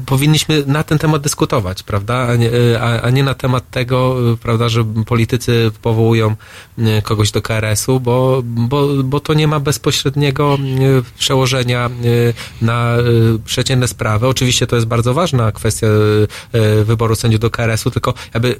[0.05, 2.15] powinniśmy na ten temat dyskutować, prawda?
[2.15, 2.49] A nie,
[2.81, 6.35] a, a nie na temat tego, prawda, że politycy powołują
[6.79, 10.57] y, kogoś do KRS-u, bo, bo, bo to nie ma bezpośredniego
[10.99, 14.27] y, przełożenia y, na y, przeciętne sprawy.
[14.27, 18.59] Oczywiście to jest bardzo ważna kwestia y, wyboru sędziów do KRS-u, tylko jakby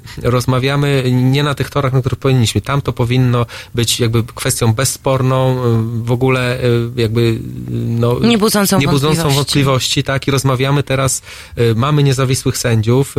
[0.52, 2.60] rozmawiamy nie na tych torach, na których powinniśmy.
[2.60, 7.38] Tam to powinno być jakby kwestią bezsporną, y, w ogóle y, jakby y,
[7.70, 9.36] no, Nie budzącą nie budzącą wątpliwości.
[9.36, 11.22] wątpliwości, tak, i rozmawiamy teraz,
[11.76, 13.14] mamy niezawisłych sędziów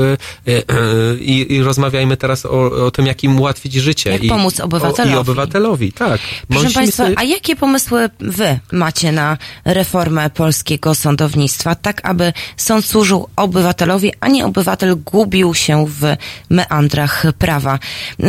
[1.20, 4.12] i, i rozmawiajmy teraz o, o tym, jak im ułatwić życie.
[4.12, 5.14] Jak i, pomóc obywatelowi.
[5.14, 6.22] O, I obywatelowi, tak.
[6.48, 12.34] Proszę Musimy Państwa, sobie- a jakie pomysły Wy macie na reformę polskiego sądownictwa, tak aby
[12.58, 16.16] sąd służył obywatelowi, a nie obywatel gubił się w
[16.50, 17.80] meandrach prawa?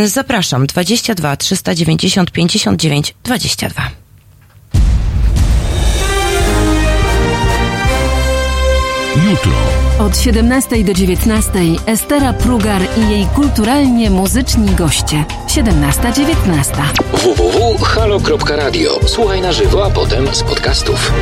[0.05, 3.91] Zapraszam, 22 390 59 22.
[9.31, 9.53] Jutro.
[9.99, 11.51] Od 17 do 19
[11.87, 15.25] Estera Prugar i jej kulturalnie muzyczni goście.
[15.47, 16.75] 17-19.
[17.13, 19.01] www.halo.radio.
[19.07, 21.13] Słuchaj na żywo, a potem z podcastów.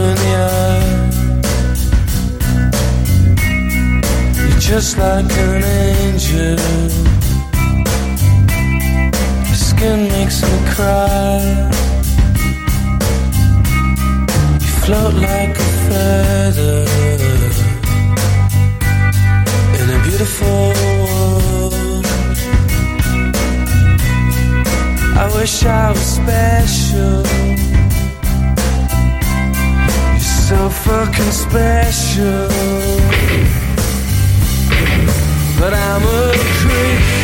[0.00, 1.10] In the eye.
[4.36, 6.58] You're just like an angel.
[9.48, 11.40] Your skin makes me cry.
[14.64, 16.80] You float like a feather
[19.78, 20.72] in a beautiful
[21.04, 22.06] world.
[25.16, 27.44] I wish I was special.
[30.48, 32.48] So fucking special.
[35.58, 37.23] But I'm a creep.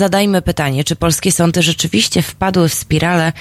[0.00, 3.32] zadajmy pytanie, czy polskie sądy rzeczywiście wpadły w spiralę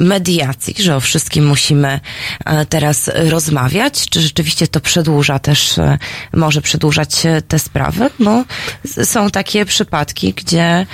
[0.00, 2.00] mediacji, że o wszystkim musimy
[2.44, 5.98] e, teraz rozmawiać, czy rzeczywiście to przedłuża też, e,
[6.32, 8.44] może przedłużać e, te sprawy, bo
[9.04, 10.86] są takie przypadki, gdzie,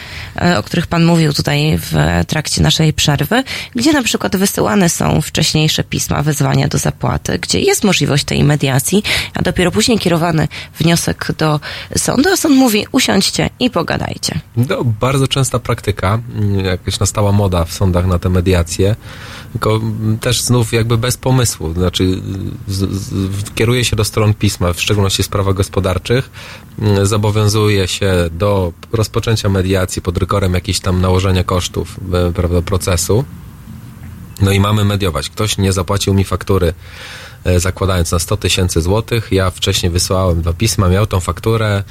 [0.59, 1.94] o których pan mówił tutaj w
[2.26, 3.44] trakcie naszej przerwy,
[3.74, 9.02] gdzie na przykład wysyłane są wcześniejsze pisma wezwania do zapłaty, gdzie jest możliwość tej mediacji,
[9.34, 10.48] a dopiero później kierowany
[10.78, 11.60] wniosek do
[11.97, 14.40] sądu, a sąd mówi usiądźcie i pogadajcie.
[14.56, 18.97] No, bardzo częsta praktyka, mm, jakaś nastała moda w sądach na te mediacje,
[19.53, 19.81] tylko
[20.20, 22.23] też znów jakby bez pomysłu, znaczy
[22.69, 26.31] z, z, kieruje się do stron pisma, w szczególności sprawach gospodarczych,
[26.78, 33.24] mm, zobowiązuje się do rozpoczęcia mediacji pod rygorem jakichś tam nałożenia kosztów, e, prawda, procesu.
[34.41, 35.31] No i mamy mediować.
[35.31, 36.73] Ktoś nie zapłacił mi faktury,
[37.45, 39.28] e, zakładając na 100 tysięcy złotych.
[39.32, 41.82] Ja wcześniej wysłałem dwa pisma, miał tą fakturę,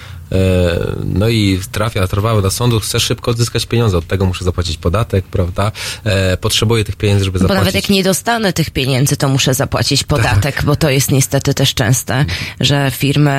[1.06, 5.26] no i trafia, trwały do sądu, chcę szybko odzyskać pieniądze, od tego muszę zapłacić podatek,
[5.26, 5.72] prawda?
[6.04, 7.60] E, Potrzebuję tych pieniędzy, żeby Bo zapłacić.
[7.66, 10.66] nawet jak nie dostanę tych pieniędzy, to muszę zapłacić podatek, Tak.
[10.66, 12.26] bo to jest niestety też częste,
[12.60, 13.32] że firmy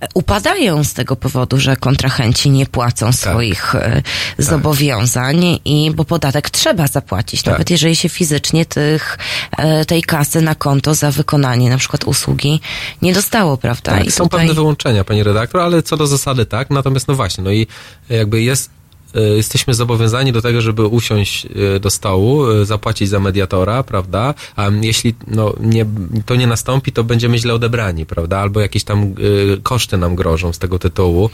[0.00, 3.14] e, upadają z tego powodu, że kontrahenci nie płacą Tak.
[3.14, 4.02] swoich e,
[4.38, 7.52] zobowiązań i bo podatek trzeba zapłacić, Tak.
[7.52, 9.18] nawet jeżeli się fizycznie tych,
[9.58, 12.60] e, tej kasy na konto za wykonanie na przykład usługi
[13.02, 13.90] nie dostało, prawda?
[13.92, 16.70] Tak, I są tutaj- pewne wyłączenia, pani redaktor, ale co do zasady tak.
[16.70, 17.66] Natomiast no właśnie, no i
[18.08, 18.70] jakby jest
[19.14, 24.34] e, jesteśmy zobowiązani do tego, żeby usiąść e, do stołu, e, zapłacić za mediatora, prawda?
[24.56, 25.86] A jeśli no, nie,
[26.26, 28.38] to nie nastąpi, to będziemy źle odebrani, prawda?
[28.38, 29.14] Albo jakieś tam
[29.62, 31.30] koszty nam grożą z tego tytułu.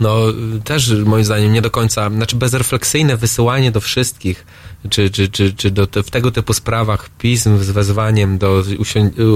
[0.00, 0.16] No
[0.64, 4.46] też moim zdaniem nie do końca, znaczy bezrefleksyjne wysyłanie do wszystkich,
[4.90, 8.62] czy, czy, czy, czy do, te, w tego typu sprawach pism z wezwaniem do,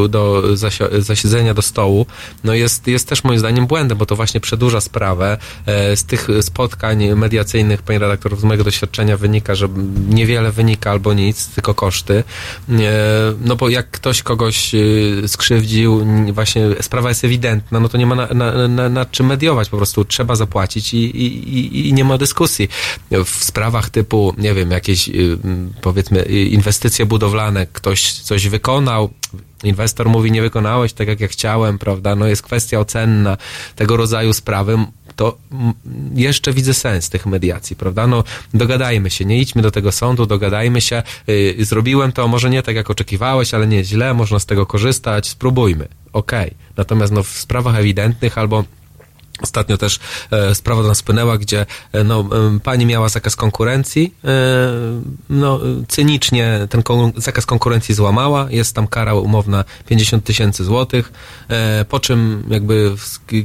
[0.08, 0.42] do
[0.98, 2.06] zasiedzenia do stołu,
[2.44, 5.38] no jest, jest też moim zdaniem błędem, bo to właśnie przedłuża sprawę.
[5.66, 9.68] E, Z tych spotkań mediacyjnych, pani redaktor, z mojego doświadczenia wynika, że
[10.08, 12.24] niewiele wynika albo nic, tylko koszty.
[12.70, 12.74] E,
[13.44, 14.78] No bo jak ktoś kogoś e,
[15.28, 19.68] skrzywdził, właśnie sprawa jest ewidentna, no to nie ma na, na, na, na czym mediować,
[19.68, 22.68] po prostu trzeba zapłacić i, i, i, nie ma dyskusji.
[23.10, 25.37] W sprawach typu, nie wiem, jakieś y,
[25.80, 29.10] powiedzmy inwestycje budowlane, ktoś coś wykonał,
[29.64, 33.36] inwestor mówi, nie wykonałeś tak, jak ja chciałem, prawda, no jest kwestia ocenna
[33.76, 34.78] tego rodzaju sprawy,
[35.16, 35.38] to
[36.14, 38.06] jeszcze widzę sens tych mediacji, prawda?
[38.06, 38.24] No,
[38.54, 42.76] dogadajmy się, nie idźmy do tego sądu, dogadajmy się, yy, zrobiłem to, może nie tak,
[42.76, 46.54] jak oczekiwałeś, ale nie źle, można z tego korzystać, spróbujmy, okej.
[46.76, 48.64] Natomiast no, w sprawach ewidentnych albo
[49.42, 50.00] Ostatnio też
[50.30, 54.28] e, sprawa do nas spłynęła, gdzie e, no, e, pani miała zakaz konkurencji, e,
[55.30, 61.12] no, cynicznie ten kon- zakaz konkurencji złamała, jest tam kara umowna 50 tysięcy złotych,
[61.48, 62.94] e, po czym jakby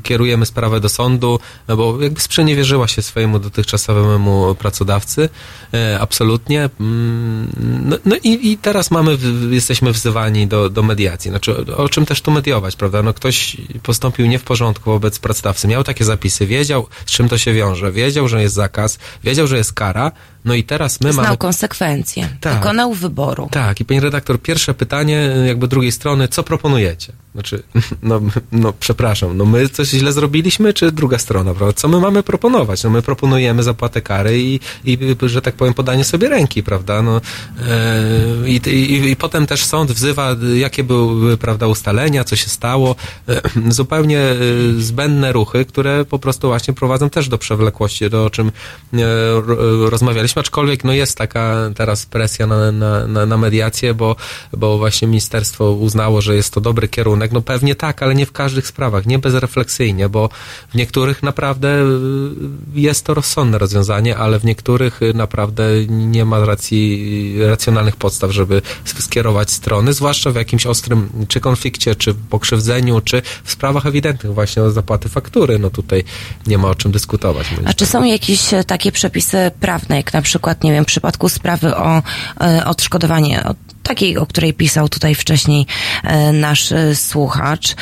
[0.03, 5.29] kierujemy sprawę do sądu, no, bo jakby sprzeniewierzyła się swojemu dotychczasowemu pracodawcy,
[5.73, 6.69] e, absolutnie.
[6.79, 7.47] Mm,
[7.85, 9.17] No, no i, i teraz mamy,
[9.49, 11.29] jesteśmy wzywani do, do mediacji.
[11.31, 13.03] Znaczy, o czym też tu mediować, prawda?
[13.03, 17.37] No ktoś postąpił nie w porządku wobec pracodawcy, miał takie zapisy, wiedział, z czym to
[17.37, 20.11] się wiąże, wiedział, że jest zakaz, wiedział, że jest kara,
[20.45, 21.37] no i teraz my Znał mamy...
[21.37, 22.53] konsekwencje, Tak.
[22.53, 23.47] dokonał wyboru.
[23.51, 27.13] Tak, i pani redaktor, pierwsze pytanie jakby drugiej strony, co proponujecie?
[27.33, 27.63] Znaczy,
[28.03, 28.21] no,
[28.51, 31.73] no przepraszam, no my coś źle zrobiliśmy, czy druga strona, prawda?
[31.73, 32.83] Co my mamy proponować?
[32.83, 37.01] No my proponujemy zapłatę kary i, i że tak powiem, podanie sobie ręki, prawda?
[37.01, 37.21] No,
[37.69, 42.95] e, i, i, I potem też sąd wzywa, jakie były, prawda, ustalenia, co się stało.
[43.29, 44.35] E, zupełnie e,
[44.77, 48.99] zbędne ruchy, które po prostu właśnie prowadzą też do przewlekłości, do o czym e,
[49.41, 49.89] ro-
[50.33, 54.15] rozmawialiśmy, aczkolwiek no jest taka teraz presja na, na, na, na mediację, bo,
[54.53, 57.31] bo właśnie ministerstwo uznało, że jest to dobry kierunek?
[57.31, 60.29] No pewnie tak, ale nie w każdych sprawach, nie bezrefleksyjnie, bo
[60.69, 66.45] w niektórych naprawdę y, jest to rozsądne rozwiązanie, ale w niektórych y, naprawdę nie ma
[66.45, 73.21] racji, racjonalnych podstaw, żeby skierować strony, zwłaszcza w jakimś ostrym czy konflikcie, czy pokrzywdzeniu, czy
[73.43, 75.59] w sprawach ewidentnych właśnie o zapłaty faktury.
[75.59, 76.03] No tutaj
[76.47, 77.47] nie ma o czym dyskutować.
[77.65, 81.29] A czy są jakieś e, takie przepisy prawne, jak na przykład, nie wiem, w przypadku
[81.29, 82.01] sprawy o
[82.41, 83.43] e, odszkodowanie,
[83.83, 85.65] takiej, o której pisał tutaj wcześniej
[86.03, 87.75] e, nasz e, słuchacz.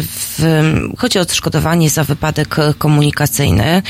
[0.00, 0.62] W,
[0.98, 3.82] chodzi o odszkodowanie za wypadek komunikacyjny.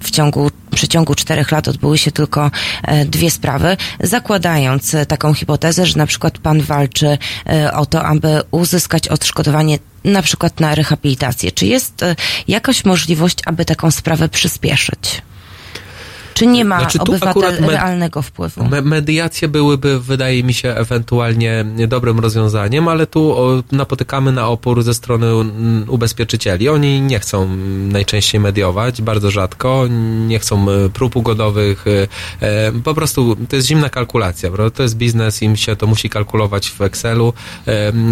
[0.00, 2.50] W ciągu w przeciągu czterech lat odbyły się tylko
[3.06, 7.18] dwie sprawy, zakładając taką hipotezę, że na przykład pan walczy
[7.72, 11.52] o to, aby uzyskać odszkodowanie na przykład na rehabilitację.
[11.52, 12.04] Czy jest
[12.48, 15.22] jakaś możliwość, aby taką sprawę przyspieszyć?
[16.40, 18.64] Czy nie ma Znaczy, obywatel med- realnego wpływu?
[18.64, 23.36] Me- mediacje byłyby, wydaje mi się, ewentualnie dobrym rozwiązaniem, ale tu
[23.72, 26.68] napotykamy na opór ze strony mm, ubezpieczycieli.
[26.68, 29.84] Oni nie chcą mm, najczęściej mediować, bardzo rzadko,
[30.26, 31.84] nie chcą e, prób ugodowych.
[32.40, 34.76] e, e, Po prostu to jest zimna kalkulacja, prawda?
[34.76, 37.32] to jest biznes, im się to musi kalkulować w Excelu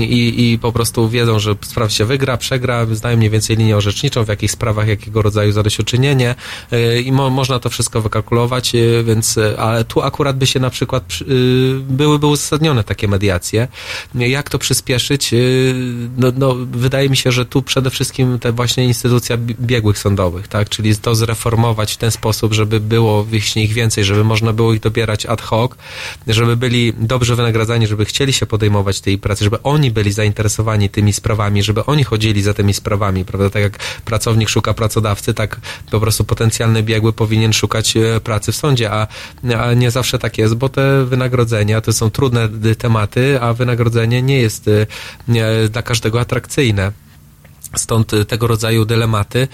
[0.00, 4.24] i, i po prostu wiedzą, że sprawa się wygra, przegra, znają mniej więcej linię orzeczniczą,
[4.24, 6.34] w jakich sprawach, jakiego rodzaju zadośćuczynienie
[7.04, 8.17] i mo, można to wszystko wykalkulować,
[8.74, 13.08] e, więc, e, ale tu akurat by się na przykład przy- y, byłyby uzasadnione takie
[13.08, 13.68] mediacje.
[14.14, 15.32] Jak to przyspieszyć?
[15.32, 15.74] Y,
[16.18, 20.48] No, no, wydaje mi się, że tu przede wszystkim te właśnie instytucja bi- biegłych sądowych,
[20.48, 23.26] tak, czyli to zreformować w ten sposób, żeby było
[23.56, 25.72] ich więcej, żeby można było ich dobierać ad hoc,
[26.26, 31.12] żeby byli dobrze wynagradzani, żeby chcieli się podejmować tej pracy, żeby oni byli zainteresowani tymi
[31.12, 33.50] sprawami, żeby oni chodzili za tymi sprawami, prawda?
[33.50, 38.90] Tak jak pracownik szuka pracodawcy, tak po prostu potencjalny biegły powinien szukać pracy w sądzie,
[38.90, 39.06] a,
[39.58, 42.48] a nie zawsze tak jest, bo te wynagrodzenia to są trudne
[42.78, 44.70] tematy, a wynagrodzenie nie jest
[45.28, 46.92] nie, dla każdego atrakcyjne.
[47.78, 49.48] Stąd tego rodzaju dylematy.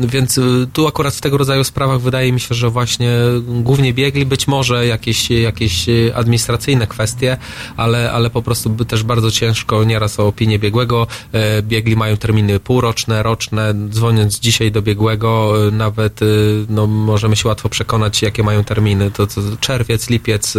[0.00, 3.10] Więc y, tu akurat w tego rodzaju sprawach wydaje mi się, że właśnie
[3.46, 7.36] głównie biegli, być może jakieś, jakieś administracyjne kwestie,
[7.76, 11.06] ale, ale po prostu też bardzo ciężko nieraz o opinię biegłego.
[11.32, 13.74] E, Biegli mają terminy półroczne, roczne.
[13.88, 16.20] Dzwoniąc dzisiaj do biegłego, y, nawet
[16.68, 19.10] no, możemy się łatwo przekonać, jakie mają terminy.
[19.10, 20.54] To, to czerwiec, lipiec,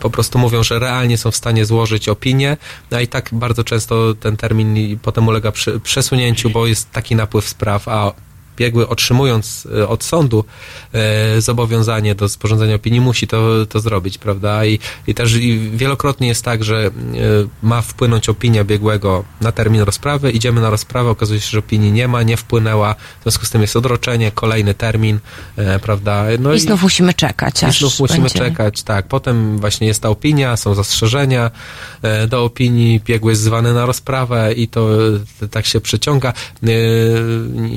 [0.00, 2.56] po prostu mówią, że realnie są w stanie złożyć opinię,
[2.90, 5.52] a i tak bardzo często ten termin potem ulega
[5.82, 8.12] przesunięciu, bo jest taki napływ spraw, a
[8.62, 10.44] biegły otrzymując e, od sądu
[10.92, 14.64] e, zobowiązanie do sporządzenia opinii musi to, to zrobić, prawda?
[14.64, 16.90] I, i też i wielokrotnie jest tak, że e,
[17.62, 22.08] ma wpłynąć opinia biegłego na termin rozprawy, idziemy na rozprawę, okazuje się, że opinii nie
[22.08, 25.18] ma, nie wpłynęła, w związku z tym jest odroczenie, kolejny termin,
[25.82, 26.24] prawda?
[26.38, 28.38] No I znów musimy czekać, i znów musimy będzie...
[28.38, 29.08] czekać, tak.
[29.08, 31.50] Potem właśnie jest ta opinia, są zastrzeżenia
[32.28, 34.88] do opinii, biegły jest zwany na rozprawę i to
[35.50, 36.32] tak się przeciąga.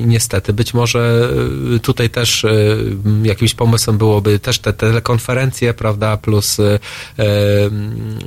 [0.06, 6.56] Niestety, być może e, tutaj też m, jakimś pomysłem byłoby też te telekonferencje, prawda, plus
[6.60, 8.18] m,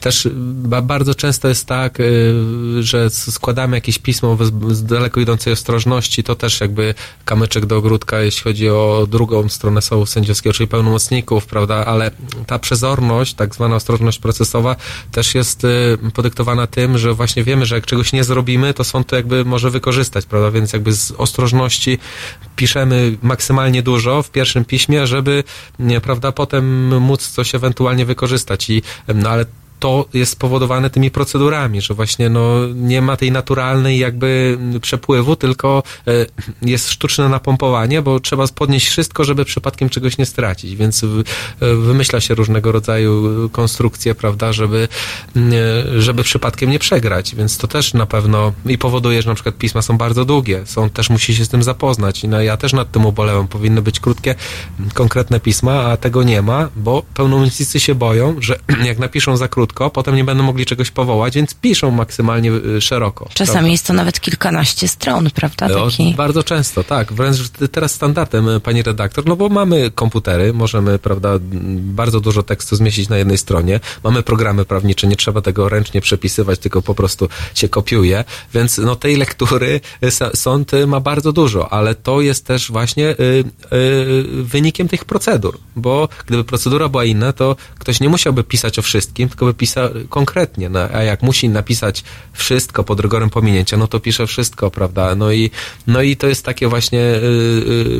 [0.00, 1.98] też ba, bardzo często jest tak,
[2.80, 4.38] że składamy jakieś pismo
[4.70, 6.94] z daleko idącej ostrożności, to też jakby
[7.24, 12.10] kamyczek do ogródka, jeśli chodzi o drugą stronę sołu sędziowskiego, czyli pełnomocników, prawda, ale
[12.46, 14.76] ta przezorność, tak zwana ostrożność procesowa
[15.12, 19.06] też jest y, podyktowana tym, że właśnie wiemy, że jak czegoś nie zrobimy, to sąd
[19.06, 21.12] to jakby może wykorzystać, prawda, więc jakby z
[22.56, 25.44] piszemy maksymalnie dużo w pierwszym piśmie, żeby,
[26.02, 28.70] prawda, potem móc coś ewentualnie wykorzystać.
[28.70, 28.82] I,
[29.14, 29.44] no ale
[29.82, 35.82] to jest spowodowane tymi procedurami, że właśnie no, nie ma tej naturalnej jakby przepływu, tylko
[36.06, 36.12] e,
[36.62, 41.06] jest sztuczne napompowanie, bo trzeba podnieść wszystko, żeby przypadkiem czegoś nie stracić, więc e,
[41.74, 44.88] wymyśla się różnego rodzaju konstrukcje, prawda, żeby,
[45.36, 49.56] e, żeby przypadkiem nie przegrać, więc to też na pewno i powoduje, że na przykład
[49.56, 52.24] pisma są bardzo długie, sąd też musi się z tym zapoznać.
[52.24, 54.34] I no, ja też nad tym ubolewam, powinny być krótkie,
[54.94, 58.58] konkretne pisma, a tego nie ma, bo pełnomocnicy się boją, że
[58.90, 63.28] jak napiszą za krótko, potem nie będą mogli czegoś powołać, więc piszą maksymalnie y, szeroko.
[63.34, 63.68] Czasami prawda?
[63.68, 65.66] jest to nawet kilkanaście stron, prawda?
[65.66, 66.14] O, Taki...
[66.14, 67.12] Bardzo często, tak.
[67.12, 67.36] Wręcz
[67.72, 71.38] teraz standardem, pani redaktor, no bo mamy komputery, możemy, prawda,
[71.78, 73.80] bardzo dużo tekstu zmieścić na jednej stronie.
[74.04, 78.24] Mamy programy prawnicze, nie trzeba tego ręcznie przepisywać, tylko po prostu się kopiuje.
[78.54, 79.80] Więc no tej lektury
[80.34, 83.14] sąd ma bardzo dużo, ale to jest też właśnie y,
[83.72, 88.82] y, wynikiem tych procedur, bo gdyby procedura była inna, to ktoś nie musiałby pisać o
[88.82, 93.76] wszystkim, tylko by pisał pisa konkretnie, no, a jak musi napisać wszystko pod rygorem pominięcia,
[93.76, 95.14] no to pisze wszystko, prawda?
[95.14, 95.50] No i,
[95.86, 97.22] no i to jest takie właśnie y,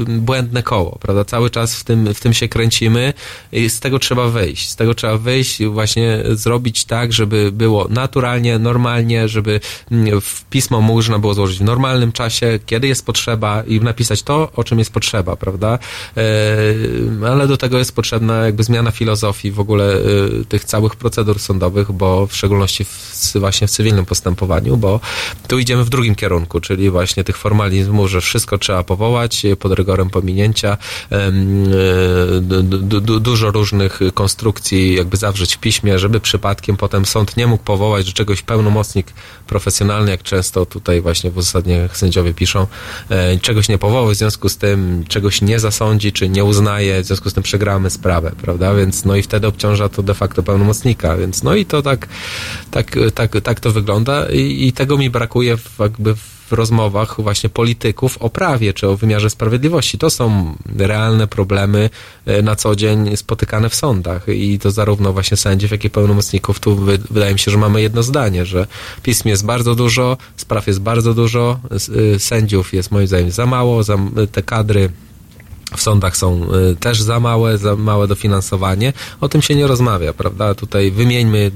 [0.09, 1.24] y, błędne koło, prawda?
[1.24, 3.14] Cały czas w tym, w tym się kręcimy
[3.52, 4.70] i z tego trzeba wyjść.
[4.70, 9.60] Z tego trzeba wyjść właśnie zrobić tak, żeby było naturalnie, normalnie, żeby
[9.90, 14.52] mm, w pismo można było złożyć w normalnym czasie, kiedy jest potrzeba i napisać to,
[14.56, 15.78] o czym jest potrzeba, prawda?
[16.16, 21.39] E, ale do tego jest potrzebna jakby zmiana filozofii w ogóle e, tych całych procedur
[21.53, 25.01] sądowych, bo w szczególności w, właśnie w cywilnym postępowaniu, bo
[25.49, 30.11] tu idziemy w drugim kierunku, czyli właśnie tych formalizmów, że wszystko trzeba powołać pod rygorem
[30.11, 30.79] pominięcia,
[33.01, 38.07] du, dużo różnych konstrukcji jakby zawrzeć w piśmie, żeby przypadkiem potem sąd nie mógł powołać
[38.07, 39.07] do czegoś pełnomocnik
[39.47, 42.66] profesjonalny, jak często tutaj właśnie w uzasadnieniach sędziowie piszą,
[43.11, 47.07] e, czegoś nie powołał, w związku z tym czegoś nie zasądzi, czy nie uznaje, w
[47.07, 48.74] związku z tym przegramy sprawę, prawda?
[48.74, 52.09] Więc no i wtedy obciąża to de facto pełnomocnika, więc no i to tak,
[52.70, 57.51] tak, tak, tak to wygląda i, i tego mi brakuje w, jakby w rozmowach właśnie
[57.51, 59.98] polityków o prawie czy o wymiarze sprawiedliwości.
[59.98, 61.90] To są realne problemy
[62.27, 66.60] e, na co dzień spotykane w sądach i to zarówno właśnie sędziów, jak i pełnomocników.
[66.60, 68.66] Tu wy, wydaje mi się, że mamy jedno zdanie, że
[69.02, 71.60] pism jest bardzo dużo, spraw jest bardzo dużo,
[72.14, 73.98] y, sędziów jest moim zdaniem za mało, za,
[74.32, 74.90] te kadry
[75.77, 78.93] w sądach są y, też za małe, za małe dofinansowanie.
[79.20, 80.55] O tym się nie rozmawia, prawda?
[80.55, 81.51] Tutaj wymieńmy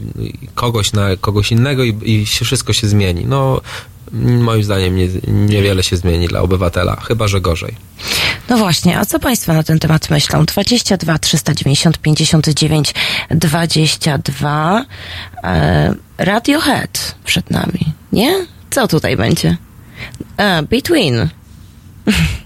[0.55, 3.27] kogoś na kogoś innego i, i się wszystko się zmieni.
[3.27, 3.61] No,
[4.13, 7.75] moim zdaniem nie, niewiele się zmieni dla obywatela, chyba że gorzej.
[8.49, 10.45] No właśnie, a co Państwo na ten temat myślą?
[10.45, 12.95] 22 390 59
[13.31, 14.85] 22
[15.45, 18.47] e, Radiohead przed nami, nie?
[18.71, 19.57] Co tutaj będzie?
[20.37, 21.29] A, Between.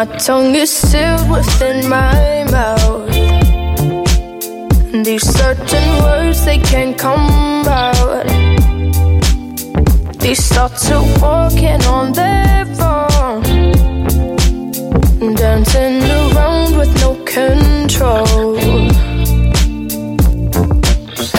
[0.00, 3.06] My tongue is sealed within my mouth.
[5.04, 8.26] These certain words they can't come out.
[10.18, 13.42] These thoughts are walking on their own,
[15.34, 18.56] dancing around with no control.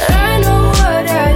[0.08, 1.32] I know what I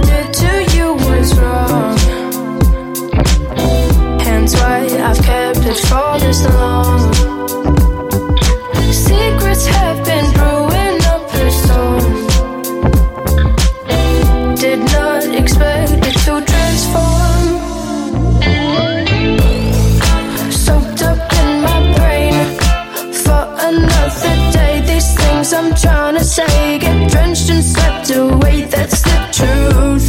[25.52, 28.62] I'm trying to say get drenched and swept away.
[28.62, 30.06] That's the truth.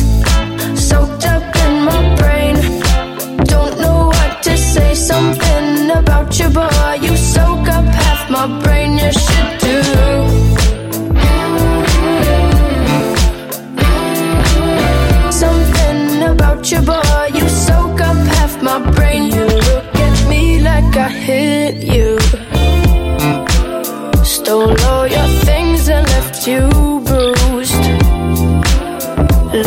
[0.77, 2.55] Soaked up in my brain.
[3.45, 4.95] Don't know what to say.
[4.95, 6.97] Something about you, boy.
[7.01, 8.97] You soak up half my brain.
[8.97, 9.81] You should do.
[15.31, 17.29] Something about you, boy.
[17.33, 19.31] You soak up half my brain.
[19.31, 22.17] You look at me like I hit you.
[24.47, 26.69] Stole all your things and left you
[27.03, 27.85] bruised.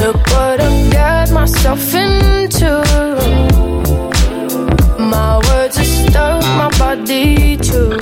[0.01, 2.71] Look what I've got myself into.
[4.99, 8.00] My words are stuck, my body too.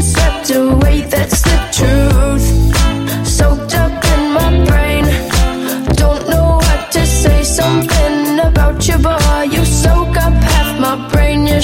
[0.00, 3.26] That's the truth.
[3.26, 5.04] Soaked up in my brain.
[5.94, 7.42] Don't know what to say.
[7.42, 9.42] Something about you, boy.
[9.50, 11.46] You soak up half my brain.
[11.46, 11.60] You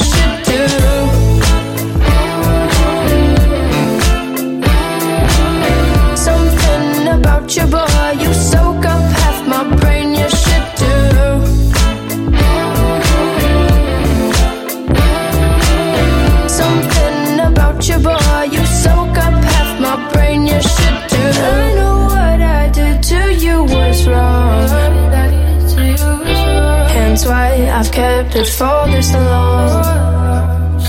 [27.79, 30.81] I've kept it for this long.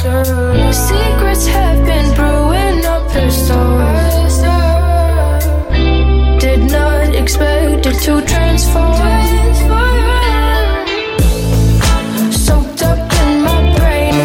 [0.71, 3.83] Secrets have been brewing up a storm.
[6.39, 8.95] Did not expect it to transform.
[12.31, 14.15] Soaked up in my brain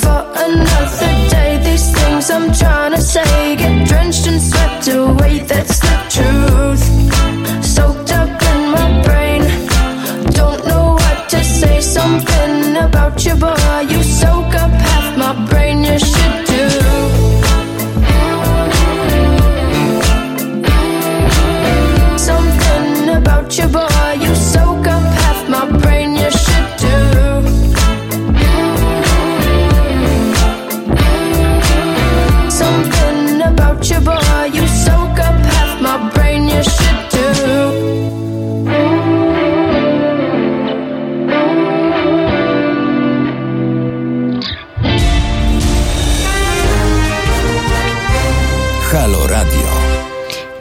[0.00, 1.58] for another day.
[1.66, 5.40] These things I'm trying to say get drenched and swept away.
[5.40, 5.73] That's
[13.26, 13.63] unreachable.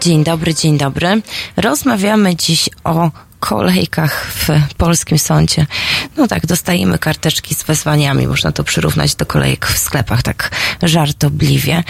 [0.04, 1.22] Dzień dobry, dzień dobry.
[1.58, 4.43] Rozmawiamy dziś o kolejkach w
[4.78, 5.66] polskim sądzie.
[6.18, 8.28] No tak, dostajemy karteczki z wezwaniami.
[8.28, 10.50] Można to przyrównać do kolejek w sklepach, tak
[10.84, 11.84] żartobliwie.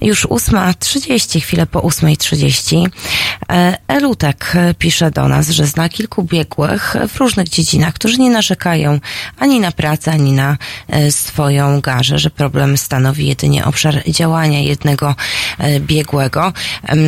[0.00, 2.86] Już 8.30, chwilę po 8.30.
[3.52, 9.00] E, Elutek pisze do nas, że zna kilku biegłych w różnych dziedzinach, którzy nie narzekają
[9.38, 10.56] ani na pracę, ani na
[10.88, 15.14] e, swoją garzę, że problem stanowi jedynie obszar działania jednego
[15.58, 16.52] e, biegłego.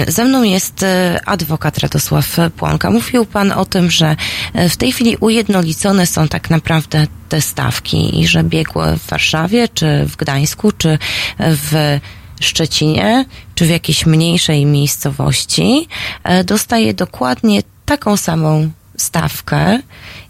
[0.09, 0.85] Ze mną jest
[1.27, 2.91] adwokat Radosław Płonka.
[2.91, 4.17] Mówił pan o tym, że
[4.55, 10.05] w tej chwili ujednolicone są tak naprawdę te stawki i że biegły w Warszawie, czy
[10.07, 10.99] w Gdańsku, czy
[11.39, 12.01] w
[12.41, 13.25] Szczecinie,
[13.55, 15.89] czy w jakiejś mniejszej miejscowości
[16.25, 19.81] e, dostaje dokładnie taką samą stawkę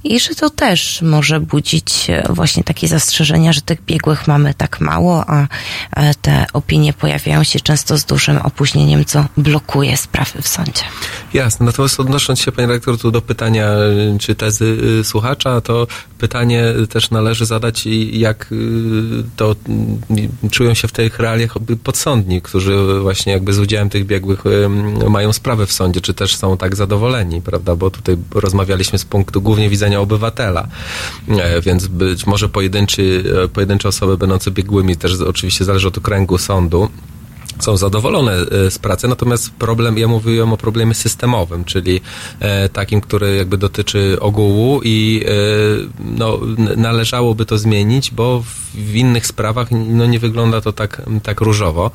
[0.04, 4.80] i że to też może budzić e, właśnie takie zastrzeżenia, że tych biegłych mamy tak
[4.80, 5.46] mało, a
[5.96, 10.82] e, te opinie pojawiają się często z dużym opóźnieniem, co blokuje sprawy w sądzie.
[11.34, 13.70] Jasne, natomiast odnosząc się, panie rektor, tu do pytania
[14.14, 15.86] y, czy tezy słuchacza, to
[16.18, 18.54] pytanie też należy zadać, jak
[19.36, 19.56] to
[20.44, 21.54] y, czują się w tych realiach
[21.84, 24.44] podsądni, którzy właśnie jakby z udziałem tych biegłych
[25.08, 29.42] mają sprawę w sądzie, czy też są tak zadowoleni, prawda, bo tutaj rozmawialiśmy z punktu
[29.42, 30.68] głównie widzenia obywatela,
[31.28, 36.38] E, więc być może pojedynczy, e, pojedyncze osoby będące biegłymi też oczywiście zależy od kręgu
[36.38, 36.88] sądu,
[37.60, 42.00] są zadowolone e, z pracy, natomiast problem, ja mówiłem o problemie systemowym, czyli
[42.40, 45.30] e, takim, który jakby dotyczy ogółu i e,
[46.04, 46.40] no,
[46.76, 48.42] należałoby to zmienić, bo
[48.74, 51.90] w, innych sprawach no, nie wygląda to tak, tak różowo.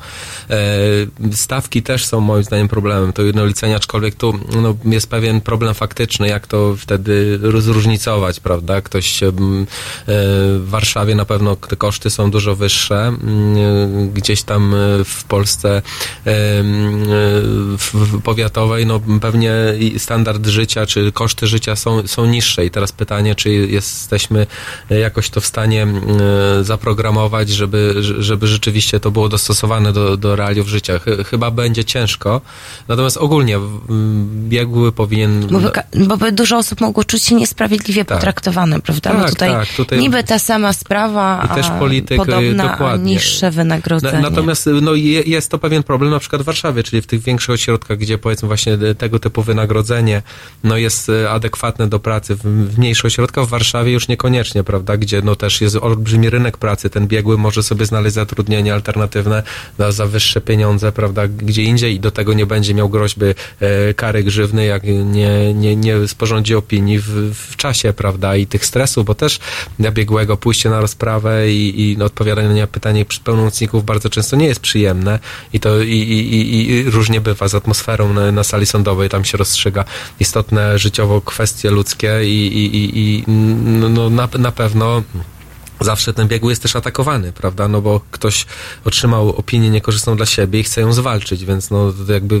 [1.32, 6.28] Stawki też są moim zdaniem problemem, to jednolicenie, aczkolwiek tu no, jest pewien problem faktyczny,
[6.28, 8.80] jak to wtedy zróżnicować, prawda?
[8.80, 9.20] Ktoś
[10.06, 13.12] w Warszawie na pewno te koszty są dużo wyższe,
[14.14, 14.74] gdzieś tam
[15.04, 15.80] w Polsce e,
[17.78, 19.54] w powiatowej, no pewnie
[19.98, 24.46] standard życia, czy koszty życia są, są niższe i teraz pytanie, czy jesteśmy
[24.90, 25.86] jakoś to w stanie
[26.62, 30.98] zaprogramować, żeby, żeby rzeczywiście to było dostosowane do, do realiów życia.
[30.98, 32.40] Chy- Chyba będzie ciężko,
[32.88, 33.58] natomiast ogólnie
[34.48, 35.46] biegły powinien...
[35.46, 38.18] Bo, by, ka- bo by dużo osób mogło czuć się niesprawiedliwie Tak.
[38.18, 39.10] potraktowane, prawda?
[39.10, 42.78] Tak, bo tutaj, tak, tutaj- niby ta sama sprawa, I też a polityk, y, podobna,
[42.78, 44.18] a niższe wynagrodzenie.
[44.22, 47.22] Na, natomiast no, je, jest to pewien problem na przykład w Warszawie, czyli w tych
[47.22, 50.22] większych ośrodkach, gdzie powiedzmy właśnie e, tego typu wynagrodzenie
[50.64, 52.34] no, jest e, adekwatne do pracy.
[52.34, 56.90] W, mniejszych ośrodkach w Warszawie już niekoniecznie, prawda, gdzie no, też jest olbrzymi rynek pracy.
[56.90, 59.42] Ten biegły może sobie znaleźć zatrudnienie alternatywne
[59.78, 63.26] za, za wyższe pieniądze, prawda, gdzie indziej i do tego nie będzie miał groźby
[63.60, 68.66] e, kary grzywny, jak nie, nie, nie sporządzi opinii w, w czasie, prawda, i tych
[68.66, 69.38] stresów, bo też
[69.78, 74.46] dla biegłego pójście na rozprawę i, i no, odpowiadanie na pytanie pełnomocników bardzo często nie
[74.46, 75.18] jest przyjemne
[75.52, 79.38] i to i, i, i, różnie bywa z atmosferą na, na sali sądowej, tam się
[79.38, 79.84] rozstrzyga
[80.20, 83.24] istotne życiowo kwestie ludzkie i, i, i, i
[83.90, 85.02] no, na, na pewno
[85.80, 87.68] zawsze ten biegły jest też atakowany, prawda?
[87.68, 88.46] No bo ktoś
[88.84, 92.40] otrzymał opinię niekorzystną dla siebie i chce ją zwalczyć, więc no jakby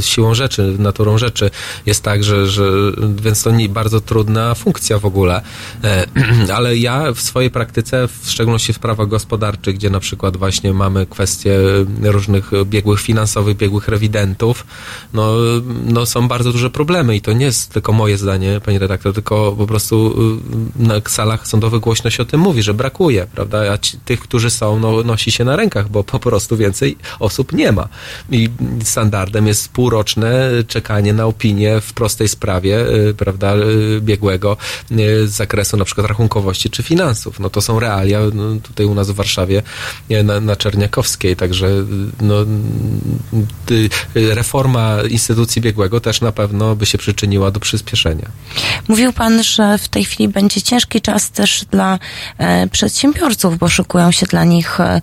[0.00, 1.50] siłą rzeczy, naturą rzeczy
[1.86, 2.72] jest tak, że, że
[3.16, 5.42] więc to nie bardzo trudna funkcja w ogóle.
[5.84, 6.06] E,
[6.56, 11.06] ale ja w swojej praktyce, w szczególności w sprawach gospodarczych, gdzie na przykład właśnie mamy
[11.06, 11.58] kwestie
[12.02, 14.66] różnych biegłych finansowych, biegłych rewidentów,
[15.12, 15.34] no,
[15.84, 19.52] no są bardzo duże problemy i to nie jest tylko moje zdanie, pani redaktor, tylko
[19.58, 20.14] po prostu
[20.78, 23.72] y, na salach sądowych głośno się o tym mówi, że brakuje, prawda?
[23.72, 27.52] A ci, tych, którzy są, no, nosi się na rękach, bo po prostu więcej osób
[27.52, 27.88] nie ma.
[28.30, 28.48] I
[28.84, 34.56] standardem jest półroczne czekanie na opinię w prostej sprawie, y, prawda, y, biegłego
[34.90, 37.40] y, z zakresu na przykład rachunkowości czy finansów.
[37.40, 39.62] No to są realia no, tutaj u nas w Warszawie
[40.24, 41.68] na, na Czerniakowskiej, także
[42.20, 42.34] no,
[44.14, 48.28] reforma instytucji biegłego też na pewno by się przyczyniła do przyspieszenia.
[48.88, 51.98] Mówił pan, że w tej chwili będzie ciężki czas też dla
[52.38, 55.00] e, przedsiębiorców, bo szykują się dla nich e,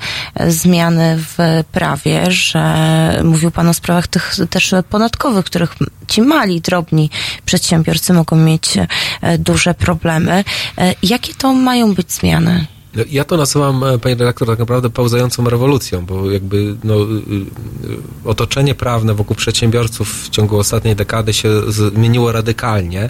[0.48, 5.76] zmiany w prawie, że mówił pan o sprawach tych też podatkowych, których
[6.08, 7.10] ci mali, drobni
[7.46, 10.44] przedsiębiorcy mogą mieć e, duże problemy.
[10.78, 12.66] E, jakie to mają być zmiany?
[12.96, 18.26] No, Ja to nazywam, panie redaktor, tak naprawdę pełzającą rewolucją, bo jakby no, y, y,
[18.26, 23.10] otoczenie prawne wokół przedsiębiorców w ciągu ostatniej dekady się zmieniło radykalnie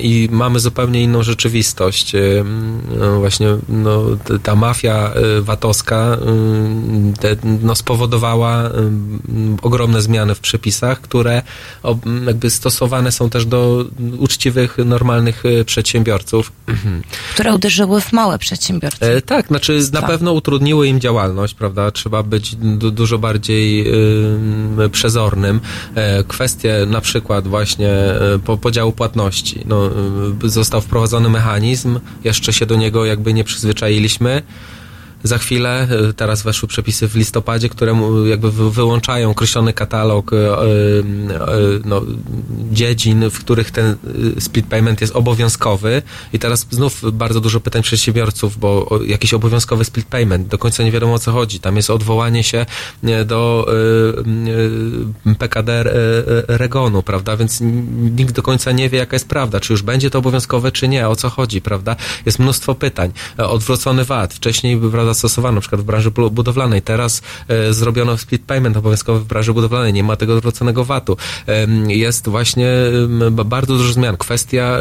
[0.00, 2.14] i mamy zupełnie inną rzeczywistość.
[2.14, 2.20] E,
[2.98, 4.02] No właśnie no,
[4.42, 6.16] ta mafia e, VAT-owska
[7.24, 8.70] e, no, spowodowała e,
[9.62, 11.42] ogromne zmiany w przepisach, które
[12.26, 13.84] jakby stosowane są też do
[14.18, 16.52] uczciwych, normalnych e, przedsiębiorców.
[17.34, 19.04] Które uderzyły w małe przedsiębiorcy.
[19.06, 21.90] E, tak, znaczy na pewno utrudniły im działalność, prawda?
[21.90, 23.86] Trzeba być du dużo bardziej
[24.92, 25.60] przezornym.
[25.94, 29.41] E, kwestie na przykład właśnie e, po, podziału płatności.
[29.66, 29.90] No,
[30.44, 34.42] y, został wprowadzony mechanizm, jeszcze się do niego jakby nie przyzwyczailiśmy.
[35.24, 37.96] Za chwilę, e, teraz weszły przepisy w listopadzie, które
[38.26, 40.62] jakby wy- wyłączają określony katalog e, e,
[41.84, 42.02] no,
[42.72, 43.96] dziedzin, w których ten
[44.38, 46.02] split payment jest obowiązkowy.
[46.32, 50.92] I teraz znów bardzo dużo pytań przedsiębiorców, bo jakiś obowiązkowy split payment, do końca nie
[50.92, 51.60] wiadomo o co chodzi.
[51.60, 52.66] Tam jest odwołanie się
[53.26, 53.66] do
[55.38, 55.84] PKD
[56.48, 57.36] Regonu, prawda?
[57.36, 57.58] Więc
[58.16, 59.60] nikt do końca nie wie, jaka jest prawda.
[59.60, 61.96] Czy już będzie to obowiązkowe, czy nie, o co chodzi, prawda?
[62.26, 63.12] Jest mnóstwo pytań.
[63.38, 64.34] E, Odwrócony VAT.
[64.34, 66.82] Wcześniej, prawda, stosowano na przykład w branży bu- budowlanej.
[66.82, 69.92] Teraz e, zrobiono split payment obowiązkowy w branży budowlanej.
[69.92, 71.16] Nie ma tego odwróconego VAT-u.
[71.46, 72.68] Em, Jest właśnie
[73.30, 74.16] ba- bardzo dużo zmian.
[74.16, 74.78] Kwestia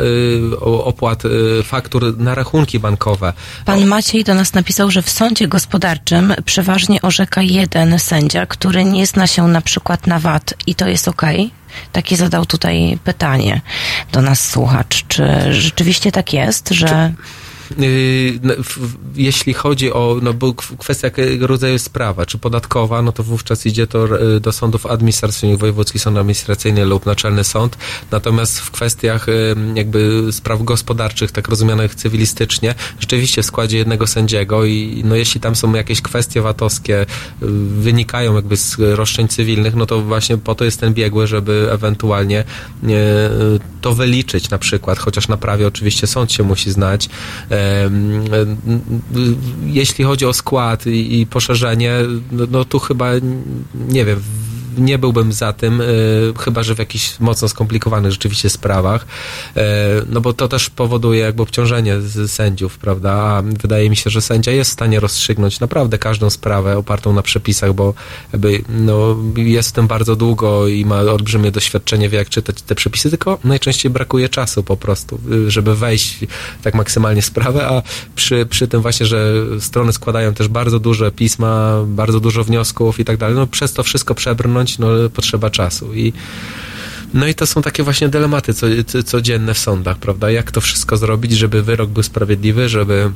[0.61, 3.33] o- opłat y, faktur na rachunki bankowe.
[3.65, 9.07] Pan Maciej do nas napisał, że w sądzie gospodarczym przeważnie orzeka jeden sędzia, który nie
[9.07, 11.51] zna się na przykład na VAT i to jest okej?
[11.91, 13.61] Takie zadał tutaj pytanie
[14.11, 15.05] do nas słuchacz.
[15.07, 17.13] Czy rzeczywiście tak jest, że...
[17.17, 17.40] W-
[19.15, 20.33] jeśli chodzi o, no
[20.77, 25.59] kwestia jakiego rodzaju sprawa, czy podatkowa, no to wówczas idzie to y, do sądów administracyjnych,
[25.59, 27.77] wojewódzki sąd administracyjny lub naczelny sąd.
[28.11, 34.65] Natomiast w kwestiach y, jakby spraw gospodarczych, tak rozumianych cywilistycznie, rzeczywiście w składzie jednego sędziego
[34.65, 37.05] i no jeśli tam są jakieś kwestie VAT-owskie, y,
[37.79, 42.43] wynikają jakby z roszczeń cywilnych, no to właśnie po to jest ten biegły, żeby ewentualnie
[42.83, 47.09] y, to wyliczyć na przykład, chociaż na prawie oczywiście sąd się musi znać.
[49.65, 51.93] Jeśli chodzi o skład i, i poszerzenie,
[52.31, 53.11] no, no tu chyba,
[53.89, 54.21] nie wiem,
[54.77, 59.05] nie byłbym za tym, y, chyba że w jakichś mocno skomplikowanych rzeczywiście sprawach,
[59.57, 59.61] e,
[60.09, 63.11] no bo to też powoduje jakby obciążenie sędziów, prawda?
[63.11, 67.21] A wydaje mi się, że sędzia jest w stanie rozstrzygnąć naprawdę każdą sprawę opartą na
[67.21, 67.93] przepisach, bo
[68.33, 72.75] jakby, no, jest w tym bardzo długo i ma olbrzymie doświadczenie, wie jak czytać te
[72.75, 76.19] przepisy, tylko najczęściej brakuje czasu po prostu, y, żeby wejść
[76.63, 77.81] tak maksymalnie w sprawę, a
[78.15, 83.05] przy, przy tym właśnie, że strony składają też bardzo duże pisma, bardzo dużo wniosków i
[83.05, 86.13] tak dalej, no przez to wszystko przebrnąć, no potrzeba czasu i
[87.13, 88.67] no i to są takie właśnie dylematy co,
[89.05, 90.31] codzienne w sądach, prawda?
[90.31, 93.11] Jak to wszystko zrobić, żeby wyrok był sprawiedliwy, żeby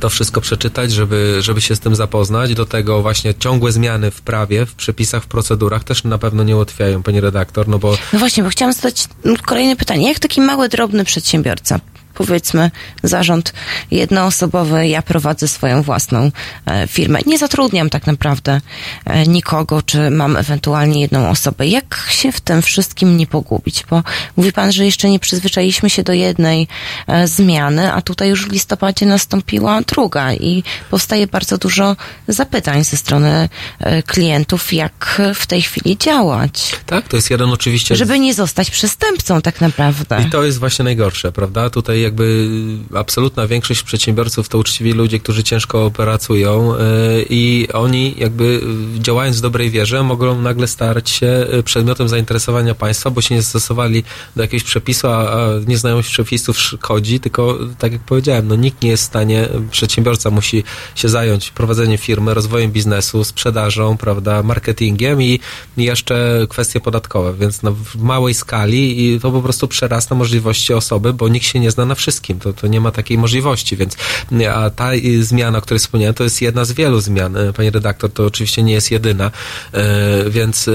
[0.00, 2.54] to wszystko przeczytać, żeby, żeby się z tym zapoznać.
[2.54, 6.56] Do tego właśnie ciągłe zmiany w prawie, w przepisach, w procedurach też na pewno nie
[6.56, 9.08] ułatwiają, pani redaktor, no bo No właśnie, bo chciałam zadać
[9.46, 10.08] kolejne pytanie.
[10.08, 11.80] Jak taki mały, drobny przedsiębiorca,
[12.14, 12.70] powiedzmy
[13.02, 13.52] zarząd
[13.90, 16.30] jednoosobowy, ja prowadzę swoją własną
[16.66, 18.60] e, firmę, nie zatrudniam tak naprawdę
[19.04, 21.66] e, nikogo, czy mam ewentualnie jedną osobę.
[21.66, 23.84] Jak się w tym wszystkim nie pogubić?
[23.90, 24.02] Bo
[24.36, 26.68] mówi pan, że jeszcze nie przyzwyczailiśmy się do jednej
[27.06, 31.96] e, zmiany, a tutaj już w listopadzie nastąpiła druga i powstaje bardzo dużo
[32.28, 33.48] zapytań ze strony
[34.06, 36.76] klientów, jak w tej chwili działać.
[36.86, 37.96] tak, to jest jeden oczywiście...
[37.96, 40.22] Żeby nie zostać przestępcą tak naprawdę.
[40.26, 41.70] I to jest właśnie najgorsze, prawda?
[41.70, 42.48] Tutaj jakby
[42.94, 49.38] absolutna większość przedsiębiorców to uczciwi ludzie, którzy ciężko pracują yy, i oni jakby yy, działając
[49.38, 54.04] w dobrej wierze mogą nagle stać się yy, przedmiotem zainteresowania państwa, bo się nie zastosowali
[54.36, 55.36] do jakiegoś przepisu, a,
[55.66, 60.64] nieznajomość przepisów szkodzi, tylko tak jak powiedziałem, no nikt nie jest w stanie, przedsiębiorca musi
[60.94, 65.40] się zająć prowadzeniem firmy, rozwojem biznesu, sprzedażą, prawda, marketingiem i
[65.76, 71.12] jeszcze kwestie podatkowe, więc no, w małej skali i to po prostu przerasta możliwości osoby,
[71.12, 72.38] bo nikt się nie zna na wszystkim.
[72.38, 73.96] To, to nie ma takiej możliwości, więc
[74.54, 77.36] a ta y, zmiana, o której wspomniałem, to jest jedna z wielu zmian.
[77.36, 79.30] E, Pani redaktor, to oczywiście nie jest jedyna,
[79.72, 80.70] e, więc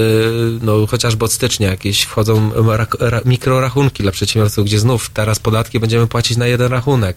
[0.62, 5.80] no, chociażby od stycznia jakieś wchodzą ra, ra, mikrorachunki dla przedsiębiorców, gdzie znów teraz podatki
[5.80, 7.16] będziemy płacić na jeden rachunek.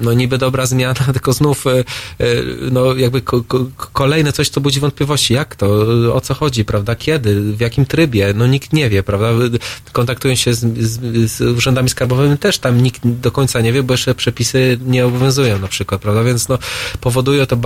[0.00, 1.64] No niby dobra zmiana, tylko znów
[2.70, 5.34] no jakby ko, ko, kolejne coś, co budzi wątpliwości.
[5.34, 5.66] Jak to?
[6.14, 6.96] O co chodzi, prawda?
[6.96, 7.52] Kiedy?
[7.52, 8.34] W jakim trybie?
[8.34, 9.28] No nikt nie wie, prawda?
[9.92, 13.94] Kontaktują się z, z, z urzędami skarbowymi, też tam nikt do końca nie wie, bo
[13.94, 16.22] jeszcze przepisy nie obowiązują na przykład, prawda?
[16.22, 16.58] Więc no
[17.00, 17.56] powoduje to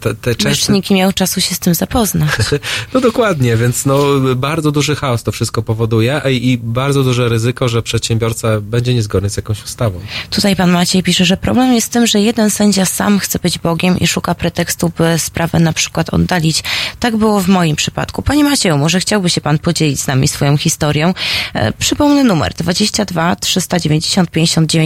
[0.00, 0.72] te, te częste...
[0.72, 2.30] nikt miał czasu się z tym zapoznać.
[2.94, 3.98] No dokładnie, więc no
[4.36, 9.30] bardzo duży chaos to wszystko powoduje i, i bardzo duże ryzyko, że przedsiębiorca będzie niezgodny
[9.30, 10.00] z jakąś ustawą.
[10.30, 13.58] Tutaj pan Maciej pisze, że problem jest w tym, że jeden sędzia sam chce być
[13.58, 16.62] Bogiem i szuka pretekstu, by sprawę na przykład oddalić.
[17.00, 18.22] Tak było w moim przypadku.
[18.22, 21.14] Panie Macieju, może chciałby się pan podzielić z nami swoją historią?
[21.54, 24.85] E, przypomnę numer 22 390 59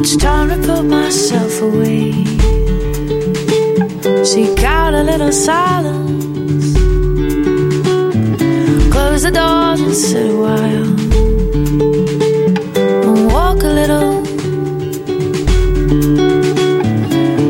[0.00, 2.12] It's time to put myself away.
[4.24, 6.74] Seek out a little silence.
[8.92, 10.90] Close the doors and sit a while.
[12.78, 14.24] And walk a little.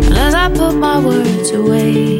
[0.06, 2.17] And as I put my words away,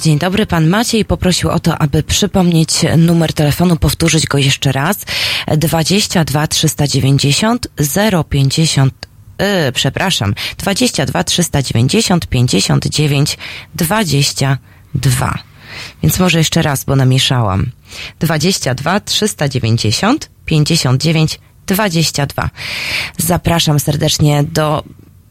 [0.00, 0.46] dzień dobry.
[0.46, 4.96] Pan Maciej poprosił o to, aby przypomnieć numer telefonu, powtórzyć go jeszcze raz.
[5.56, 7.68] 22 390
[8.30, 8.94] 050
[9.38, 13.38] yy, przepraszam, 22 390 59
[13.74, 15.38] 22.
[16.02, 17.70] Więc może jeszcze raz, bo namieszałam.
[18.20, 22.50] 22 390 59 22.
[23.18, 24.84] Zapraszam serdecznie do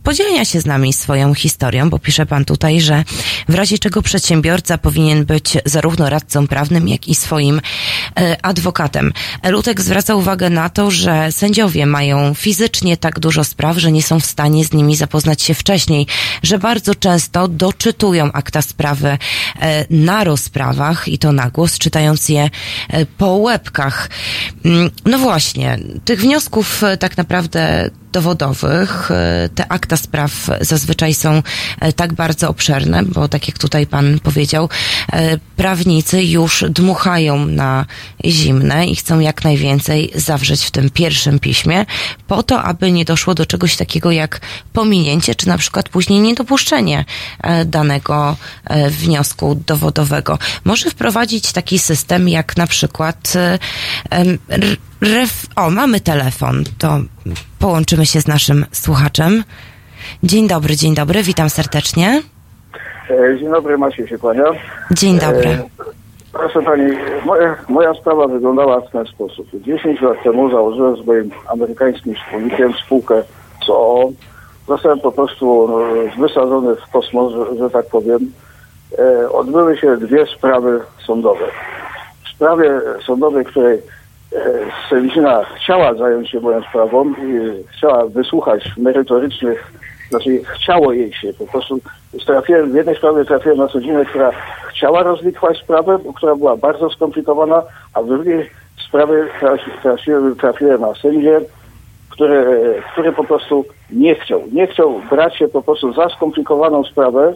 [0.09, 3.03] podzielenia się z nami swoją historią, bo pisze pan tutaj, że
[3.49, 7.61] w razie czego przedsiębiorca powinien być zarówno radcą prawnym, jak i swoim
[8.19, 9.13] e, adwokatem.
[9.43, 14.19] Lutek zwraca uwagę na to, że sędziowie mają fizycznie tak dużo spraw, że nie są
[14.19, 16.07] w stanie z nimi zapoznać się wcześniej,
[16.43, 19.17] że bardzo często doczytują akta sprawy
[19.61, 22.49] e, na rozprawach i to na głos, czytając je
[22.89, 24.09] e, po łebkach.
[24.65, 29.09] Mm, No właśnie, tych wniosków tak naprawdę dowodowych.
[29.55, 30.31] Te akta spraw
[30.61, 31.43] zazwyczaj są
[31.79, 34.69] e, tak bardzo obszerne, bo tak jak tutaj pan powiedział,
[35.11, 37.85] e, prawnicy już dmuchają na
[38.25, 41.85] zimne i chcą jak najwięcej zawrzeć w tym pierwszym piśmie,
[42.27, 44.41] po to, aby nie doszło do czegoś takiego jak
[44.73, 47.05] pominięcie, czy na przykład później niedopuszczenie
[47.41, 48.35] e, danego
[48.89, 50.39] wniosku dowodowego.
[50.63, 53.33] Może wprowadzić taki system, jak na przykład.
[55.55, 56.99] O, mamy telefon, to
[57.59, 59.43] połączymy się z naszym słuchaczem.
[60.23, 62.21] Dzień dobry, dzień dobry, witam serdecznie.
[63.09, 64.43] E, Dzień dobry, Maciej się kłania.
[64.91, 65.49] Dzień dobry.
[65.49, 65.63] E,
[66.33, 66.91] Proszę Pani,
[67.25, 69.47] moja, moja sprawa wyglądała w ten sposób.
[69.53, 73.23] 10 lat temu założyłem z moim amerykańskim wspólnikiem spółkę
[73.67, 74.09] co
[74.67, 75.79] zostałem po prostu no,
[76.21, 78.31] wysadzony w kosmos, że, że tak powiem.
[78.99, 81.45] E, odbyły się dwie sprawy sądowe.
[82.25, 83.81] W sprawie sądowej, której
[84.89, 89.71] Sędzina chciała zająć się moją sprawą i chciała wysłuchać merytorycznych,
[90.09, 91.79] znaczy chciało jej się, po prostu
[92.25, 94.31] trafiłem, w jednej sprawie trafiłem na sędzinę, która
[94.69, 97.63] chciała rozwikłać sprawę, która była bardzo skomplikowana,
[97.93, 98.49] a w drugiej
[98.87, 101.41] sprawie trafi- trafiłem, trafiłem na sędzię,
[102.09, 102.45] który,
[102.91, 104.41] który po prostu nie chciał.
[104.51, 107.33] Nie chciał brać się po prostu za skomplikowaną sprawę,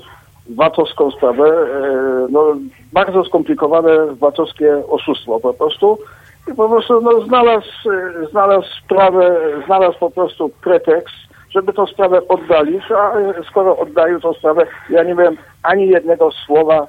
[0.49, 2.55] VAT-owską sprawę, e, no
[2.93, 5.97] bardzo skomplikowane VAT-owskie oszustwo po prostu
[6.51, 7.67] i po prostu no, znalazł,
[8.31, 11.15] znalazł sprawę, znalazł po prostu pretekst,
[11.53, 16.31] żeby tą sprawę oddalić, a e, skoro oddalił tą sprawę, ja nie miałem ani jednego
[16.31, 16.87] słowa,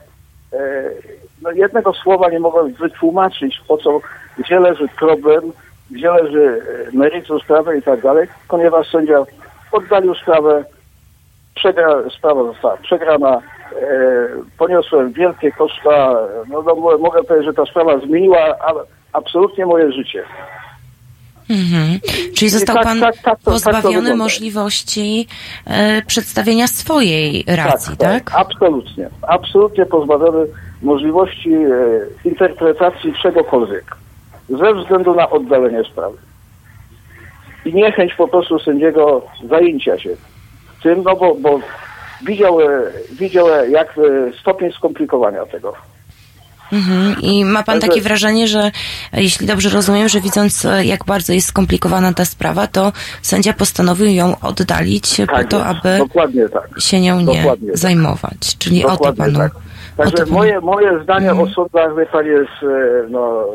[0.52, 0.90] e,
[1.42, 4.00] no jednego słowa nie mogłem wytłumaczyć, po co,
[4.38, 5.52] gdzie leży problem,
[5.90, 6.62] gdzie leży
[6.92, 9.24] e, meritum sprawy i tak dalej, ponieważ sędzia
[9.72, 10.64] oddalił sprawę,
[11.54, 13.40] przegra, sprawa została przegrana,
[14.58, 16.14] poniosłem wielkie koszta,
[16.48, 18.56] no, no mo- mogę powiedzieć, że ta sprawa zmieniła
[19.12, 20.24] absolutnie moje życie.
[21.50, 21.98] Mhm.
[22.34, 25.26] Czyli został tak- pan tak- tak tak pozbawiony możliwości
[25.66, 28.30] e, przedstawienia swojej racji, tak?
[28.34, 29.08] Absolutnie.
[29.22, 30.46] Absolutnie pozbawiony
[30.82, 31.68] możliwości e,
[32.24, 33.96] interpretacji czegokolwiek.
[34.48, 36.16] Ze względu na oddalenie sprawy.
[37.64, 40.10] I niechęć po prostu sędziego zajęcia się
[40.82, 41.60] tym, no bo, bo
[42.26, 42.66] widział, e,
[43.12, 43.94] widział e, jak
[44.40, 45.74] stopień skomplikowania tego.
[46.72, 47.20] Mhm.
[47.20, 48.70] I ma pan takie wrażenie, że
[49.12, 52.92] e, jeśli dobrze rozumiem, że widząc e, jak bardzo jest skomplikowana ta sprawa, to
[53.22, 56.68] sędzia postanowił ją oddalić e, po Tak to, aby Dokładnie tak.
[56.78, 57.78] się nią nie Dokładnie tak.
[57.78, 58.58] zajmować.
[58.58, 59.38] Czyli o to Dokładnie panu.
[59.38, 59.52] tak.
[59.96, 61.48] Także to panu- moje, moje zdanie Mhm.
[61.48, 63.46] o sądach, wie pani, jest e, no,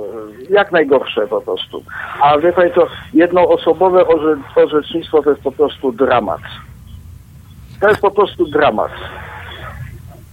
[0.50, 1.84] jak najgorsze po prostu.
[2.22, 6.42] A wie pani, to jednoosobowe orze, orzecznictwo to jest po prostu dramat.
[7.82, 8.92] To jest po prostu dramat.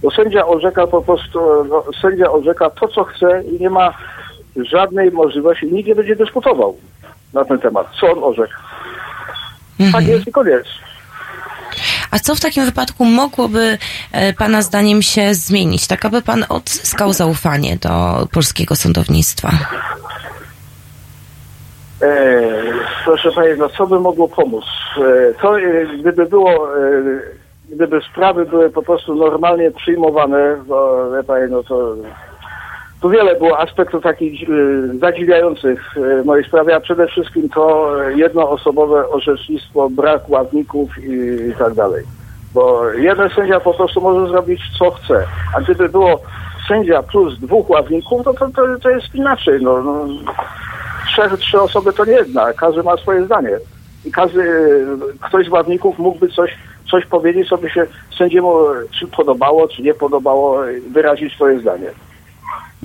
[0.07, 3.95] Bo sędzia orzeka po prostu, no, sędzia orzeka to, co chce i nie ma
[4.57, 6.77] żadnej możliwości, nikt nie będzie dyskutował
[7.33, 8.53] na ten temat, co on orzekł.
[9.78, 10.09] Tak Mhm.
[10.09, 10.66] jest i koniec.
[12.11, 13.78] A co w takim wypadku mogłoby
[14.12, 19.51] e, pana zdaniem się zmienić, tak aby pan odzyskał zaufanie do polskiego sądownictwa?
[22.03, 22.09] E,
[23.05, 24.65] proszę Pani, no co by mogło pomóc?
[24.99, 31.22] E, to e, gdyby było, e, gdyby sprawy były po prostu normalnie przyjmowane, bo wie
[31.22, 31.97] Pani, no to
[33.01, 34.52] tu wiele było aspektów takich e,
[34.98, 35.94] zadziwiających
[36.24, 41.12] mojej sprawie, a przede wszystkim to jednoosobowe orzecznictwo, brak ławników i,
[41.51, 42.05] i tak dalej.
[42.55, 45.24] Bo jeden sędzia po prostu może zrobić co chce,
[45.56, 46.20] a gdyby było
[46.68, 49.59] sędzia plus dwóch ławników, no to, to, to jest inaczej.
[49.62, 50.06] No, no,
[51.06, 53.59] trzy, trzy osoby to nie jedna, każdy ma swoje zdanie.
[54.07, 54.43] I każdy,
[55.20, 56.51] ktoś z ławników mógłby coś,
[56.91, 57.87] coś powiedzieć, co by się
[58.19, 58.55] sędziemu
[58.99, 60.61] czy podobało, czy nie podobało,
[60.91, 61.91] wyrazić swoje zdanie.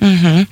[0.01, 0.45] Mhm.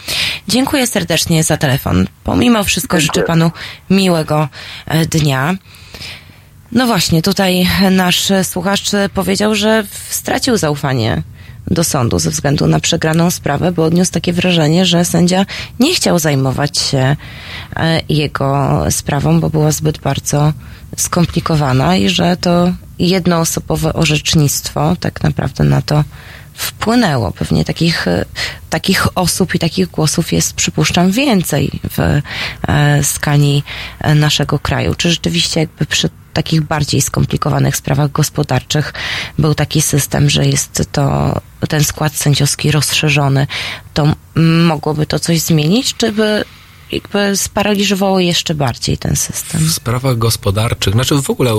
[0.47, 2.05] Dziękuję serdecznie za telefon.
[2.23, 3.21] Pomimo wszystko Dziękuję.
[3.21, 3.51] życzę panu
[3.89, 4.47] miłego
[4.87, 5.55] e, dnia.
[6.71, 11.21] No właśnie, tutaj nasz słuchacz powiedział, że stracił zaufanie
[11.67, 15.45] do sądu ze względu na przegraną sprawę, bo odniósł takie wrażenie, że sędzia
[15.79, 17.15] nie chciał zajmować się
[17.75, 20.53] e, jego sprawą, bo była zbyt bardzo
[20.97, 26.03] skomplikowana i że to jednoosobowe orzecznictwo tak naprawdę na to
[26.53, 27.31] wpłynęło.
[27.31, 28.25] Pewnie takich, e,
[28.69, 32.21] takich osób i takich głosów jest, przypuszczam, więcej w
[32.67, 33.63] e, skali
[34.15, 34.95] naszego kraju.
[34.95, 38.93] Czy rzeczywiście jakby przy takich bardziej skomplikowanych sprawach gospodarczych.
[39.39, 41.35] Był taki system, że jest to
[41.67, 43.47] ten skład sędziowski rozszerzony,
[43.93, 44.13] to
[44.67, 46.45] mogłoby to coś zmienić, czy by
[46.91, 49.61] jakby sparaliżowało jeszcze bardziej ten system?
[49.61, 51.51] W sprawach gospodarczych, znaczy w ogóle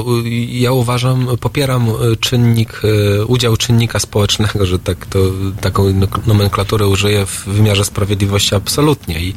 [0.49, 5.19] ja uważam, popieram y, czynnik, y, udział czynnika społecznego, że tak to,
[5.61, 5.85] taką
[6.27, 9.21] nomenklaturę użyję w wymiarze sprawiedliwości absolutnie.
[9.21, 9.35] I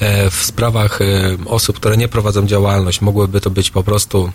[0.00, 0.98] e, w sprawach
[1.46, 4.32] osób, które nie prowadzą działalność, mogłyby to być po prostu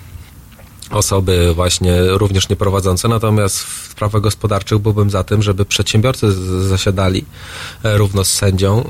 [0.89, 6.31] osoby właśnie również nieprowadzące, natomiast w sprawach gospodarczych byłbym za tym, żeby przedsiębiorcy
[6.67, 7.25] zasiadali
[7.83, 8.83] e, równo z sędzią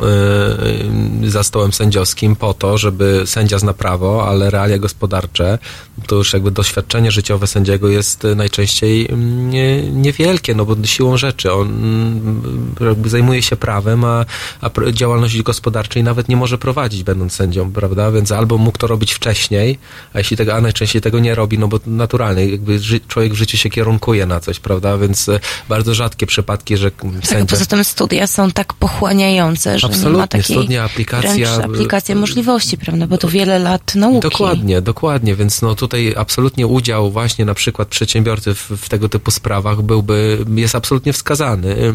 [1.24, 5.60] e, za stołem sędziowskim po to, żeby sędzia zna prawo, ale realia gospodarcze,
[6.08, 11.54] to już jakby doświadczenie życiowe sędziego jest najczęściej mm, nie, niewielkie, no bo siłą rzeczy
[11.54, 14.26] on mm, zajmuje się prawem, a,
[14.62, 18.12] a działalności gospodarczej nawet nie może prowadzić będąc sędzią, prawda?
[18.12, 19.78] Więc albo mógł to robić wcześniej,
[20.14, 23.36] a jeśli tego, a najczęściej tego nie robi, no bo naturalnie, jakby ży, człowiek w
[23.36, 24.98] życiu się kierunkuje na coś, prawda?
[24.98, 25.40] Więc e,
[25.70, 26.92] bardzo rzadkie przypadki, że
[27.24, 27.40] sędzia...
[27.40, 31.64] Tak, poza tym studia są tak pochłaniające, że Absolutnie, nie ma takiej studia, aplikacja...
[31.64, 33.08] aplikacja możliwości, prawda?
[33.08, 34.20] Bo to wiele lat nauki.
[34.20, 39.32] Dokładnie, dokładnie, więc no tutaj absolutnie udział właśnie na przykład przedsiębiorcy w, w tego typu
[39.32, 41.94] sprawach byłby, jest absolutnie wskazany.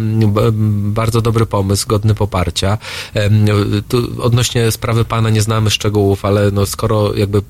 [0.73, 2.79] Bardzo dobry pomysł, godny poparcia.
[3.89, 7.43] Tu odnośnie sprawy pana nie znamy szczegółów, ale no skoro jakby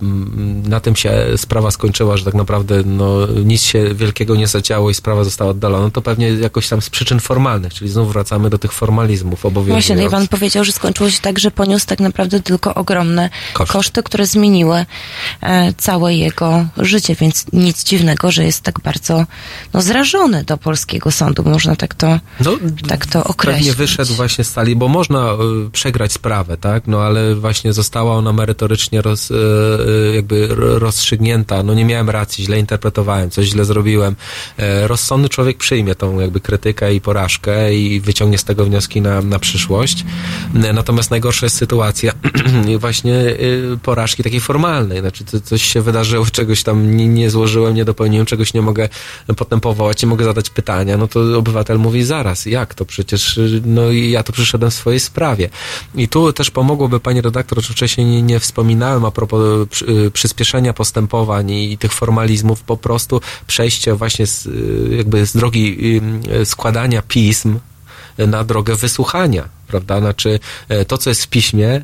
[0.64, 4.94] na tym się sprawa skończyła, że tak naprawdę no, nic się wielkiego nie zadziało i
[4.94, 8.72] sprawa została oddalona, to pewnie jakoś tam z przyczyn formalnych, czyli znów wracamy do tych
[8.72, 9.96] formalizmów obowiązujących.
[9.96, 13.30] Właśnie, no i pan powiedział, że skończyło się tak, że poniósł tak naprawdę tylko ogromne
[13.54, 14.86] koszty, koszty które zmieniły
[15.40, 19.26] e, całe jego życie, więc nic dziwnego, że jest tak bardzo
[19.72, 22.52] no, zrażony do polskiego sądu, można tak to, no,
[22.88, 23.68] tak to określić.
[23.68, 25.32] Pewnie wyszedł właśnie z stali, bo można
[25.66, 29.34] y, przegrać sprawę, tak, no ale właśnie została ona merytorycznie roz, y,
[30.14, 34.16] jakby rozstrzygnięta, no nie miałem racji, źle interpretowałem, coś źle zrobiłem.
[34.56, 39.22] E, rozsądny człowiek przyjmie tą jakby krytykę i porażkę i wyciągnie z tego wnioski na,
[39.22, 40.04] na przyszłość.
[40.54, 42.12] E, natomiast najgorsza jest sytuacja
[42.78, 45.00] właśnie y, porażki takiej formalnej.
[45.00, 48.88] Znaczy coś się wydarzyło, czegoś tam nie, złożyłem, nie dopełniłem, czegoś nie mogę
[49.36, 50.96] potem powołać, nie mogę zadać pytania.
[50.96, 55.48] No to obywatel mówi zaraz, jak to przecież, no ja tu przyszedłem w swojej sprawie.
[55.94, 60.10] I tu też pomogłoby pani redaktor, o czym wcześniej nie, nie wspominałem a propos przy,
[60.12, 66.00] przyspieszenia postępowań i tych formalizmów, po prostu przejście właśnie z, y, jakby z drogi
[66.40, 67.58] y, składania pism
[68.18, 70.00] na drogę wysłuchania, prawda?
[70.00, 71.82] Znaczy, e, to, co jest w piśmie e,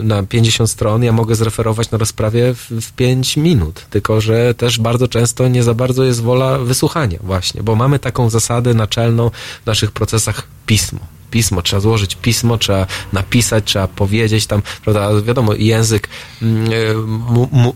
[0.00, 4.78] na 50 stron, ja mogę zreferować na rozprawie w, w 5 minut, tylko że też
[4.78, 9.30] bardzo często nie za bardzo jest wola wysłuchania właśnie, bo mamy taką zasadę naczelną
[9.62, 11.00] w naszych procesach pismo
[11.34, 16.08] pismo, trzeba złożyć pismo, trzeba napisać, trzeba powiedzieć tam, prawda, wiadomo, język
[16.42, 16.70] mm,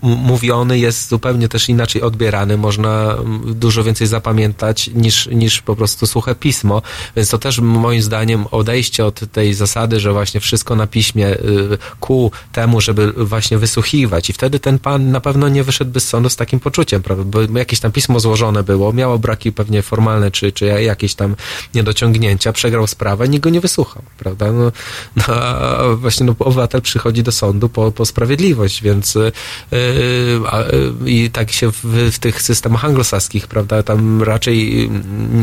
[0.02, 6.06] mówiony jest zupełnie też inaczej odbierany, można mm, dużo więcej zapamiętać niż, niż po prostu
[6.06, 6.82] suche pismo,
[7.16, 11.78] więc to też moim zdaniem odejście od tej zasady, że właśnie wszystko na piśmie y,
[12.00, 14.30] ku temu, żeby właśnie wysłuchiwać.
[14.30, 17.58] I wtedy ten pan na pewno nie wyszedłby z sądu z takim poczuciem, prawda, bo
[17.58, 21.36] jakieś tam pismo złożone było, miało braki pewnie formalne, czy, czy jakieś tam
[21.74, 24.52] niedociągnięcia, przegrał sprawę, nikt nie wysłuchał, prawda?
[24.52, 24.72] No,
[25.16, 29.32] no a właśnie no, obywatel przychodzi do sądu po, po sprawiedliwość, więc yy,
[29.72, 34.90] yy, i tak się w, w, tych systemach anglosaskich, prawda, tam raczej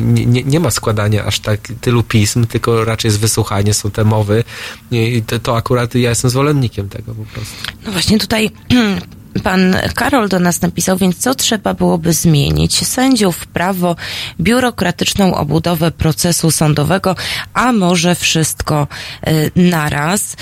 [0.06, 4.44] nie, nie ma składania aż tak tylu pism, tylko raczej jest wysłuchanie, są te mowy
[4.92, 7.56] i to, to akurat ja jestem zwolennikiem tego po prostu.
[7.86, 8.52] No właśnie tutaj
[9.44, 12.88] Pan Karol do nas napisał, więc co trzeba byłoby zmienić?
[12.88, 13.96] Sędziów, prawo,
[14.40, 17.16] biurokratyczną obudowę procesu sądowego,
[17.54, 18.88] a może wszystko
[19.28, 20.36] y, naraz.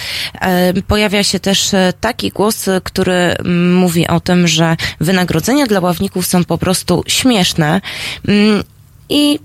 [0.77, 3.35] Y, pojawia się też y, taki głos, który
[3.73, 7.81] mówi o tym, że wynagrodzenia dla ławników są po prostu śmieszne
[8.27, 8.63] mm,
[9.09, 9.39] i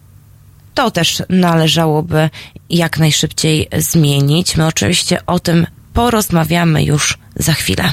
[0.75, 2.31] to też należałoby
[2.70, 4.57] jak najszybciej zmienić.
[4.57, 7.93] My oczywiście o tym porozmawiamy już za chwilę.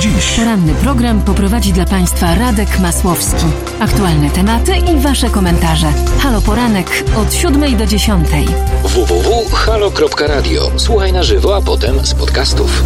[0.00, 0.36] Dziś.
[0.36, 3.44] Poranny program poprowadzi dla Państwa Radek Masłowski.
[3.80, 5.92] Aktualne tematy i Wasze komentarze.
[6.18, 8.28] Halo Poranek od 7 do 10.
[8.84, 10.70] www.halo.radio.
[10.76, 12.84] Słuchaj na żywo, a potem z podcastów.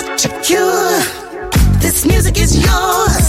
[0.00, 1.00] got your cure.
[1.80, 3.26] This music is yours,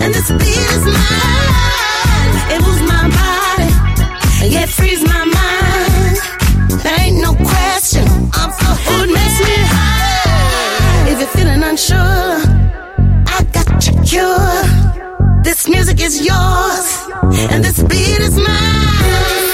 [0.00, 2.34] and this beat is mine.
[2.52, 3.70] It moves my body,
[4.54, 6.16] yeah, frees my mind.
[6.82, 8.50] There ain't no question, I'm
[9.18, 11.10] makes me high.
[11.10, 11.96] If you're feeling unsure,
[13.36, 15.42] I got your cure.
[15.42, 16.86] This music is yours,
[17.50, 19.47] and this beat is mine.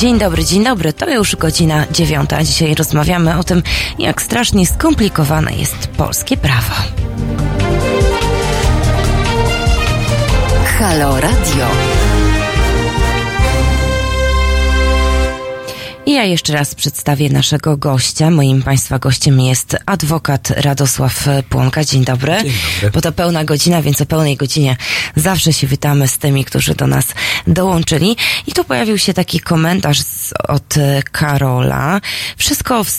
[0.00, 0.92] Dzień dobry, dzień dobry.
[0.92, 2.44] To już godzina dziewiąta.
[2.44, 3.62] Dzisiaj rozmawiamy o tym,
[3.98, 6.74] jak strasznie skomplikowane jest polskie prawo.
[10.78, 11.66] Halo Radio.
[16.06, 18.30] I ja jeszcze raz przedstawię naszego gościa.
[18.30, 21.84] Moim Państwa gościem jest adwokat Radosław Płonka.
[21.84, 22.36] Dzień dobry.
[22.42, 22.90] Dzień dobry.
[22.90, 24.76] Bo to pełna godzina, więc o pełnej godzinie
[25.16, 27.06] zawsze się witamy z tymi, którzy do nas
[27.46, 28.16] dołączyli.
[28.46, 32.00] I tu pojawił się taki komentarz z, od e, Karola.
[32.36, 32.90] Wszystko w,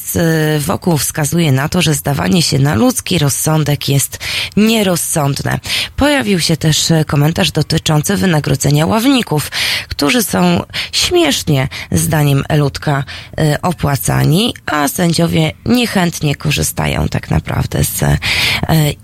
[0.59, 4.17] wokół wskazuje na to, że zdawanie się na ludzki rozsądek jest
[4.57, 5.59] nierozsądne.
[5.95, 9.51] Pojawił się też e, komentarz dotyczący wynagrodzenia ławników,
[9.87, 13.03] którzy są śmiesznie, zdaniem Elutka,
[13.37, 18.17] e, opłacani, a sędziowie niechętnie korzystają tak naprawdę z e,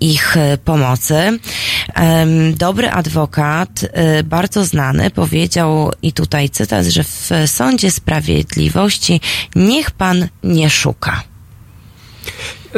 [0.00, 1.38] ich pomocy.
[2.56, 3.68] Dobry adwokat,
[4.24, 9.20] bardzo znany, powiedział, i tutaj cytat, że w sądzie sprawiedliwości
[9.54, 11.22] niech pan nie szuka.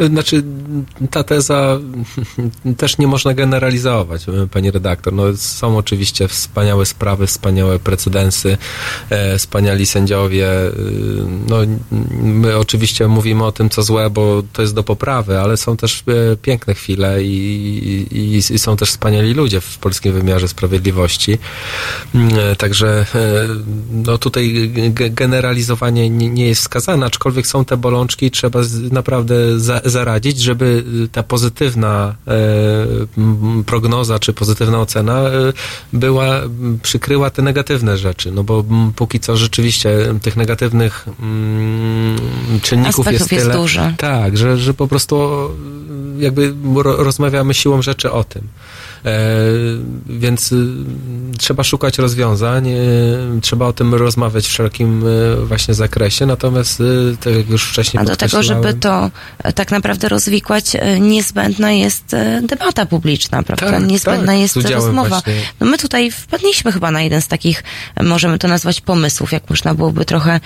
[0.09, 0.43] Znaczy,
[1.11, 1.79] ta teza
[2.77, 5.13] też nie można generalizować, pani redaktor.
[5.13, 8.57] No, są oczywiście wspaniałe sprawy, wspaniałe precedensy,
[9.09, 10.47] e, wspaniali sędziowie.
[10.67, 10.71] e,
[11.49, 11.57] No,
[12.21, 16.03] my oczywiście mówimy o tym, co złe, bo to jest do poprawy, ale są też
[16.33, 21.37] e, piękne chwile i, i, i są też wspaniali ludzie w polskim wymiarze sprawiedliwości.
[22.15, 23.47] Mm, e, Także e,
[23.91, 28.59] no, tutaj ge- generalizowanie nie, nie jest wskazane, aczkolwiek są te bolączki i trzeba
[28.91, 35.53] naprawdę za, zaradzić, żeby y, ta pozytywna e, prognoza czy pozytywna ocena e,
[35.93, 36.41] była,
[36.83, 38.63] przykryła te negatywne rzeczy, no bo
[38.95, 39.89] póki co rzeczywiście
[40.21, 42.17] tych negatywnych mm,
[42.61, 43.53] czynników Aspektów jest tyle.
[43.97, 45.49] Tak, że, że po prostu
[46.17, 48.47] jakby ro, rozmawiamy siłą rzeczy o tym.
[49.05, 49.11] E,
[50.09, 50.67] więc y,
[51.37, 52.75] trzeba szukać rozwiązań, e,
[53.41, 58.01] trzeba o tym rozmawiać w wszelkim e, właśnie zakresie, natomiast y, tak jak już wcześniej
[58.01, 59.11] A do tego, żeby to
[59.43, 63.71] e, tak naprawdę rozwikłać, e, niezbędna jest debata publiczna, prawda?
[63.71, 65.09] Tak, niezbędna tak, jest rozmowa.
[65.09, 67.63] właśnie- No my tutaj wpadliśmy chyba na jeden z takich,
[68.03, 70.39] możemy to nazwać pomysłów, jak można byłoby trochę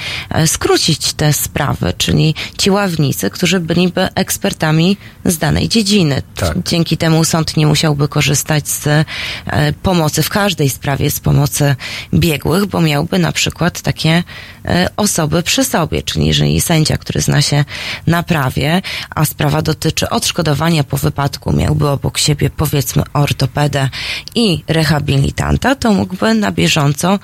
[0.46, 6.22] skrócić te sprawy, czyli ci ławnicy, którzy byliby ekspertami z danej dziedziny.
[6.36, 6.58] Tak.
[6.66, 11.76] Dzięki temu sąd nie musiałby korzystać korzystać z e, pomocy w każdej sprawie, z pomocy
[12.14, 14.24] biegłych, bo miałby na przykład takie
[14.66, 17.66] e, osoby przy sobie, czyli jeżeli sędzia, który zna się
[18.08, 18.82] na prawie,
[19.16, 23.90] a sprawa dotyczy odszkodowania po wypadku, miałby obok siebie powiedzmy ortopedę
[24.36, 27.20] i rehabilitanta, to mógłby na bieżąco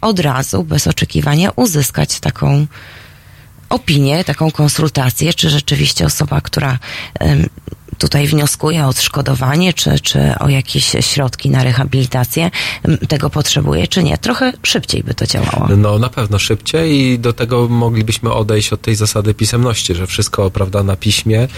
[0.00, 2.66] od razu, bez oczekiwania, uzyskać taką
[3.68, 6.78] opinię, taką konsultację, czy rzeczywiście osoba, która
[7.98, 12.50] tutaj wnioskuje o odszkodowanie, czy, czy o jakieś środki na rehabilitację,
[13.08, 14.18] tego potrzebuje, czy nie.
[14.18, 15.68] Trochę szybciej by to działało.
[15.76, 20.50] No na pewno szybciej i do tego moglibyśmy odejść od tej zasady pisemności, że wszystko
[20.50, 21.48] prawda na piśmie, e,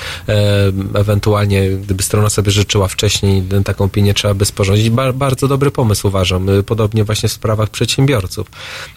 [0.94, 4.90] ewentualnie gdyby strona sobie życzyła wcześniej taką opinię trzeba by sporządzić.
[4.90, 8.46] Ba, bardzo dobry pomysł uważam, E, podobnie właśnie w sprawach przedsiębiorców,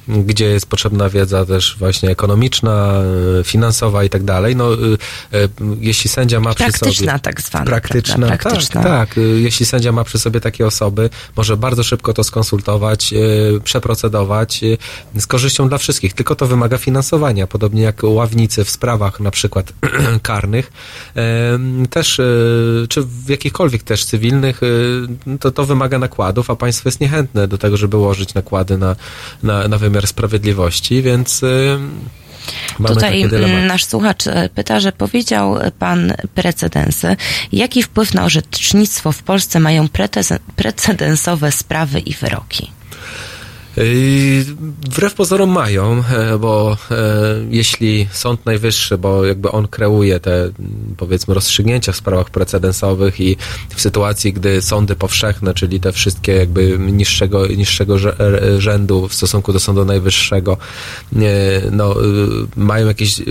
[0.07, 3.01] gdzie jest potrzebna wiedza też właśnie ekonomiczna,
[3.39, 4.55] e, finansowa i tak dalej.
[4.55, 4.77] No, e,
[5.79, 6.91] jeśli sędzia ma przy sobie...
[7.31, 7.65] Praktyczna tak zwana.
[7.65, 8.49] Praktyczna, prawda?
[8.49, 8.83] Praktyczna.
[8.83, 9.17] tak, tak.
[9.35, 14.77] Jeśli sędzia ma przy sobie takie osoby, może bardzo szybko to skonsultować, y, przeprocedować y,
[15.21, 16.13] z korzyścią dla wszystkich.
[16.13, 19.73] Tylko to wymaga finansowania, podobnie jak ławnicy w sprawach na przykład
[20.21, 20.71] karnych,
[21.15, 22.21] em, też,
[22.89, 24.61] czy w jakichkolwiek też cywilnych,
[25.39, 28.95] to, to wymaga nakładów, a państwo jest niechętne do tego, żeby łożyć nakłady na,
[29.43, 31.41] na, na wymiar sprawiedliwości, więc
[32.79, 37.15] mamy Tutaj mm, nasz słuchacz e, pyta, że powiedział pan precedensy.
[37.51, 39.87] Jaki wpływ na orzecznictwo w Polsce mają
[40.55, 42.71] precedensowe sprawy i wyroki?
[43.77, 44.43] Yy,
[44.91, 46.95] Wbrew pozorom mają, e, bo e,
[47.49, 50.49] jeśli Sąd Najwyższy, bo jakby on kreuje te
[50.97, 53.37] powiedzmy rozstrzygnięcia w sprawach precedensowych i
[53.75, 59.53] w sytuacji, gdy sądy powszechne, czyli te wszystkie jakby niższego, niższego e, rzędu w stosunku
[59.53, 60.57] do Sądu Najwyższego,
[61.15, 61.17] e,
[61.71, 61.95] no,
[62.55, 63.21] mają jakieś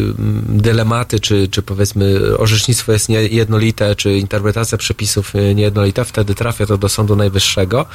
[0.49, 6.89] dylematy, czy, czy powiedzmy orzecznictwo jest niejednolite, czy interpretacja przepisów niejednolita, wtedy trafia to do
[6.89, 7.87] Sądu Najwyższego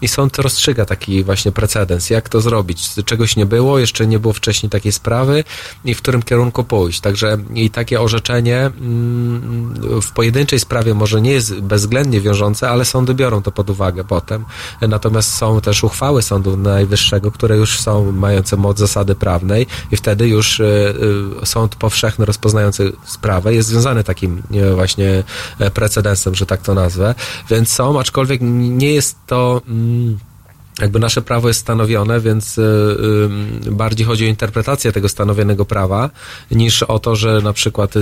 [0.00, 1.93] i sąd rozstrzyga taki właśnie precedens.
[2.10, 2.90] Jak to zrobić?
[3.04, 5.44] Czegoś nie było, jeszcze nie było wcześniej takiej sprawy
[5.84, 7.00] i w którym kierunku pójść.
[7.00, 13.14] Także i takie orzeczenie mm, w pojedynczej sprawie może nie jest bezwzględnie wiążące, ale sądy
[13.14, 14.44] biorą to pod uwagę potem.
[14.80, 20.28] Natomiast są też uchwały Sądu Najwyższego, które już są mające moc zasady prawnej i wtedy
[20.28, 20.64] już e,
[21.42, 25.22] e, sąd powszechny rozpoznający sprawę jest związany takim e, właśnie
[25.74, 27.14] precedensem, że tak to nazwę.
[27.50, 29.62] Więc są, aczkolwiek nie jest to...
[29.68, 30.18] Mm,
[30.80, 32.62] jakby nasze prawo jest stanowione, więc y,
[33.66, 36.10] y, bardziej chodzi o interpretację tego stanowionego prawa,
[36.50, 38.00] niż o to, że na przykład y,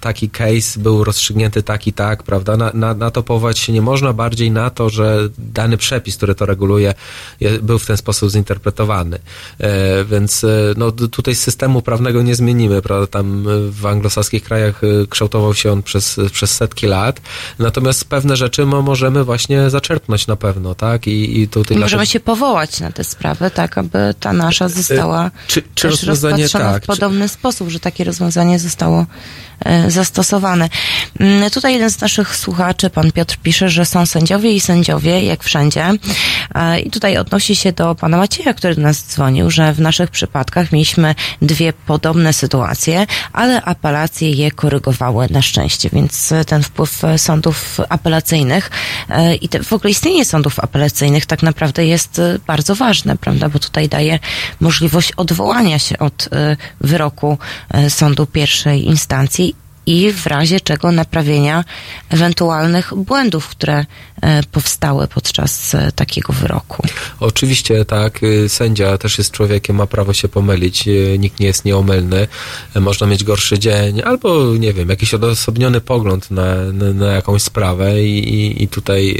[0.00, 2.56] taki case był rozstrzygnięty tak i tak, prawda?
[2.56, 6.34] Na, na, na to powołać się nie można, bardziej na to, że dany przepis, który
[6.34, 6.94] to reguluje,
[7.40, 9.18] je, był w ten sposób zinterpretowany.
[9.58, 13.06] E, więc e, no, tutaj systemu prawnego nie zmienimy, prawda?
[13.06, 14.80] Tam e, w anglosaskich krajach
[15.10, 17.20] kształtował się on przez, przez setki lat,
[17.58, 21.06] natomiast pewne rzeczy mo, możemy właśnie zaczerpnąć na pewno, tak?
[21.06, 25.62] I, i tutaj Możemy się powołać na tę sprawę, tak, aby ta nasza została czy,
[25.74, 29.06] czy też rozpatrzona tak, w podobny sposób, że takie rozwiązanie zostało
[29.64, 30.68] e, zastosowane.
[31.20, 35.44] Mm, Tutaj jeden z naszych słuchaczy, pan Piotr, pisze, że są sędziowie i sędziowie, jak
[35.44, 35.90] wszędzie.
[36.54, 40.10] E, I tutaj odnosi się do pana Macieja, który do nas dzwonił, że w naszych
[40.10, 47.04] przypadkach mieliśmy dwie podobne sytuacje, ale apelacje je korygowały na szczęście, więc e, ten wpływ
[47.04, 48.70] e, sądów apelacyjnych
[49.08, 53.58] e, i w ogóle istnienie sądów apelacyjnych tak naprawdę jest e, bardzo ważne, prawda, bo
[53.58, 54.18] tutaj daje
[54.60, 57.38] możliwość odwołania się od e, wyroku
[57.70, 61.64] e, sądu pierwszej instancji i w razie czego naprawienia
[62.10, 63.86] ewentualnych błędów, które
[64.22, 66.82] e, powstały podczas e, takiego wyroku.
[67.20, 71.64] Oczywiście tak, y, sędzia też jest człowiekiem, ma prawo się pomylić, y, nikt nie jest
[71.64, 72.28] nieomylny,
[72.76, 77.42] y, można mieć gorszy dzień, albo nie wiem, jakiś odosobniony pogląd na, na, na jakąś
[77.42, 79.10] sprawę i, i, tutaj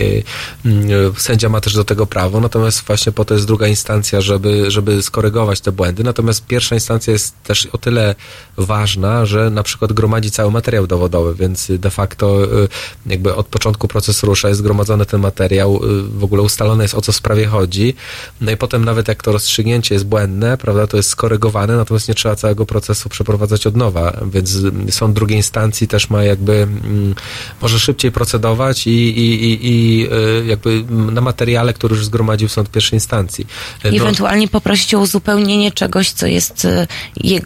[0.66, 4.20] y, y, sędzia ma też do tego prawo, natomiast właśnie po to jest druga instancja,
[4.20, 8.14] żeby, żeby skorygować te błędy, natomiast pierwsza instancja jest też o tyle
[8.56, 12.68] ważna, że na przykład gromadzi cały materiał dowodowy, więc de facto y,
[13.06, 17.00] jakby od początku procesu rusza, jest zgromadzony ten materiał, y, w ogóle ustalone jest o
[17.00, 17.94] co w sprawie chodzi,
[18.40, 22.14] no i potem nawet jak to rozstrzygnięcie jest błędne, prawda, to jest skorygowane, natomiast nie
[22.14, 27.14] trzeba całego procesu przeprowadzać od nowa, więc y, sąd drugiej instancji też ma jakby, mm,
[27.62, 32.70] może szybciej procedować i, i, i, i y, jakby na materiale, który już zgromadził sąd
[32.70, 33.46] pierwszej instancji.
[33.84, 36.66] No, ewentualnie poprosić o uzupełnienie czegoś, co jest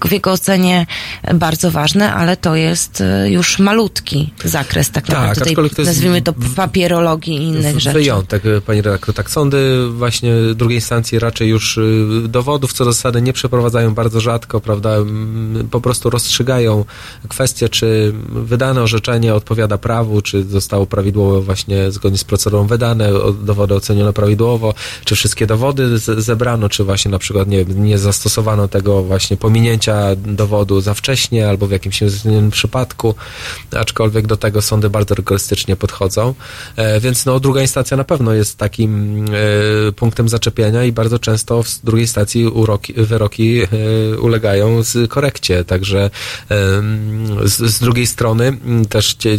[0.06, 0.86] w jego ocenie
[1.34, 5.82] bardzo ważne, ale to jest jest e, już malutki zakres tak Tak, naprawdę aczkolwiek to
[5.82, 7.98] jest nazwijmy to papierologii i innych rzeczy.
[7.98, 9.14] Wyjątek, y, pani redaktor.
[9.14, 14.20] Tak, sądy właśnie drugiej instancji raczej już y, dowodów co do zasady nie przeprowadzają bardzo
[14.20, 14.96] rzadko, prawda?
[15.70, 16.84] Po prostu rozstrzygają
[17.28, 23.10] kwestię, czy wydane orzeczenie odpowiada prawu, czy zostało prawidłowo właśnie zgodnie z procedurą wydane,
[23.42, 29.02] dowody oceniono prawidłowo, czy wszystkie dowody zebrano, czy właśnie na przykład nie, nie zastosowano tego
[29.02, 32.87] właśnie pominięcia dowodu za wcześnie albo w jakimś innym przypadku,
[33.76, 36.34] aczkolwiek do tego sądy bardzo rygorystycznie podchodzą.
[36.76, 39.24] E, więc no, druga instancja na pewno jest takim
[39.88, 43.66] e, punktem zaczepienia i bardzo często w drugiej instancji uroki, wyroki e,
[44.20, 45.64] ulegają z korekcie.
[45.64, 46.10] Także
[47.44, 48.58] z, z drugiej strony
[48.88, 49.38] też cie,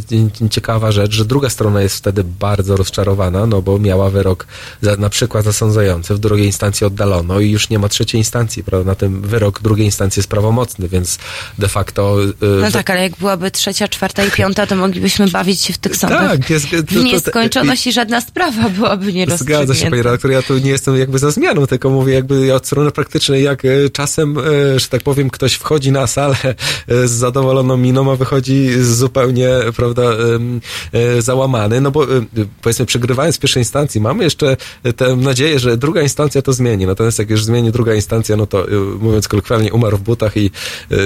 [0.49, 4.47] ciekawa rzecz, że druga strona jest wtedy bardzo rozczarowana, no bo miała wyrok
[4.81, 8.89] za, na przykład zasądzający, w drugiej instancji oddalono i już nie ma trzeciej instancji, prawda?
[8.89, 11.19] Na tym wyrok drugiej instancji jest prawomocny, więc
[11.57, 12.17] de facto...
[12.61, 15.95] No tak, ale jak byłaby trzecia, czwarta i piąta, to moglibyśmy bawić się w tych
[15.95, 20.03] sądach Tak, jest- to- w to- nieskończoność i żadna sprawa byłaby nie Zgadza się, panie
[20.03, 20.31] redaktor.
[20.31, 23.89] Ja tu nie jestem jakby za zmianą, tylko mówię jakby od strony praktycznej, jak e,
[23.89, 28.69] czasem, e, że tak powiem, ktoś wchodzi na salę e, z zadowoloną miną, a wychodzi
[28.81, 30.01] zupełnie, prawda,
[31.19, 32.07] załamany, no bo
[32.61, 34.57] powiedzmy, przegrywając w pierwszej instancji, mamy jeszcze
[34.95, 36.85] tę nadzieję, że druga instancja to zmieni.
[36.85, 38.65] Natomiast jak już zmieni druga instancja, no to
[38.99, 40.51] mówiąc kolokwialnie, umarł w butach i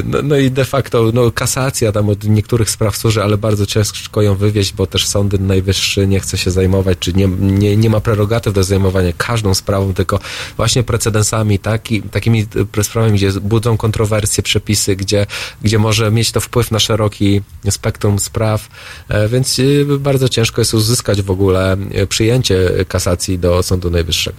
[0.05, 4.21] no, no i de facto, no kasacja tam od niektórych spraw służy, ale bardzo ciężko
[4.21, 7.99] ją wywieźć, bo też sądy najwyższy nie chce się zajmować, czy nie, nie, nie ma
[7.99, 10.19] prerogatyw do zajmowania każdą sprawą, tylko
[10.57, 12.45] właśnie precedensami, taki, takimi
[12.79, 15.25] e, sprawami, gdzie budzą kontrowersje, przepisy, gdzie,
[15.61, 18.67] gdzie może mieć to wpływ na szeroki spektrum spraw,
[19.09, 21.77] e, więc e, bardzo ciężko jest uzyskać w ogóle
[22.09, 24.37] przyjęcie kasacji do Sądu Najwyższego.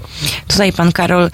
[0.49, 1.31] Tutaj pan Karol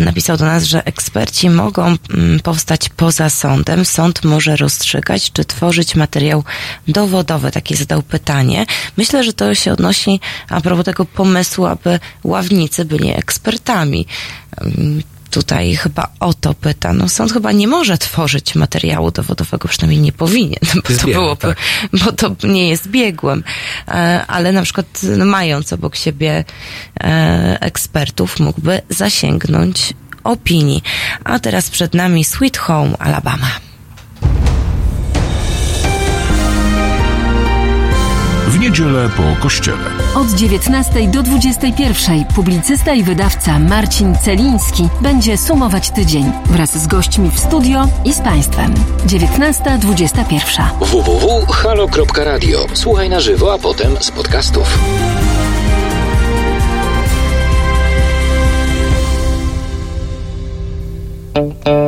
[0.00, 3.84] napisał do nas, że eksperci mogą mm, powstać poza sądem.
[3.84, 5.44] Sąd może rozstrzygać czy
[5.76, 6.44] tworzyć materiał
[6.88, 7.50] dowodowy.
[7.50, 8.66] Takie zadał pytanie.
[8.96, 14.06] Myślę, że to się odnosi a propos tego pomysłu, aby ławnicy byli ekspertami.
[15.30, 16.92] Tutaj chyba o to pyta.
[16.92, 21.58] No sąd chyba nie może tworzyć materiału dowodowego, przynajmniej nie powinien, bo to byłoby, tak.
[21.92, 23.44] bo to nie jest biegłym.
[23.88, 24.86] E, Ale na przykład
[25.16, 26.44] no, mając obok siebie
[27.00, 29.92] e, ekspertów, mógłby zasięgnąć
[30.24, 30.82] opinii.
[31.24, 33.66] A teraz przed nami Sweet Home Alabama.
[38.80, 39.90] Niedzielę po kościele.
[40.14, 47.30] Od 19 do 21 publicysta i wydawca Marcin Celiński będzie sumować tydzień wraz z gośćmi
[47.30, 48.74] w studio i z Państwem.
[49.06, 50.62] 19.21.
[50.80, 52.66] www.halo.radio.
[52.74, 54.78] Słuchaj na żywo, a potem z podcastów.
[61.34, 61.85] Big wheels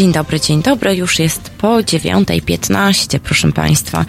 [0.00, 0.96] Dzień dobry, dzień dobry.
[0.96, 4.04] Już jest po 9.15, proszę Państwa.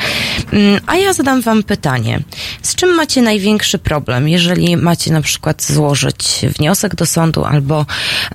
[0.52, 2.20] Mm, A ja zadam Wam pytanie.
[2.62, 7.86] Z czym macie największy problem, jeżeli macie na przykład złożyć wniosek do sądu albo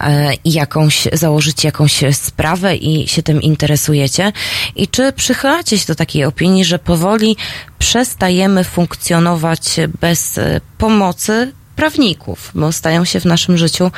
[0.01, 4.33] e, jakąś, założyć jakąś sprawę i się tym interesujecie?
[4.77, 7.37] I czy przychylacie się do takiej opinii, że powoli
[7.78, 13.90] przestajemy funkcjonować bez e, pomocy prawników, bo stają się w naszym życiu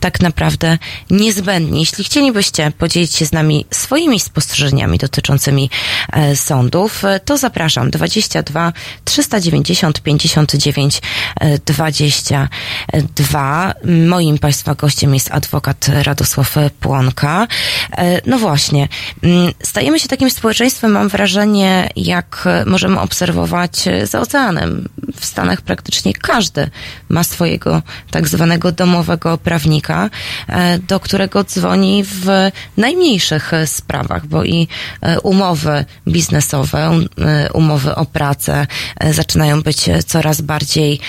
[0.00, 0.78] tak naprawdę
[1.10, 1.80] niezbędni.
[1.80, 5.70] Jeśli chcielibyście podzielić się z nami swoimi spostrzeżeniami dotyczącymi
[6.12, 8.72] e, sądów, e, to zapraszam 22
[9.04, 11.02] 390 59
[11.40, 13.74] e, 22.
[14.08, 17.46] Moim Państwa gościem jest adwokat Radosław Płonka.
[17.92, 18.88] E, No właśnie,
[19.22, 24.88] mm, stajemy się takim społeczeństwem, mam wrażenie, jak możemy obserwować za oceanem.
[25.20, 26.70] W Stanach praktycznie każdy
[27.08, 30.10] ma swojego tak zwanego domowego prawnika,
[30.48, 34.68] e, do którego dzwoni w najmniejszych sprawach, bo i
[35.00, 38.66] e, umowy biznesowe, um, e, umowy o pracę
[39.10, 41.00] zaczynają być coraz bardziej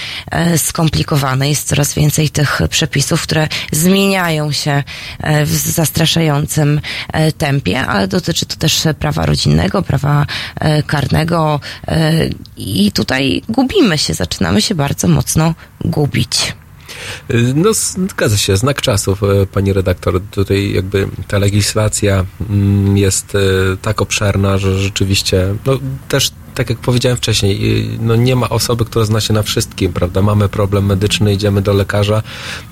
[0.58, 1.50] skomplikowane.
[1.50, 4.84] Jest coraz więcej tych przepisów, które zmieniają się
[5.46, 6.82] w zastraszającym
[7.38, 10.26] tempie, ale dotyczy to też prawa rodzinnego, prawa
[10.88, 11.60] karnego
[12.58, 15.54] i tutaj gubimy się, zaczynamy się bardzo mocno
[15.86, 16.01] gubić.
[17.56, 20.22] No, zgadza się, znak czasów, e, pani redaktor.
[20.32, 23.40] Tutaj jakby ta legislacja mm, jest e,
[23.82, 28.86] tak obszerna, że rzeczywiście, no też tak jak powiedziałem wcześniej, y, no nie ma osoby,
[28.86, 30.22] która zna się na wszystkim, prawda?
[30.22, 32.24] Mamy problem medyczny, idziemy do lekarza,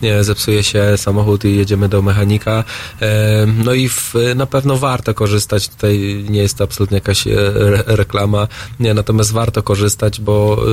[0.04, 2.64] e, zepsuje się samochód i jedziemy do mechanika.
[3.02, 5.70] E, No i w, na pewno warto korzystać.
[5.70, 8.48] Tutaj nie jest to absolutnie jakaś re- reklama,
[8.80, 10.66] nie, natomiast warto korzystać, bo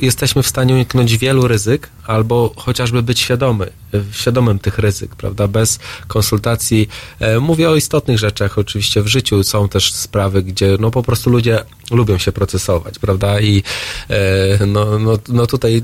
[0.00, 3.70] y, jesteśmy w stanie uniknąć wielu ryzyk, albo chociażby być świadomy,
[4.12, 5.48] świadomym tych ryzyk, prawda?
[5.48, 6.88] Bez konsultacji.
[7.20, 9.44] E, Mówię o istotnych rzeczach oczywiście w życiu.
[9.44, 13.40] Są też sprawy, gdzie no po prostu ludzie lubią się procesować, prawda?
[13.40, 13.62] I
[14.10, 15.82] e, no, no, no tutaj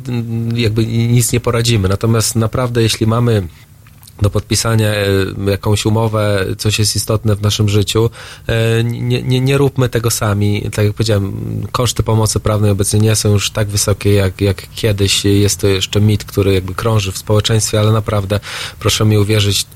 [0.55, 1.89] jakby nic nie poradzimy.
[1.89, 3.49] Natomiast naprawdę, jeśli mamy
[4.23, 5.07] do podpisania e,
[5.51, 8.11] jakąś umowę, coś jest istotne w naszym życiu,
[8.47, 10.71] e, nie, nie, nie róbmy tego sami.
[10.73, 11.33] Tak jak powiedziałem,
[11.73, 15.25] koszty pomocy prawnej obecnie nie są już tak wysokie jak, jak kiedyś.
[15.25, 18.41] Jest to jeszcze mit, który jakby krąży w społeczeństwie, ale naprawdę
[18.79, 19.67] proszę mi uwierzyć,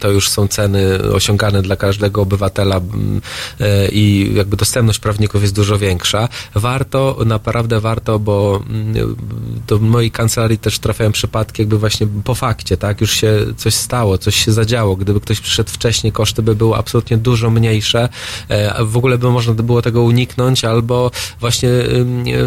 [0.00, 2.80] to już są ceny osiągane dla każdego obywatela
[3.60, 6.28] e, i jakby dostępność prawników jest dużo większa.
[6.54, 8.62] Warto, naprawdę warto, bo
[9.66, 13.00] do mojej kancelarii też trafiają przypadki jakby właśnie po fakcie, tak?
[13.00, 14.96] Już się coś stało, coś się zadziało.
[14.96, 18.08] Gdyby ktoś przyszedł wcześniej, koszty by były absolutnie dużo mniejsze.
[18.48, 21.68] E, w ogóle by można było tego uniknąć, albo właśnie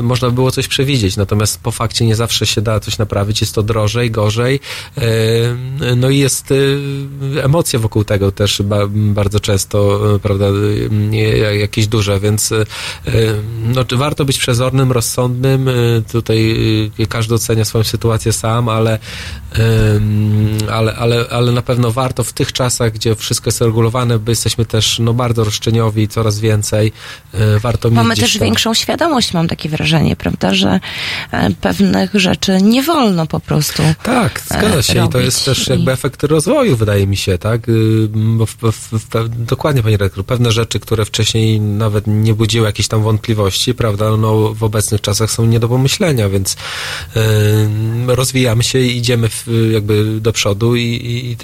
[0.02, 1.18] można by było coś przewidzieć.
[1.18, 3.42] Natomiast po fakcie nie zawsze się da coś naprawić.
[3.42, 4.60] Jest to drożej, gorzej.
[4.98, 6.80] E, no i jest y,
[7.44, 10.46] emocje wokół tego też ba, bardzo często, y, prawda,
[11.14, 12.54] y, jakieś duże, więc
[13.64, 15.70] no, warto być przezornym, rozsądnym.
[16.12, 16.56] Tutaj
[17.10, 19.00] każdy ocenia swoją sytuację sam, ale,
[20.72, 24.66] ale, ale, ale na pewno warto w tych czasach, gdzie wszystko jest regulowane, bo jesteśmy
[24.66, 26.92] też no, bardzo roszczeniowi, coraz więcej,
[27.34, 30.80] y, warto mieć Mamy też tam- większą świadomość, mam takie wrażenie, prawda, że
[31.32, 33.84] e, pewnych rzeczy nie wolno po prostu.
[34.04, 34.94] Tak, zgadza się.
[34.94, 35.26] I to robić.
[35.26, 37.70] jest też jakby efekt rozwoju, wydaje mi się, tak?
[37.70, 42.66] Y, Bo w, w, w, dokładnie, panie redaktor, pewne rzeczy, które wcześniej nawet nie budziły
[42.66, 46.58] jakichś tam wątpliwości, prawda, no w obecnych czasach są nie do pomyślenia, więc y,
[48.08, 49.30] rozwijamy się i idziemy
[49.72, 50.84] jakby do przodu i,
[51.18, 51.38] i,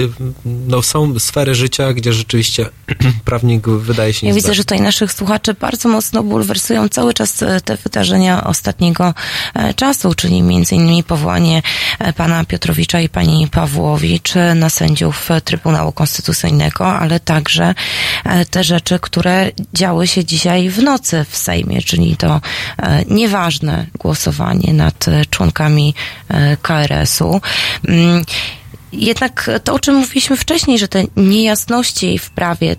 [0.46, 2.70] no, są sfery życia, gdzie rzeczywiście
[3.26, 7.62] prawnik wydaje się Ja widzę, że tutaj naszych słuchaczy bardzo mocno bulwersują cały czas e,
[7.62, 9.14] te wydarzenia ostatniego
[9.54, 11.62] e, czasu, czyli między innymi powołanie
[12.00, 17.76] e, pana Piotrowicza i pani Pawłowicz na sędziów Trybunału Konstytucyjnego, ale także
[18.50, 22.42] te rzeczy, które działy się dzisiaj w nocy w Sejmie, czyli to
[23.08, 25.94] nieważne głosowanie nad członkami
[26.62, 27.42] KRS-u.
[28.94, 32.76] Jednak to, o czym mówiliśmy wcześniej, że te niejasności w prawie,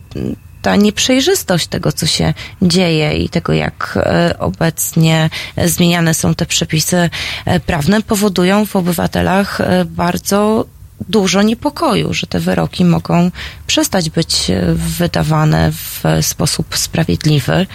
[0.62, 5.30] ta nieprzejrzystość tego, co się dzieje i tego, jak e, obecnie
[5.64, 7.10] zmieniane są te przepisy
[7.44, 10.64] e, prawne, powodują w obywatelach e, bardzo
[11.08, 13.30] dużo niepokoju, że te wyroki mogą
[13.66, 17.66] przestać być wydawane w sposób sprawiedliwy,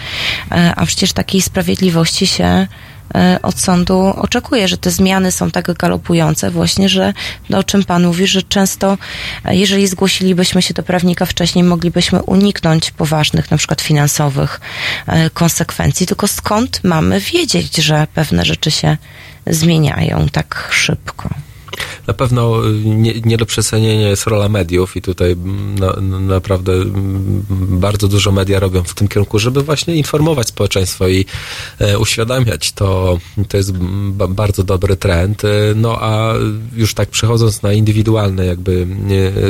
[0.76, 2.66] a przecież takiej sprawiedliwości się
[3.42, 7.14] od sądu oczekuje, że te zmiany są tak galopujące właśnie, że
[7.50, 8.98] no, o czym Pan mówi, że często
[9.44, 14.60] e, jeżeli zgłosilibyśmy się do prawnika wcześniej, moglibyśmy uniknąć poważnych, na przykład finansowych
[15.06, 18.96] e, konsekwencji, tylko skąd mamy wiedzieć, że pewne rzeczy się
[19.46, 21.47] zmieniają tak szybko?
[22.06, 26.18] Na pewno y, nie, nie do przecenienia jest rola mediów i tutaj mm, na, na,
[26.18, 27.44] naprawdę mm,
[27.80, 31.24] bardzo dużo media robią w tym kierunku, żeby właśnie informować społeczeństwo i
[31.78, 32.72] e, uświadamiać.
[32.72, 33.72] To, to jest
[34.10, 35.44] ba, bardzo dobry trend.
[35.44, 36.34] E, No a
[36.76, 38.86] już tak przechodząc na indywidualne jakby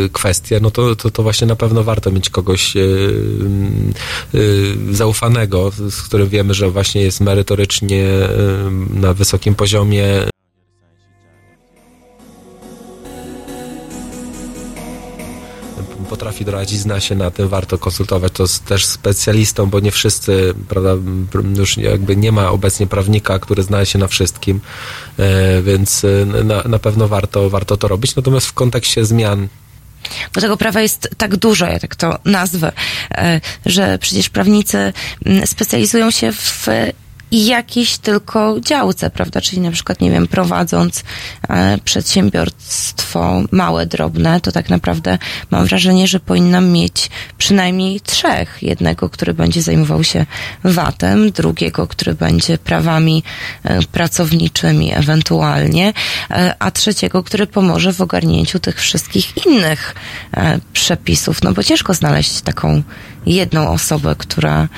[0.04, 3.92] e, kwestie, no to, to, to właśnie na pewno warto mieć kogoś e, mm,
[4.34, 4.38] e,
[4.94, 8.28] zaufanego, z którym wiemy, że właśnie jest merytorycznie e,
[8.90, 10.28] na wysokim poziomie
[16.04, 20.54] potrafi doradzić, zna się na tym, warto konsultować to z też specjalistą, bo nie wszyscy,
[20.68, 20.90] prawda,
[21.56, 24.60] już jakby nie ma obecnie prawnika, który zna się na wszystkim,
[25.18, 28.16] e, więc e, na, na pewno warto, warto to robić.
[28.16, 29.48] Natomiast w kontekście zmian
[30.34, 32.72] Bo tego prawa jest tak dużo, ja tak to nazwę,
[33.10, 34.92] e, że przecież prawnicy
[35.26, 36.68] mm, specjalizują się w
[37.32, 39.40] jakiejś tylko działce, prawda?
[39.40, 41.02] Czyli na przykład, nie wiem, prowadząc
[41.48, 45.18] e, przedsiębiorstwo małe, drobne, to tak naprawdę
[45.50, 48.58] mam wrażenie, że powinnam mieć przynajmniej trzech.
[48.62, 50.26] Jednego, który będzie zajmował się
[50.64, 53.22] VAT-em, drugiego, który będzie prawami
[53.64, 55.92] e, pracowniczymi ewentualnie,
[56.30, 59.94] e, a trzeciego, który pomoże w ogarnięciu tych wszystkich innych
[60.36, 61.42] e, przepisów.
[61.42, 62.82] No bo ciężko znaleźć taką
[63.26, 64.68] jedną osobę, która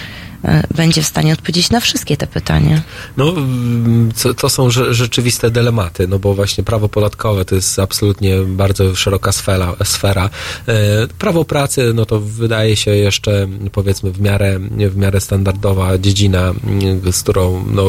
[0.77, 2.83] będzie w stanie odpowiedzieć na wszystkie te pytania.
[3.17, 8.37] No, mm, to są rze- rzeczywiste dylematy, no bo właśnie prawo podatkowe to jest absolutnie
[8.47, 9.75] bardzo szeroka sfera.
[9.85, 10.31] sfera.
[10.69, 16.55] E, Prawo pracy, no to wydaje się jeszcze powiedzmy w miarę, w miarę standardowa dziedzina,
[16.65, 17.85] mm, z którą no,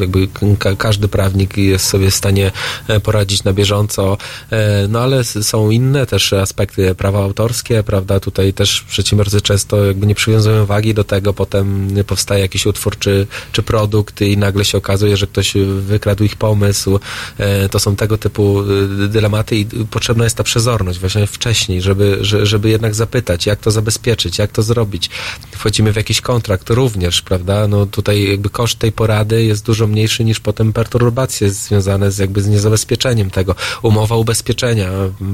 [0.00, 2.52] jakby ka- każdy prawnik jest sobie w stanie
[2.88, 4.18] e, poradzić na bieżąco,
[4.50, 10.06] E, no ale są inne też aspekty prawa autorskie, prawda, tutaj też przedsiębiorcy często jakby
[10.06, 14.78] nie przywiązują wagi do tego, potem powstaje jakiś utwór czy, czy produkt i nagle się
[14.78, 16.98] okazuje, że ktoś wykradł ich pomysł.
[17.38, 18.60] E, To są tego typu
[19.04, 23.60] y, dylematy i potrzebna jest ta przezorność właśnie wcześniej, żeby, że- żeby jednak zapytać, jak
[23.60, 25.10] to zabezpieczyć, jak to zrobić.
[25.50, 27.68] Wchodzimy w jakiś kontrakt również, prawda?
[27.68, 32.42] No tutaj jakby koszt tej porady jest dużo mniejszy niż potem perturbacje związane z jakby
[32.42, 33.54] z niezabezpieczeniem tego.
[33.82, 34.90] Umowa ubezpieczenia,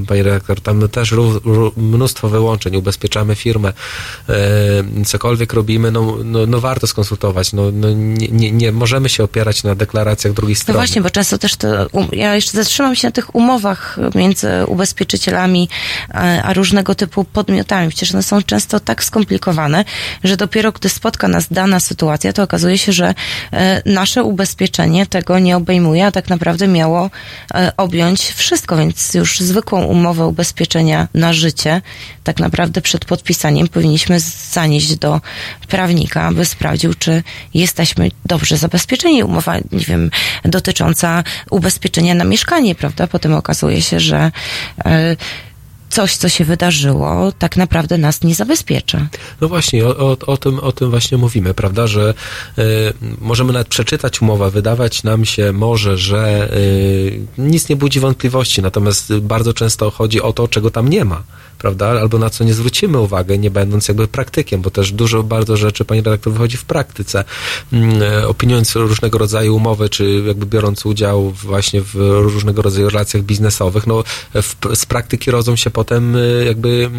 [0.08, 1.14] panie redaktor, tam też
[1.76, 3.72] mnóstwo wyłączeń, ubezpieczamy firmę,
[4.28, 9.24] e, cokolwiek robimy, no, no, no warto skonsultować, no, no nie, nie, nie możemy się
[9.24, 10.78] opierać na deklaracjach drugiej No strony.
[10.78, 15.68] właśnie, bo często też to, um, ja jeszcze zatrzymam się na tych umowach między ubezpieczycielami
[16.42, 17.88] a różnego typu podmiotami.
[17.88, 19.84] Przecież one są często tak skomplikowane,
[20.24, 23.14] że dopiero gdy spotka nas dana sytuacja, to okazuje się, że
[23.52, 27.10] e, nasze ubezpieczenie tego nie obejmuje, a tak naprawdę miało
[27.54, 31.82] e, objąć wszystko, więc już zwykłą umowę ubezpieczenia na życie,
[32.24, 34.20] tak naprawdę przed podpisaniem powinniśmy
[34.52, 35.20] zanieść do
[35.68, 37.22] prawnika, aby sprawdził, czy
[37.54, 39.24] jesteśmy dobrze zabezpieczeni.
[39.24, 40.10] Umowa, nie wiem,
[40.44, 43.06] dotycząca ubezpieczenia na mieszkanie, prawda?
[43.06, 44.32] Potem okazuje się, że
[44.84, 45.16] e,
[45.90, 49.08] coś, co się wydarzyło, tak naprawdę nas nie zabezpiecza.
[49.40, 52.14] No właśnie, o, o, o, tym, o tym właśnie mówimy, prawda, że
[52.58, 52.62] y,
[53.20, 59.18] możemy nawet przeczytać umowę, wydawać nam się może, że y, nic nie budzi wątpliwości, natomiast
[59.18, 61.22] bardzo często chodzi o to, czego tam nie ma,
[61.60, 65.56] prawda, albo na co nie zwrócimy uwagę, nie będąc jakby praktykiem, bo też dużo bardzo
[65.56, 67.24] rzeczy, pani redaktor, wychodzi w praktyce.
[67.72, 73.22] Mm, e, Opiniując różnego rodzaju umowy, czy jakby biorąc udział właśnie w różnego rodzaju relacjach
[73.22, 76.90] biznesowych, no w, z praktyki rodzą się potem y, jakby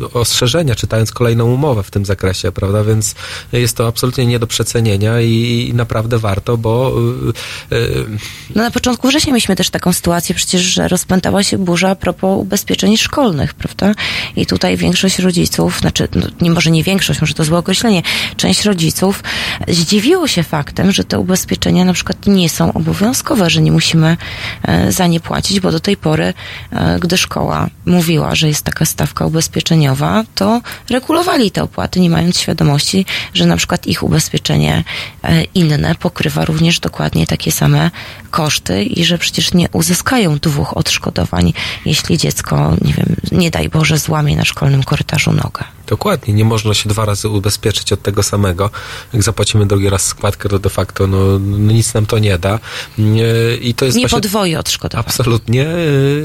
[0.00, 2.84] y, ostrzeżenia, czytając kolejną umowę w tym zakresie, prawda?
[2.84, 3.14] Więc
[3.52, 6.92] jest to absolutnie nie do przecenienia i, i naprawdę warto, bo
[8.54, 12.40] No na początku września mieliśmy też taką sytuację przecież, że rozpętała się burza a propos
[12.40, 13.92] ubezpieczeń szkolnych, prawda?
[14.36, 18.02] I tutaj większość rodziców, znaczy no, nie może nie większość, może to złe określenie,
[18.36, 19.22] część rodziców
[19.68, 24.16] zdziwiło się faktem, że te ubezpieczenia na przykład nie są obowiązkowe, że nie musimy
[24.62, 26.34] e, za nie płacić, bo do tej pory,
[26.72, 32.38] e, gdy szkoła mówiła, że jest taka stawka ubezpieczeniowa, to regulowali te opłaty, nie mając
[32.38, 34.84] świadomości, że na przykład ich ubezpieczenie
[35.24, 37.90] e, inne pokrywa również dokładnie takie same
[38.32, 41.52] koszty i że przecież nie uzyskają dwóch odszkodowań,
[41.86, 45.64] jeśli dziecko, nie wiem, nie daj Boże, złamie na szkolnym korytarzu nogę.
[45.86, 48.70] Dokładnie, nie można się dwa razy ubezpieczyć od tego samego.
[49.12, 52.58] Jak zapłacimy drugi raz składkę, to de facto no, no nic nam to nie da.
[52.98, 53.24] Nie,
[53.60, 54.16] I to jest Nie właśnie...
[54.16, 55.04] podwoi odszkodowań.
[55.06, 55.66] Absolutnie.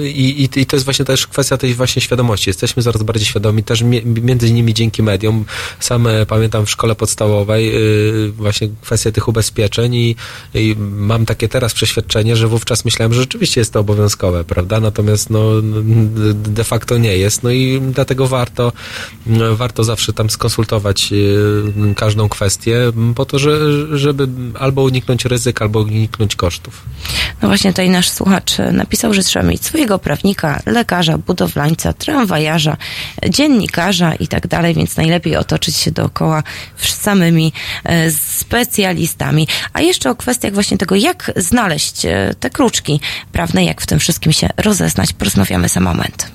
[0.04, 2.50] I, i, I to jest właśnie też kwestia tej właśnie świadomości.
[2.50, 5.46] Jesteśmy coraz bardziej świadomi, też mi, między innymi dzięki mediom.
[5.80, 7.76] Sam pamiętam w szkole podstawowej
[8.28, 10.16] y, właśnie kwestię tych ubezpieczeń i,
[10.54, 11.97] i mam takie teraz przeświadczenie,
[12.34, 14.80] że wówczas myślałem, że rzeczywiście jest to obowiązkowe, prawda?
[14.80, 15.40] Natomiast no,
[16.34, 17.44] de facto nie jest.
[17.44, 18.72] No i dlatego warto
[19.56, 23.60] warto zawsze tam skonsultować y, każdą kwestię, po to, że,
[23.98, 24.28] żeby
[24.60, 26.84] albo uniknąć ryzyk, albo uniknąć kosztów.
[27.42, 32.78] No właśnie tutaj nasz słuchacz e, napisał, że trzeba mieć swojego prawnika, lekarza, budowlańca, tramwajarza,
[33.26, 36.44] e, dziennikarza i tak dalej, więc najlepiej otoczyć się dookoła
[36.78, 37.54] samymi
[37.84, 39.48] e, specjalistami.
[39.74, 43.00] A jeszcze o kwestiach właśnie tego, jak znaleźć e, te kruczki
[43.32, 46.32] prawne, jak w tym wszystkim się rozeznać, porozmawiamy za moment.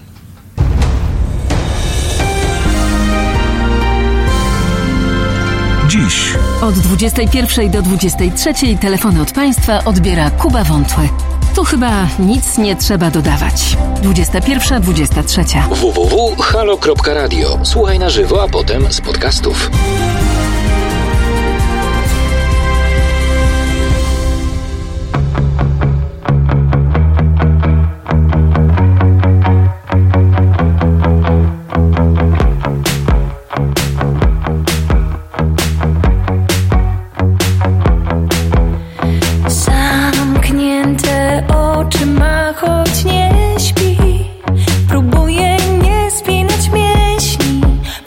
[5.89, 11.09] Dziś Od 21 do 23 telefony od Państwa odbiera Kuba Wątły.
[11.55, 13.77] Tu chyba nic nie trzeba dodawać.
[14.03, 15.45] 21, 23.
[15.71, 17.59] www.halo.radio.
[17.63, 19.71] Słuchaj na żywo, a potem z podcastów.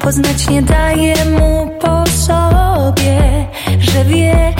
[0.05, 3.47] Poznać nie daje mu po sobie,
[3.79, 4.53] że wie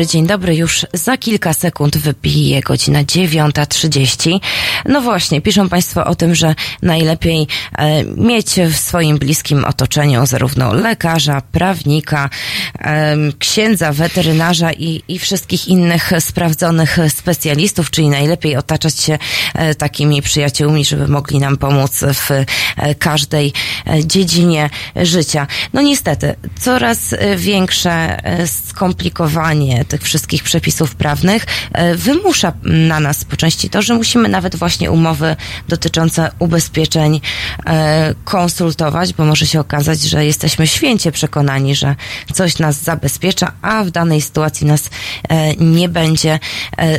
[0.00, 0.56] dobry, dzień dobry.
[0.56, 4.40] Już za kilka sekund wybije godzina 9.30.
[4.86, 7.46] No właśnie, piszą Państwo o tym, że najlepiej
[7.78, 12.30] e, mieć w swoim bliskim otoczeniu zarówno lekarza, prawnika,
[12.78, 19.18] e, księdza, weterynarza i, i wszystkich innych sprawdzonych specjalistów, czyli najlepiej otaczać się
[19.54, 23.52] e, takimi przyjaciółmi, żeby mogli nam pomóc w e, każdej
[23.86, 25.46] e, dziedzinie życia.
[25.72, 27.90] No niestety, coraz większe
[28.24, 28.46] e,
[28.80, 34.56] skomplikowanie tych wszystkich przepisów prawnych e, wymusza na nas po części to, że musimy nawet
[34.56, 35.36] właśnie umowy
[35.68, 37.20] dotyczące ubezpieczeń
[37.66, 41.94] e, konsultować, bo może się okazać, że jesteśmy święcie przekonani, że
[42.34, 44.90] coś nas zabezpiecza, a w danej sytuacji nas
[45.28, 46.38] e, nie będzie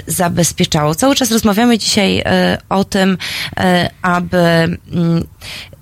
[0.08, 0.96] zabezpieczało.
[0.96, 2.24] Cały czas rozmawiamy dzisiaj
[2.70, 3.18] o tym,
[4.02, 5.28] aby mm,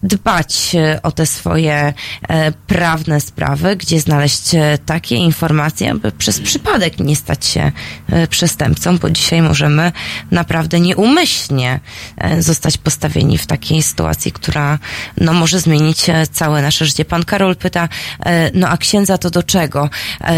[0.04, 1.94] dbać e, o te swoje
[2.30, 7.72] e, prawne sprawy, gdzie znaleźć e, takie informacje, aby przez przypadek nie stać się
[8.30, 9.92] przestępcą, bo dzisiaj możemy
[10.32, 11.80] naprawdę nieumyślnie
[12.40, 14.80] zostać postawieni w takiej sytuacji, która
[15.18, 17.06] no, może zmienić całe nasze życie.
[17.06, 17.90] Pan Karol pyta,
[18.54, 19.90] no a księdza to do czego?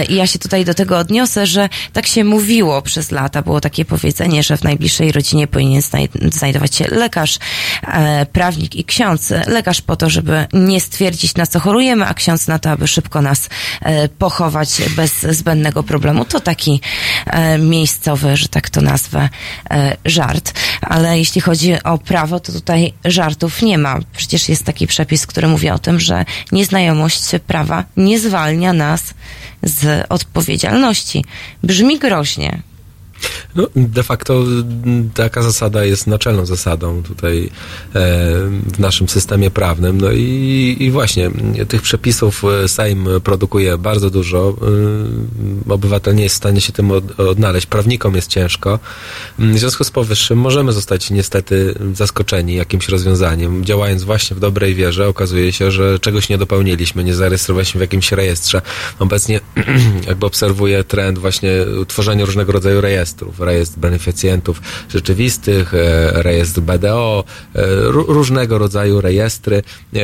[0.09, 3.85] I ja się tutaj do tego odniosę, że tak się mówiło przez lata, było takie
[3.85, 7.39] powiedzenie, że w najbliższej rodzinie powinien znaj- znajdować się lekarz,
[8.33, 9.33] prawnik i ksiądz.
[9.51, 13.21] Lekarz po to, żeby nie stwierdzić, na co chorujemy, a ksiądz na to, aby szybko
[13.21, 13.49] nas
[13.81, 16.25] e, pochować bez zbędnego problemu.
[16.25, 16.81] To taki
[17.25, 19.29] e, miejscowy, że tak to nazwę,
[19.71, 20.53] e, żart.
[20.81, 23.99] Ale jeśli chodzi o prawo, to tutaj żartów nie ma.
[24.17, 29.13] Przecież jest taki przepis, który mówi o tym, że nieznajomość prawa nie zwalnia nas
[29.63, 31.25] z odpowiedzialności.
[31.63, 32.70] Brzmi groźnie.
[33.55, 34.43] No, de facto
[35.13, 37.49] taka zasada jest naczelną zasadą tutaj e,
[38.73, 40.01] w naszym systemie prawnym.
[40.01, 41.31] No i, i właśnie
[41.67, 44.55] tych przepisów e, Sejm produkuje bardzo dużo.
[45.69, 47.65] E, Obywatel nie jest w stanie się tym od, odnaleźć.
[47.65, 48.79] Prawnikom jest ciężko.
[49.39, 53.65] W związku z powyższym możemy zostać niestety zaskoczeni jakimś rozwiązaniem.
[53.65, 58.11] Działając właśnie w dobrej wierze, okazuje się, że czegoś nie dopełniliśmy, nie zarejestrowaliśmy w jakimś
[58.11, 58.61] rejestrze.
[58.99, 59.39] Obecnie
[60.07, 61.51] jakby obserwuję trend właśnie
[61.87, 63.10] tworzenia różnego rodzaju rejestrów.
[63.39, 67.23] Rejestr beneficjentów rzeczywistych, e, rejestr BDO,
[67.55, 69.63] e, ró- różnego rodzaju rejestry.
[69.95, 69.99] E,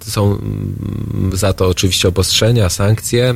[0.00, 3.34] Są mm, za to oczywiście obostrzenia, sankcje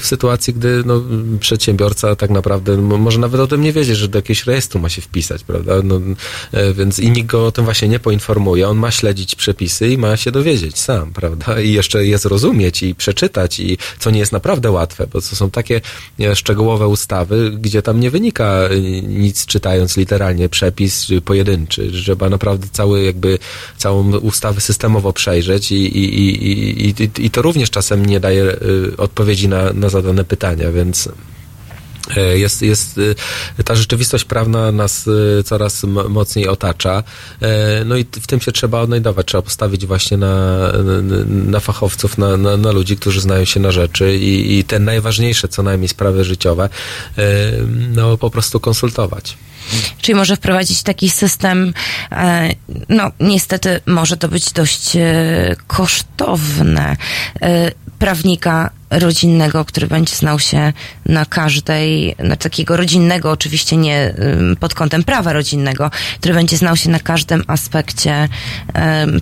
[0.00, 1.02] w sytuacji, gdy no,
[1.40, 5.02] przedsiębiorca tak naprawdę może nawet o tym nie wiedzieć, że do jakiegoś rejestru ma się
[5.02, 5.72] wpisać, prawda?
[5.84, 6.00] No,
[6.74, 8.68] więc i nikt go o tym właśnie nie poinformuje.
[8.68, 11.60] On ma śledzić przepisy i ma się dowiedzieć sam, prawda?
[11.60, 15.50] I jeszcze je zrozumieć i przeczytać i co nie jest naprawdę łatwe, bo to są
[15.50, 15.80] takie
[16.34, 17.11] szczegółowe ustawy,
[17.58, 21.90] gdzie tam nie wynika e, nic czytając literalnie przepis e, pojedynczy.
[21.92, 23.38] Trzeba naprawdę cały jakby
[23.76, 28.56] całą ustawę systemowo przejrzeć i, i, i, i, i, to również czasem nie daje e,
[28.96, 31.08] odpowiedzi na, na zadane pytania, więc
[32.34, 33.00] Jest, jest,
[33.58, 35.08] e, ta rzeczywistość prawna nas
[35.38, 37.02] e, coraz mocniej otacza.
[37.42, 39.26] E, No i w tym się trzeba odnajdować.
[39.26, 40.58] Trzeba postawić właśnie na,
[41.28, 45.48] na fachowców, na, na, na ludzi, którzy znają się na rzeczy i, i te najważniejsze
[45.48, 46.68] co najmniej sprawy życiowe
[47.18, 47.22] e,
[47.94, 49.36] no po prostu konsultować.
[50.00, 51.74] Czyli może wprowadzić taki system,
[52.12, 52.48] e,
[52.88, 56.96] no niestety może to być dość e, kosztowne,
[57.42, 60.72] e, prawnika rodzinnego, który będzie znał się
[61.06, 64.14] na każdej, na takiego rodzinnego, oczywiście nie
[64.60, 68.28] pod kątem prawa rodzinnego, który będzie znał się na każdym aspekcie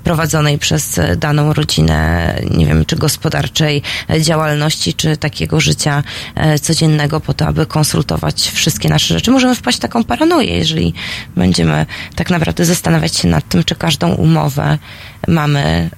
[0.05, 3.83] prowadzonej przez daną rodzinę, nie wiem, czy gospodarczej
[4.21, 6.03] działalności, czy takiego życia
[6.35, 9.31] e, codziennego po to, aby konsultować wszystkie nasze rzeczy.
[9.31, 10.95] Możemy wpaść w taką paranoję, jeżeli
[11.37, 14.79] będziemy tak naprawdę zastanawiać się nad tym, czy każdą umowę
[15.29, 15.91] mamy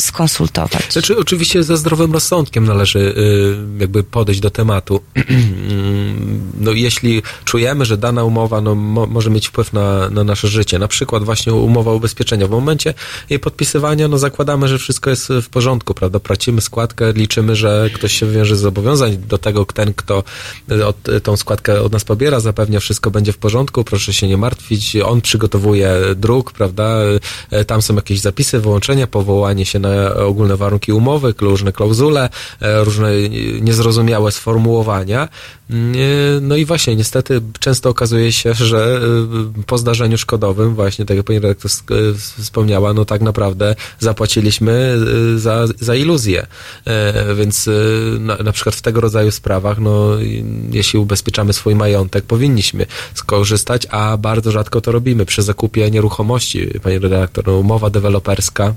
[0.00, 0.92] skonsultować.
[0.92, 5.00] Znaczy, oczywiście ze zdrowym rozsądkiem należy y, jakby podejść do tematu.
[6.60, 10.78] no, jeśli czujemy, że dana umowa no, mo, może mieć wpływ na, na nasze życie,
[10.78, 12.94] na przykład właśnie umowa ubezpieczenia, w momencie
[13.30, 16.20] jej podpisywania no, zakładamy, że wszystko jest w porządku, prawda?
[16.20, 20.24] Płacimy składkę, liczymy, że ktoś się wywiąże z zobowiązań do tego, ten, kto
[20.86, 24.96] od, tą składkę od nas pobiera, zapewnia wszystko będzie w porządku, proszę się nie martwić,
[24.96, 26.98] on przygotowuje druk, prawda?
[27.50, 29.89] E, Tam są jakieś zapisy, wyłączenia, powołanie się na
[30.26, 32.28] ogólne warunki umowy, różne klauzule,
[32.60, 33.10] e, różne
[33.60, 35.28] niezrozumiałe sformułowania.
[35.70, 39.00] Mm, e, No i właśnie, niestety często okazuje się, że
[39.58, 41.70] e, po zdarzeniu szkodowym, właśnie tak jak pani redaktor
[42.38, 44.98] wspomniała, no tak naprawdę zapłaciliśmy
[45.36, 46.46] za, za iluzję.
[47.36, 47.68] Więc
[48.20, 50.08] na, na przykład w tego rodzaju sprawach, no
[50.70, 56.98] jeśli ubezpieczamy swój majątek, powinniśmy skorzystać, a bardzo rzadko to robimy przy zakupie nieruchomości, pani
[56.98, 57.46] redaktor.
[57.46, 58.74] No, umowa deweloperska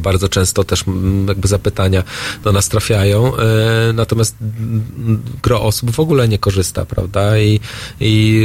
[0.00, 0.84] Bardzo często też
[1.28, 2.02] jakby zapytania
[2.44, 4.36] do nas trafiają, e, natomiast
[5.42, 7.38] gro osób w ogóle nie korzysta, prawda?
[7.38, 7.60] I,
[8.00, 8.42] i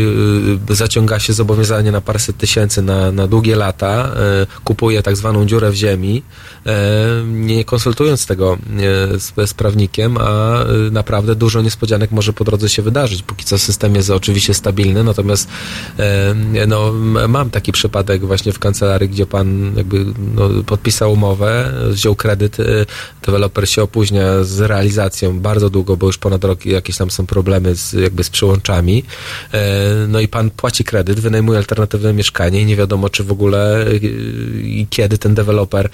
[0.69, 5.45] y, zaciąga się zobowiązanie na paręset tysięcy na, na długie lata, e, kupuje tak zwaną
[5.45, 6.23] dziurę w ziemi,
[6.65, 10.55] e, nie konsultując tego e, z, z prawnikiem, a
[10.91, 13.23] naprawdę dużo niespodzianek może po drodze się wydarzyć.
[13.23, 15.47] Póki co system jest oczywiście stabilny, natomiast
[15.99, 16.35] e,
[16.67, 16.93] no,
[17.27, 20.05] mam taki przypadek właśnie w kancelarii, gdzie pan jakby
[20.35, 21.24] no, podpisał umowę,
[21.89, 22.63] wziął kredyt, e,
[23.25, 27.75] deweloper się opóźnia z realizacją bardzo długo, bo już ponad rok jakieś tam są problemy
[27.75, 29.03] z, jakby z przyłączami.
[29.53, 33.87] E, No i pan płaci kredyt, wynajmuje alternatywne mieszkanie i nie wiadomo, czy w ogóle
[33.87, 33.95] e,
[34.61, 35.89] i kiedy ten deweloper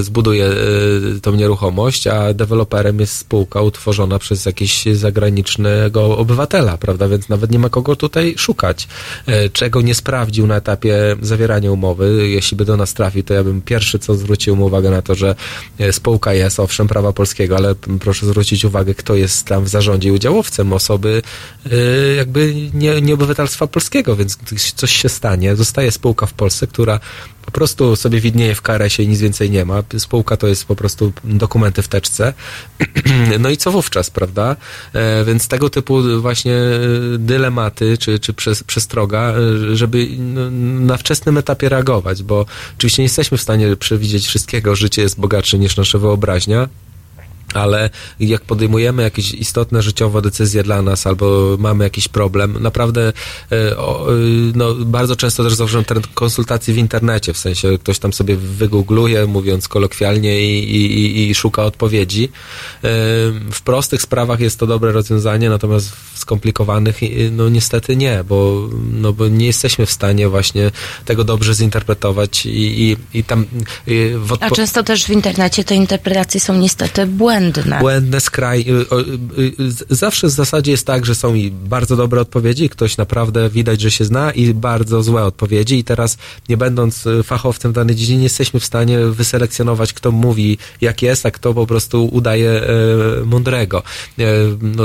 [0.00, 0.54] zbuduje e,
[1.22, 7.08] tą nieruchomość, a deweloperem jest spółka utworzona przez jakiegoś zagranicznego obywatela, prawda?
[7.08, 8.88] Więc nawet nie ma kogo tutaj szukać.
[9.26, 12.28] E, Czego nie sprawdził na etapie zawierania umowy.
[12.28, 15.14] Jeśli by do nas trafił, to ja bym pierwszy co zwrócił mu uwagę na to,
[15.14, 15.34] że
[15.78, 20.08] e, spółka jest owszem prawa polskiego, ale proszę zwrócić uwagę, kto jest tam w zarządzie
[20.08, 21.22] i udziałowcem osoby
[21.72, 21.76] e,
[22.14, 24.38] jakby nie, nie obywatelstwa polskiego, więc
[24.76, 27.00] coś się stanie, zostaje spółka w Polsce, która
[27.54, 29.82] prostu sobie widnieje w KRS-ie i nic więcej nie ma.
[29.98, 32.32] Spółka to jest po prostu dokumenty w teczce.
[33.38, 34.56] No i co wówczas, prawda?
[34.92, 36.78] E, więc tego typu właśnie e,
[37.18, 38.34] dylematy, czy, czy
[38.66, 39.34] przestroga,
[39.72, 40.50] e, żeby no,
[40.86, 42.46] na wczesnym etapie reagować, bo
[42.78, 44.76] oczywiście nie jesteśmy w stanie przewidzieć wszystkiego.
[44.76, 46.68] Życie jest bogatsze niż nasza wyobraźnia
[47.54, 53.12] ale jak podejmujemy jakieś istotne życiowo decyzje dla nas albo mamy jakiś problem, naprawdę
[53.52, 53.74] e, e,
[54.54, 59.26] no, bardzo często też zauważam trend konsultacji w internecie, w sensie ktoś tam sobie wygoogluje,
[59.26, 62.24] mówiąc kolokwialnie i, i, i- szuka odpowiedzi.
[62.24, 62.28] E,
[63.52, 67.00] W prostych sprawach jest to dobre rozwiązanie, natomiast w skomplikowanych
[67.32, 70.70] no niestety nie, bo, no, bo nie jesteśmy w stanie właśnie
[71.04, 73.46] tego dobrze zinterpretować i, i, i tam
[73.86, 77.43] i A często też w internecie te interpretacje są niestety błędne.
[77.80, 78.20] Błędne.
[78.20, 78.60] Skraj.
[78.60, 78.72] y,
[79.40, 79.52] y,
[79.90, 83.80] y, Zawsze w zasadzie jest tak, że są i bardzo dobre odpowiedzi, ktoś naprawdę widać,
[83.80, 85.78] że się zna i bardzo złe odpowiedzi.
[85.78, 91.02] I teraz nie będąc fachowcem w danej dziedzinie jesteśmy w stanie wyselekcjonować, kto mówi jak
[91.02, 92.66] jest, a kto po prostu udaje e,
[93.24, 93.82] mądrego.
[94.18, 94.24] E,
[94.62, 94.84] no,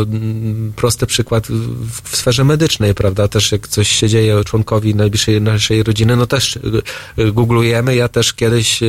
[0.75, 6.15] prosty przykład w, sferze medycznej, prawda, też jak coś się dzieje członkowi najbliższej naszej rodziny,
[6.15, 6.59] no też
[7.33, 8.79] googlujemy, ja też kiedyś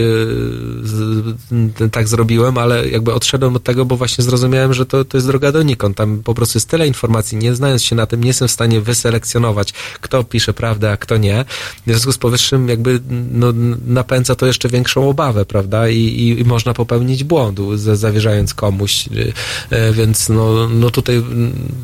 [1.93, 5.53] tak zrobiłem, ale jakby odszedłem od tego, bo właśnie zrozumiałem, że to, to jest droga
[5.53, 5.97] donikąd.
[5.97, 8.81] Tam po prostu jest tyle informacji, nie znając się na tym, nie jestem w stanie
[8.81, 11.45] wyselekcjonować, kto pisze prawdę, a kto nie.
[11.87, 13.01] W związku z powyższym jakby
[13.33, 13.47] no,
[13.87, 15.89] napędza to jeszcze większą obawę, prawda?
[15.89, 19.07] I, i, i można popełnić błąd, za- zawierzając komuś.
[19.07, 19.33] y,
[19.77, 21.23] y, Więc no, no tutaj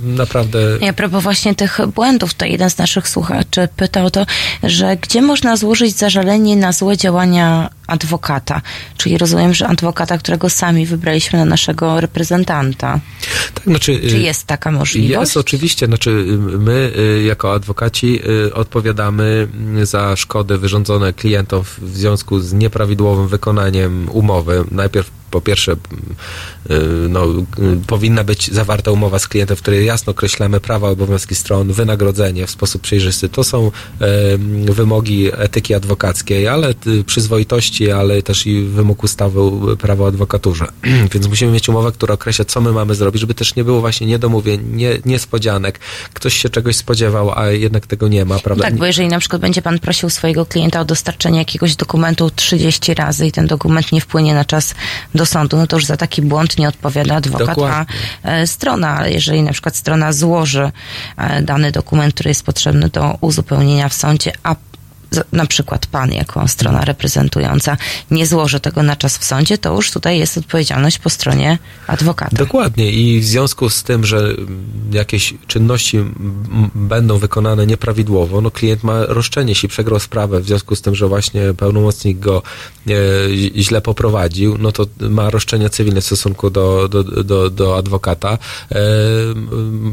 [0.05, 4.27] naprawdę I a propos właśnie tych błędów, to jeden z naszych słuchaczy pytał to,
[4.63, 8.61] że gdzie można złożyć zażalenie na złe działania adwokata?
[8.97, 13.01] Czyli rozumiem, że adwokata, którego sami wybraliśmy na naszego reprezentanta.
[13.55, 15.11] tak, znaczy, Czy y, jest taka możliwość?
[15.21, 18.21] Jest oczywiście, znaczy y, my y, jako adwokaci
[18.55, 24.65] odpowiadamy y, za szkody wyrządzone klientom w związku z nieprawidłowym wykonaniem umowy.
[24.71, 25.77] Najpierw po pierwsze y,
[27.09, 27.45] no, y,
[27.87, 32.51] powinna być zawarta umowa z klientem, w której jasno określamy prawa, obowiązki stron, wynagrodzenie w
[32.51, 33.29] sposób przejrzysty.
[33.29, 33.71] To są
[34.65, 39.41] wymogi etyki adwokackiej, ale y, przyzwoitości, ale też i wymóg ustawy
[39.79, 40.67] prawo o adwokaturze.
[41.13, 44.07] Więc musimy mieć umowę, która określa, co my mamy zrobić, żeby też nie było właśnie
[44.07, 45.81] niedomówień, nie, niespodzianek.
[46.15, 48.65] Ktoś się czegoś spodziewał, a jednak tego nie ma, prawda?
[48.65, 52.95] Tak, bo jeżeli na przykład będzie pan prosił swojego klienta o dostarczenie jakiegoś dokumentu 30
[52.95, 54.75] razy i ten dokument nie wpłynie na czas
[55.17, 57.95] do sądu, no to już za taki błąd nie odpowiada adwokat, a Dokładnie.
[58.23, 58.97] e, strona.
[58.97, 60.71] Ale jeżeli na przykład strona złoży
[61.17, 64.55] e, dany dokument, który jest potrzebny do uzupełnienia w sądzie, a
[65.33, 67.77] na przykład pan jako strona reprezentująca
[68.11, 72.37] nie złoży tego na czas w sądzie, to już tutaj jest odpowiedzialność po stronie adwokata.
[72.37, 74.35] Dokładnie i w związku z tym, że
[74.93, 75.99] jakieś czynności
[76.75, 81.09] będą wykonane nieprawidłowo, no klient ma roszczenie, jeśli przegrał sprawę w związku z tym, że
[81.09, 82.43] właśnie pełnomocnik go
[82.89, 82.93] e,
[83.57, 88.39] źle poprowadził, no to ma roszczenie cywilne w stosunku do, do, do, do adwokata.
[88.73, 88.79] E,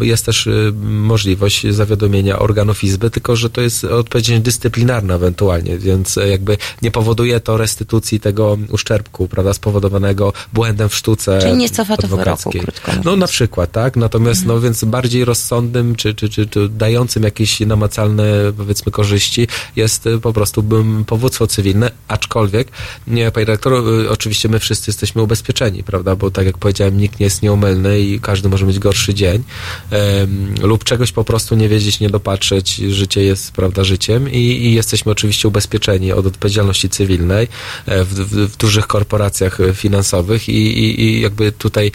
[0.02, 0.52] jest też e,
[0.82, 6.92] możliwość zawiadomienia organów izby, tylko że to jest odpowiedzialność dyscyplinarna ewentualnie, więc e, jakby nie
[6.92, 12.92] powoduje to restytucji tego uszczerbku, prawda, spowodowanego błędem w sztuce Czyli nie cofa to krótko
[13.04, 13.96] No na przykład, tak?
[13.96, 18.24] Natomiast no więc bardziej rozsądnym, czy, czy, czy, czy dającym jakieś namacalne
[18.58, 22.68] powiedzmy korzyści jest y, po prostu bym, powództwo cywilne, aczkolwiek
[23.08, 26.16] nie, panie redaktor, y, oczywiście my wszyscy jesteśmy ubezpieczeni, prawda?
[26.16, 29.44] Bo tak jak powiedziałem, nikt nie jest nieomylny i każdy może mieć gorszy dzień
[29.92, 34.74] em, lub czegoś po prostu nie wiedzieć, nie dopatrzeć, życie jest, prawda, życiem i, i
[34.74, 37.48] jesteś jesteśmy oczywiście ubezpieczeni od odpowiedzialności cywilnej
[37.86, 41.92] e, w, w, w dużych korporacjach e, finansowych i, i, i jakby tutaj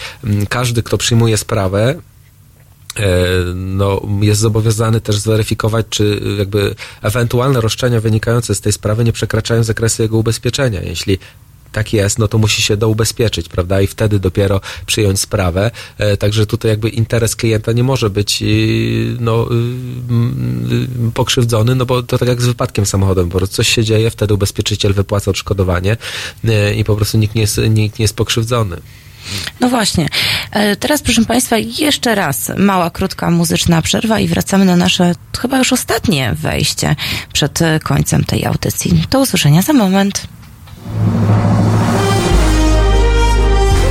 [0.49, 1.95] każdy, kto przyjmuje sprawę,
[2.97, 3.07] e,
[3.55, 9.65] no, jest zobowiązany też zweryfikować, czy jakby ewentualne roszczenia wynikające z tej sprawy nie przekraczają
[9.65, 10.81] zakresu jego ubezpieczenia.
[10.81, 11.19] Jeśli
[11.73, 13.81] tak jest, no to musi się doubezpieczyć, prawda?
[13.81, 15.71] I wtedy dopiero przyjąć sprawę.
[15.99, 22.03] E, Także tutaj jakby interes klienta nie może być y, no, y, pokrzywdzony, no bo
[22.03, 25.97] to tak jak z wypadkiem samochodem, po prostu coś się dzieje, wtedy ubezpieczyciel wypłaca odszkodowanie
[26.45, 28.77] e, i po prostu nikt nie jest, nikt nie jest pokrzywdzony.
[29.61, 30.09] No właśnie.
[30.53, 35.59] E, Teraz, proszę Państwa, jeszcze raz mała, krótka muzyczna przerwa i wracamy na nasze chyba
[35.59, 36.97] już ostatnie wejście
[37.33, 39.05] przed e, końcem tej audycji.
[39.11, 40.23] Do usłyszenia za moment.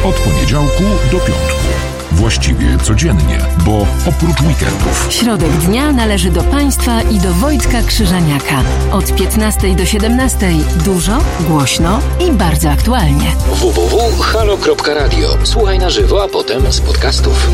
[0.04, 1.68] Od poniedziałku do piątku.
[2.12, 5.08] Właściwie codziennie, bo oprócz weekendów.
[5.10, 8.62] Środek dnia należy do Państwa i do Wojtka Krzyżaniaka.
[8.92, 10.52] Od 15 do 17
[10.86, 13.32] dużo, głośno i bardzo aktualnie.
[13.52, 15.38] www.halo.radio.
[15.44, 17.48] Słuchaj na żywo, a potem z podcastów.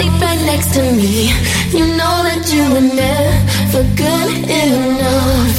[0.00, 1.28] Fall asleep right next to me.
[1.76, 5.56] You know that you were never good enough.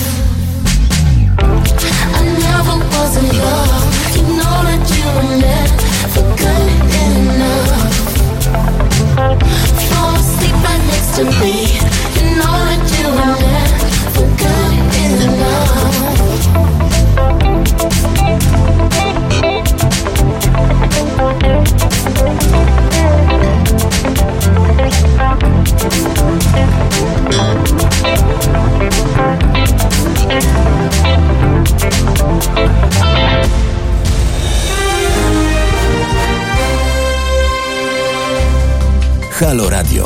[2.18, 3.86] I never was in love.
[4.16, 6.70] You know that you were never good
[7.06, 7.94] enough.
[9.90, 11.54] Fall asleep right next to me.
[12.18, 13.51] You know that you were never
[39.42, 40.04] Halo Radio.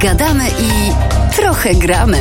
[0.00, 0.92] Gadamy i
[1.36, 2.18] trochę gramy.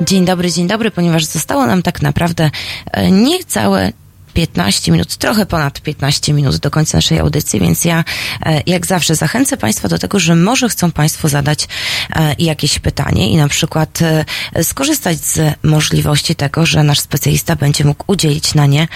[0.00, 2.50] Dzień dobry, dzień dobry, ponieważ zostało nam tak naprawdę
[2.92, 3.92] e, niecałe
[4.36, 8.04] 15 minut, trochę ponad 15 minut do końca naszej audycji, więc ja
[8.46, 11.68] e, jak zawsze zachęcę Państwa do tego, że może chcą Państwo zadać
[12.10, 17.84] e, jakieś pytanie i na przykład e, skorzystać z możliwości tego, że nasz specjalista będzie
[17.84, 18.88] mógł udzielić na nie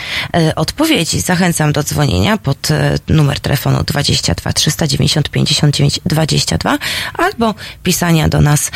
[0.57, 1.21] odpowiedzi.
[1.21, 2.69] Zachęcam do dzwonienia pod
[3.09, 6.79] numer telefonu 22 390 59 22
[7.15, 8.71] albo pisania do nas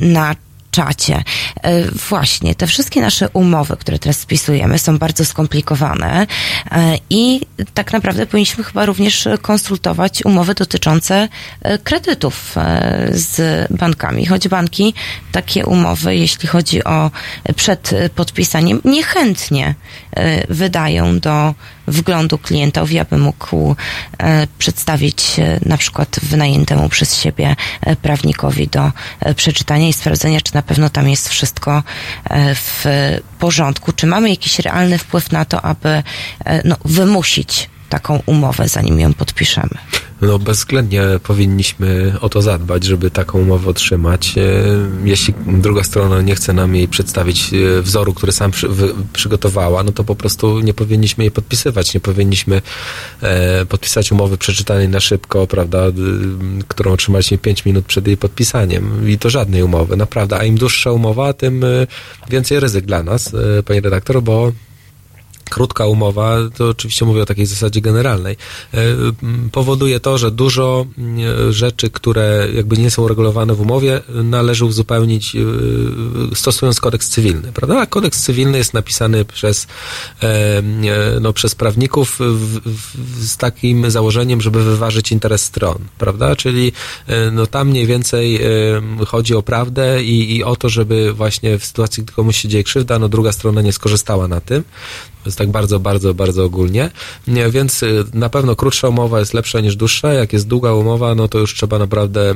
[0.00, 0.34] na
[0.76, 1.22] czacie.
[1.62, 6.26] E, Właśnie, te wszystkie nasze umowy, które teraz spisujemy, są bardzo skomplikowane
[6.70, 7.40] e, i
[7.74, 11.28] tak naprawdę powinniśmy chyba również konsultować umowy dotyczące
[11.62, 12.54] e, kredytów
[13.10, 14.94] z bankami, choć banki
[15.32, 17.10] takie umowy, jeśli chodzi o
[17.56, 19.74] przed podpisaniem, niechętnie
[20.48, 21.54] wydają do
[21.86, 23.76] wglądu klientowi, aby mógł
[24.18, 30.40] e, przedstawić e, na przykład wynajętemu przez siebie e, prawnikowi do e, przeczytania i sprawdzenia,
[30.40, 31.82] czy na pewno tam jest wszystko
[32.24, 32.84] e, w
[33.38, 36.02] porządku, czy mamy jakiś realny wpływ na to, aby e,
[36.64, 39.78] no, wymusić taką umowę, zanim ją podpiszemy.
[40.20, 44.34] No bezwzględnie powinniśmy o to zadbać, żeby taką umowę otrzymać.
[44.38, 44.42] E,
[45.04, 48.68] Jeśli druga strona nie chce nam jej przedstawić e, wzoru, który sam przy,
[49.12, 51.94] przygotowała, no to po prostu nie powinniśmy jej podpisywać.
[51.94, 52.62] Nie powinniśmy
[53.22, 55.78] e, podpisać umowy przeczytanej na szybko, prawda,
[56.68, 59.08] którą otrzymaliśmy 5 minut przed jej podpisaniem.
[59.08, 60.38] I to żadnej umowy, naprawdę.
[60.38, 61.86] A im dłuższa umowa, tym e,
[62.30, 63.32] więcej ryzyk dla nas,
[63.66, 64.52] panie redaktor, bo
[65.50, 68.36] krótka umowa, to oczywiście mówię o takiej zasadzie generalnej,
[68.74, 68.78] e,
[69.52, 71.16] powoduje to, że dużo m,
[71.52, 75.40] rzeczy, które jakby nie są uregulowane w umowie, należy uzupełnić e,
[76.34, 77.80] stosując kodeks cywilny, prawda?
[77.80, 79.66] A kodeks cywilny jest napisany przez,
[80.22, 80.26] e,
[80.58, 80.62] e,
[81.20, 86.36] no, przez prawników w, w, z takim założeniem, żeby wyważyć interes stron, prawda?
[86.36, 86.72] Czyli
[87.06, 88.40] e, no, tam mniej więcej e,
[89.06, 92.64] chodzi o prawdę i, i o to, żeby właśnie w sytuacji, gdy komuś się dzieje
[92.64, 94.64] krzywda, no druga strona nie skorzystała na tym.
[95.26, 96.90] Jest tak bardzo, bardzo, bardzo ogólnie.
[97.26, 100.12] Nie, Więc y, na pewno krótsza umowa jest lepsza niż dłuższa.
[100.12, 102.34] Jak jest długa umowa, no to już trzeba naprawdę,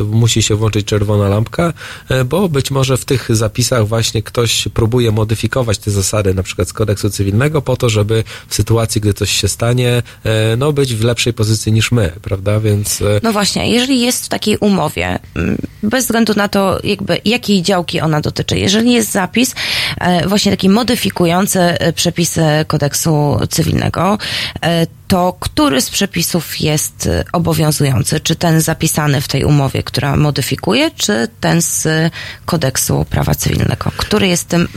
[0.00, 1.72] y, musi się włączyć czerwona lampka,
[2.10, 6.68] y, bo być może w tych zapisach właśnie ktoś próbuje modyfikować te zasady, na przykład
[6.68, 10.02] z kodeksu cywilnego, po to, żeby w sytuacji, gdy coś się stanie,
[10.58, 12.60] no być w lepszej pozycji niż my, prawda?
[12.60, 17.62] Więc No właśnie, jeżeli jest w takiej umowie, mm, bez względu na to, jakby jakiej
[17.62, 19.54] działki ona dotyczy, jeżeli jest zapis
[20.26, 21.92] właśnie taki modyfikujący e,
[22.26, 24.18] przepisy kodeksu cywilnego,
[24.62, 28.20] e, to który z przepisów jest obowiązujący?
[28.20, 31.88] Czy ten zapisany w tej umowie, która modyfikuje, czy ten z
[32.44, 33.90] kodeksu prawa cywilnego?
[33.96, 34.68] Który jest tym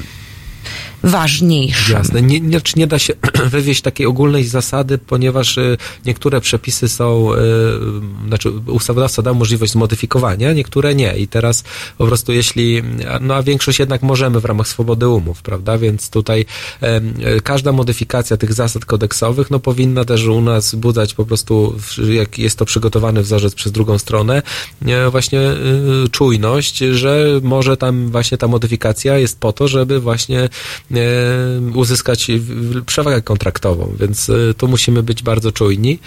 [1.03, 1.95] ważniejszym?
[1.95, 2.21] Jasne.
[2.21, 3.13] Nie, nie, nie da się
[3.55, 7.37] wywieźć takiej ogólnej zasady, ponieważ y, niektóre przepisy są, y,
[8.27, 11.17] znaczy ustawodawca dał możliwość zmodyfikowania, niektóre nie.
[11.17, 11.63] I teraz
[11.97, 12.83] po prostu jeśli,
[13.21, 15.77] no a większość jednak możemy w ramach swobody umów, prawda?
[15.77, 16.45] Więc tutaj
[17.37, 21.75] y, każda modyfikacja tych zasad kodeksowych, no powinna też u nas budzać po prostu,
[22.11, 24.41] jak jest to przygotowany wzorzec przez drugą stronę,
[25.11, 25.39] właśnie
[26.11, 30.49] czujność, że może tam właśnie ta modyfikacja jest po to, żeby właśnie
[31.75, 35.99] uzyskać w- przewagę kontraktową, więc e, tu musimy być bardzo czujni.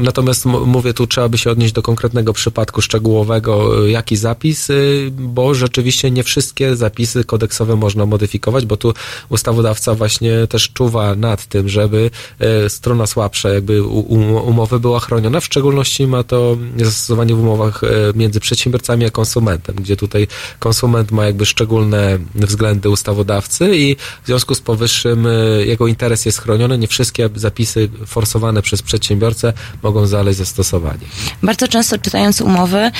[0.00, 4.74] Natomiast mówię, tu trzeba by się odnieść do konkretnego przypadku szczegółowego, e, jaki zapis, e,
[5.10, 8.94] bo rzeczywiście nie wszystkie zapisy kodeksowe można modyfikować, bo tu
[9.28, 15.40] ustawodawca właśnie też czuwa nad tym, żeby e, strona słabsza, jakby umowy była chroniona.
[15.40, 20.26] W szczególności ma to zastosowanie w umowach e, między przedsiębiorcami a konsumentem, gdzie tutaj
[20.58, 25.30] konsument ma jakby szczególne względy ustawodawcy i w związku z powyższym e,
[25.64, 26.78] jego interes jest chroniony.
[26.78, 31.06] Nie wszystkie zapisy forsowane przez przedsiębiorcę mogą znaleźć zastosowanie.
[31.42, 32.90] Bardzo często czytając umowy,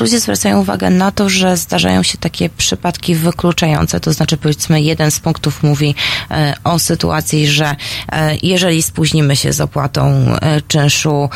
[0.00, 5.10] ludzie zwracają uwagę na to, że zdarzają się takie przypadki wykluczające, to znaczy powiedzmy jeden
[5.10, 5.94] z punktów mówi
[6.30, 7.76] e, o sytuacji, że
[8.12, 10.36] e, jeżeli spóźnimy się z opłatą
[10.68, 11.30] czynszu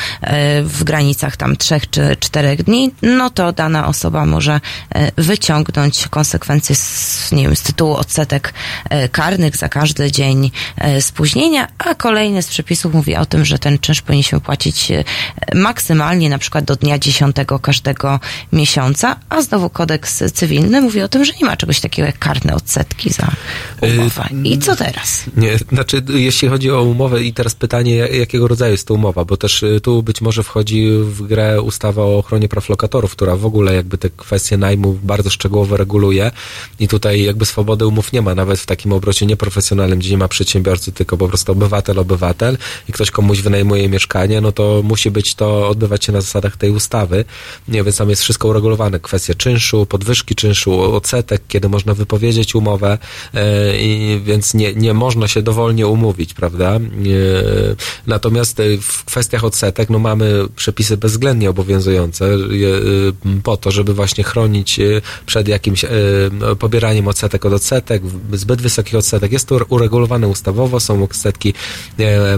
[0.65, 4.61] w granicach tam trzech czy czterech dni, no to dana osoba może
[5.17, 8.55] wyciągnąć konsekwencje z, nie wiem, z tytułu odsetek
[9.13, 13.79] karnych za każdy dzień e, spóźnienia, a kolejny z przepisów mówi o tym, że ten
[13.79, 15.05] czynsz powinniśmy płacić e,
[15.55, 18.21] maksymalnie na przykład do dnia 10 każdego
[18.53, 22.55] miesiąca, a znowu kodeks cywilny mówi o tym, że nie ma czegoś takiego jak karne
[22.55, 23.29] odsetki za
[23.81, 24.29] umowę.
[24.45, 25.23] I co teraz?
[25.37, 29.25] Nie, znaczy, jeśli chodzi o umowę i teraz pytanie, ja- jakiego rodzaju jest to umowa,
[29.25, 33.47] bo też tu być może wchodzi w grę ustawa o ochronie praw lokatorów, która w
[33.47, 36.31] ogóle jakby te kwestie najmu bardzo szczegółowo reguluje
[36.79, 40.19] i tutaj jakby swobody umów nie ma, nawet nawet w takim obrocie nieprofesjonalnym, gdzie nie
[40.19, 45.11] ma przedsiębiorcy, tylko po prostu obywatel, obywatel i ktoś komuś wynajmuje mieszkanie, no to musi
[45.11, 47.25] być to odbywać się na zasadach tej ustawy.
[47.69, 49.01] Nie, więc tam jest wszystko uregulowane.
[49.01, 52.99] Kwestie czynszu, podwyżki czynszu, odsetek, kiedy można wypowiedzieć umowę,
[53.35, 56.71] e, i więc nie, nie można się dowolnie umówić, prawda?
[56.77, 56.81] E,
[58.07, 62.37] natomiast e, w kwestiach odsetek, no mamy przepisy bezwzględnie obowiązujące
[63.43, 64.81] po to, żeby właśnie chronić
[65.27, 65.85] przed jakimś
[66.59, 68.03] pobieraniem odsetek od odsetek,
[68.41, 69.33] zbyt wysokich odsetek.
[69.33, 71.55] Jest to uregulowane ustawowo, są odsetki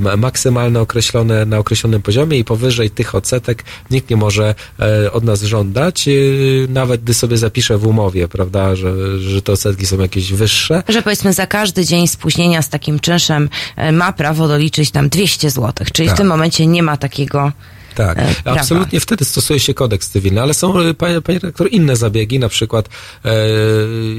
[0.00, 5.24] ma- maksymalne określone na określonym poziomie i powyżej tych odsetek nikt nie może e, od
[5.24, 6.12] nas żądać, e,
[6.68, 10.82] nawet gdy sobie zapiszę w umowie, prawda, że, że te odsetki są jakieś wyższe.
[10.88, 15.50] Że powiedzmy za każdy dzień spóźnienia z takim czynszem e, ma prawo doliczyć tam 200
[15.50, 16.16] zł, czyli Tak.
[16.16, 17.52] w tym momencie nie ma takiego
[17.94, 18.60] Tak, e, prawa.
[18.60, 22.48] absolutnie wtedy stosuje się kodeks cywilny, ale są, e, panie, panie redaktor, inne zabiegi, na
[22.48, 22.88] przykład
[23.24, 23.30] e,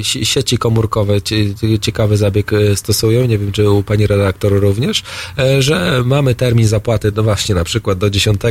[0.03, 5.03] si- sieci komórkowe cie- ciekawy zabieg e, stosują, nie wiem, czy u pani redaktor również,
[5.39, 8.41] e, że mamy termin zapłaty, no właśnie, na przykład do 10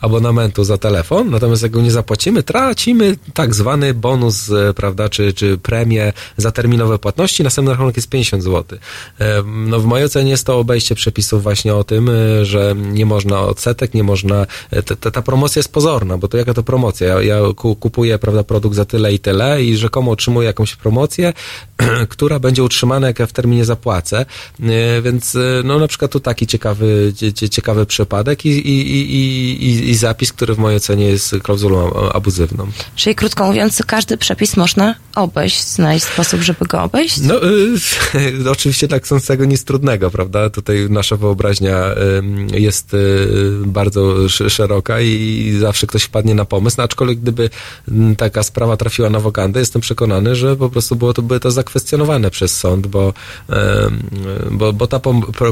[0.00, 5.58] abonamentu za telefon, natomiast jak go nie zapłacimy, tracimy tak zwany bonus, prawda, czy, czy
[5.58, 8.78] premię za terminowe płatności, następny rachunek jest 50 zł.
[9.20, 12.10] E, No w mojej ocenie jest to obejście przepisów właśnie o tym,
[12.42, 14.46] że nie można odsetek, nie można,
[14.86, 17.06] ta, ta, ta promocja jest pozorna, bo to jaka to promocja?
[17.08, 21.32] Ja, ja ku- kupuję, prawda, produkt za tyle i tyle i rzekomo otrzymuję jakąś promocję,
[22.08, 24.26] która będzie utrzymana, jak ja w terminie zapłacę,
[24.62, 29.14] E, więc e, no na przykład tu taki ciekawy, cie- cie- ciekawy przypadek i, i,
[29.14, 32.66] i, i, zapis, który w mojej ocenie jest klauzulą abuzywną.
[32.96, 37.20] Czyli krótko mówiąc, każdy przepis można obejść, znaleźć sposób, żeby go obejść?
[37.20, 40.50] No, y, oczywiście dla chcącego nic trudnego, prawda?
[40.50, 41.94] Tutaj nasza wyobraźnia
[42.54, 43.28] y, jest y,
[43.66, 47.50] bardzo szeroka i zawsze ktoś wpadnie na pomysł, no, aczkolwiek gdyby
[48.16, 52.30] taka sprawa trafiła na wokandę, jestem przekonany, że po prostu było to, by to zakwestionowane
[52.30, 53.14] przez sąd, bo,
[54.50, 55.00] bo, bo ta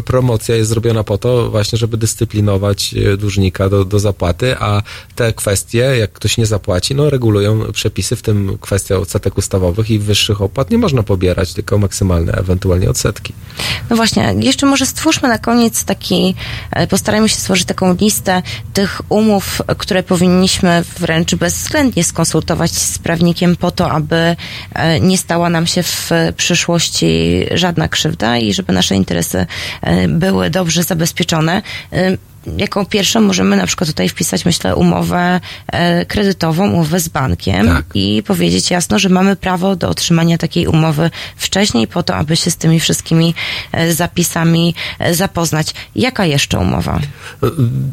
[0.04, 4.82] promocja jest zrobiona po to właśnie, żeby dyscyplinować y, dłużnika do, do zapłaty, a
[5.14, 9.98] te kwestie, jak ktoś nie zapłaci, no regulują przepisy, w tym kwestia odsetek ustawowych i
[9.98, 13.32] wyższych opłat nie można pobierać, tylko maksymalne ewentualnie odsetki.
[13.90, 16.34] No właśnie, jeszcze może stwórzmy na koniec taki,
[16.70, 18.42] e, postarajmy się stworzyć taką listę
[18.80, 24.36] tych umów, które powinniśmy wręcz bezwzględnie skonsultować z prawnikiem po to, aby
[24.74, 29.46] e, nie stała nam się w przyszłości żadna krzywda i żeby nasze interesy
[29.82, 31.62] e, były dobrze zabezpieczone.
[32.56, 37.84] Jaką pierwszą możemy na przykład tutaj wpisać, myślę, umowę e, kredytową, umowę z bankiem Tak.
[37.94, 42.50] i powiedzieć jasno, że mamy prawo do otrzymania takiej umowy wcześniej po to, aby się
[42.50, 43.34] z tymi wszystkimi
[43.72, 45.74] e, zapisami e, zapoznać.
[45.94, 47.00] Jaka jeszcze umowa?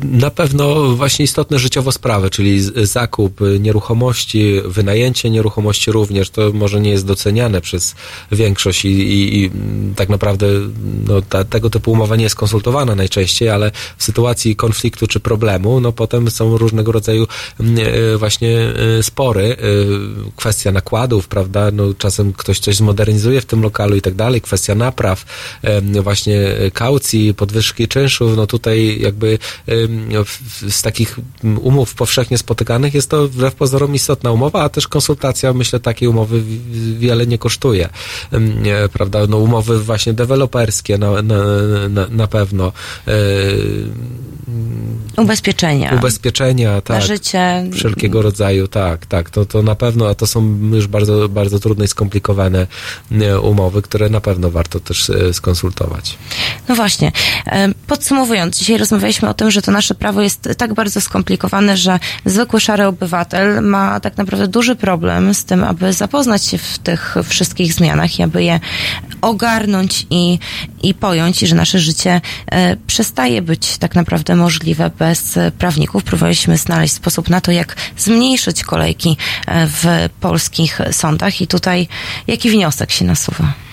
[0.03, 6.89] Na pewno właśnie istotne życiowo sprawy, czyli zakup nieruchomości, wynajęcie nieruchomości również, to może nie
[6.89, 7.95] jest doceniane przez
[8.31, 10.47] większość i, i, i mm, tak naprawdę
[11.07, 15.79] no, ta, tego typu umowa nie jest konsultowana najczęściej, ale w sytuacji konfliktu czy problemu,
[15.79, 17.27] no potem są różnego rodzaju
[17.59, 17.75] mm,
[18.13, 18.59] e, właśnie
[18.99, 19.55] e, spory, e,
[20.35, 24.75] kwestia nakładów, prawda, no czasem ktoś coś zmodernizuje w tym lokalu i tak dalej, kwestia
[24.75, 25.25] napraw,
[26.01, 26.37] właśnie
[26.73, 29.39] kaucji, podwyżki czynszów, no tutaj jakby
[30.69, 31.19] z takich
[31.61, 36.41] umów powszechnie spotykanych jest to wbrew pozorom istotna umowa, a też konsultacja, myślę, takiej umowy
[36.41, 37.89] wi- wiele nie kosztuje,
[38.93, 41.37] prawda, no umowy właśnie deweloperskie na, na,
[41.89, 42.71] na, na pewno,
[45.17, 45.95] Ubezpieczenia.
[45.95, 46.97] ubezpieczenia, tak.
[46.97, 47.65] Na życie.
[47.73, 49.29] Wszelkiego rodzaju, tak, tak.
[49.29, 52.67] To, to na pewno, a to są już bardzo, bardzo trudne i skomplikowane
[53.11, 56.17] e, umowy, które na pewno warto też e, skonsultować.
[56.69, 57.11] No właśnie.
[57.87, 62.59] Podsumowując, dzisiaj rozmawialiśmy o tym, że to nasze prawo jest tak bardzo skomplikowane, że zwykły
[62.59, 67.73] szary obywatel ma tak naprawdę duży problem z tym, aby zapoznać się w tych wszystkich
[67.73, 68.59] zmianach i aby je
[69.21, 70.39] ogarnąć i,
[70.83, 76.03] i pojąć, i że nasze życie e, przestaje być tak naprawdę możliwe bez e, prawników.
[76.03, 81.87] Próbowaliśmy znaleźć sposób na to, jak zmniejszyć kolejki e, w polskich sądach i tutaj
[82.27, 83.66] jaki wniosek się nasuwa?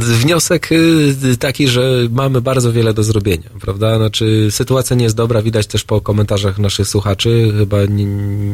[0.00, 3.96] Wniosek y, taki, że mamy bardzo wiele do zrobienia, prawda?
[3.96, 7.52] Znaczy, sytuacja nie jest dobra, widać też po komentarzach naszych słuchaczy.
[7.58, 8.04] Chyba ni-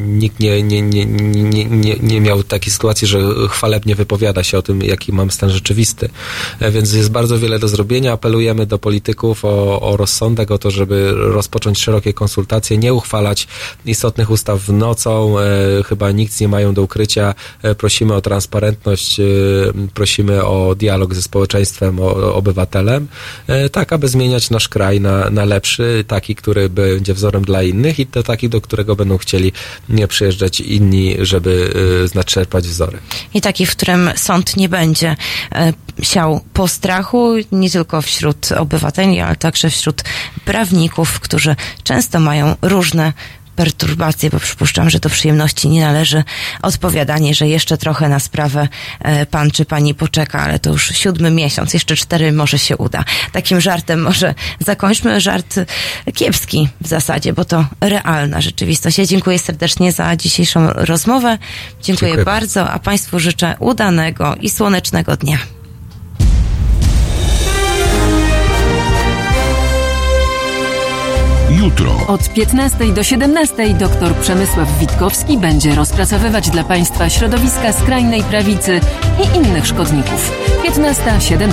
[0.06, 3.18] nikt nie, nie, nie, nie, nie, nie miał takiej sytuacji, że
[3.48, 6.08] chwalebnie wypowiada się o tym, jaki mam stan rzeczywisty.
[6.60, 8.12] E, Więc jest bardzo wiele do zrobienia.
[8.12, 13.48] Apelujemy do polityków o, o rozsądek, o to, żeby rozpocząć szerokie konsultacje, nie uchwalać
[13.86, 15.38] istotnych ustaw nocą.
[15.38, 15.44] E,
[15.86, 17.34] chyba nikt nie mają do ukrycia.
[17.62, 19.20] E, prosimy o transparentność,
[19.94, 23.08] prosimy o dialog dialog ze społeczeństwem, o, obywatelem,
[23.46, 27.98] e, tak aby zmieniać nasz kraj na, na lepszy, taki, który będzie wzorem dla innych
[27.98, 29.52] i to taki, do którego będą chcieli
[30.08, 31.74] przyjeżdżać inni, żeby
[32.14, 32.98] e, naczerpać wzory.
[33.34, 35.16] I taki, w którym sąd nie będzie
[35.52, 40.02] e, siał postrachu, nie tylko wśród obywateli, ale także wśród
[40.44, 43.12] prawników, którzy często mają różne
[43.56, 46.24] perturbacje, bo przypuszczam, że do przyjemności nie należy
[46.62, 48.68] odpowiadanie, że jeszcze trochę na sprawę
[49.00, 53.04] e, pan czy pani poczeka, ale to już siódmy miesiąc, jeszcze cztery może się uda.
[53.32, 55.54] Takim żartem może zakończmy żart
[56.14, 58.98] kiepski w zasadzie, bo to realna rzeczywistość.
[58.98, 61.38] Ja dziękuję serdecznie za dzisiejszą rozmowę.
[61.82, 65.38] Dziękuję, Dziękuję bardzo, a państwu życzę udanego i słonecznego dnia.
[72.08, 78.80] Od 15 do 17 dr Przemysław Witkowski będzie rozpracowywać dla Państwa środowiska skrajnej prawicy
[79.22, 80.32] i innych szkodników.
[80.64, 81.48] 15-17.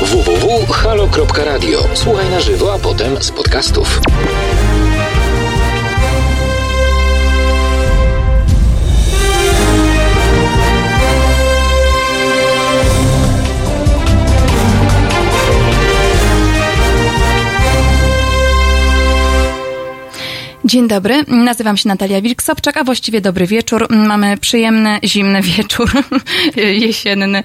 [0.00, 1.78] www.halo.radio.
[1.94, 4.00] Słuchaj na żywo, a potem z podcastów.
[20.66, 23.86] Dzień dobry, nazywam się Natalia Wilk-Sobczak, a właściwie dobry wieczór.
[23.90, 25.90] Mamy przyjemny, zimny wieczór
[26.86, 27.42] jesienny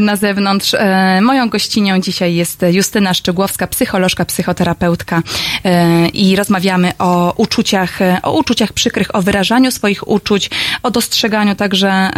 [0.00, 0.74] na zewnątrz.
[0.74, 5.22] E, Moją gościnią dzisiaj jest Justyna Szczygłowska, psycholożka, psychoterapeutka
[5.64, 10.50] e, i rozmawiamy o uczuciach, o uczuciach przykrych, o wyrażaniu swoich uczuć,
[10.82, 12.10] o dostrzeganiu także,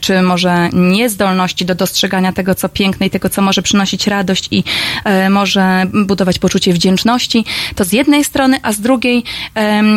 [0.00, 4.64] czy może niezdolności do dostrzegania tego, co piękne i tego, co może przynosić radość i
[5.04, 7.44] e, może budować poczucie wdzięczności.
[7.74, 9.24] To z jednej strony, a z drugiej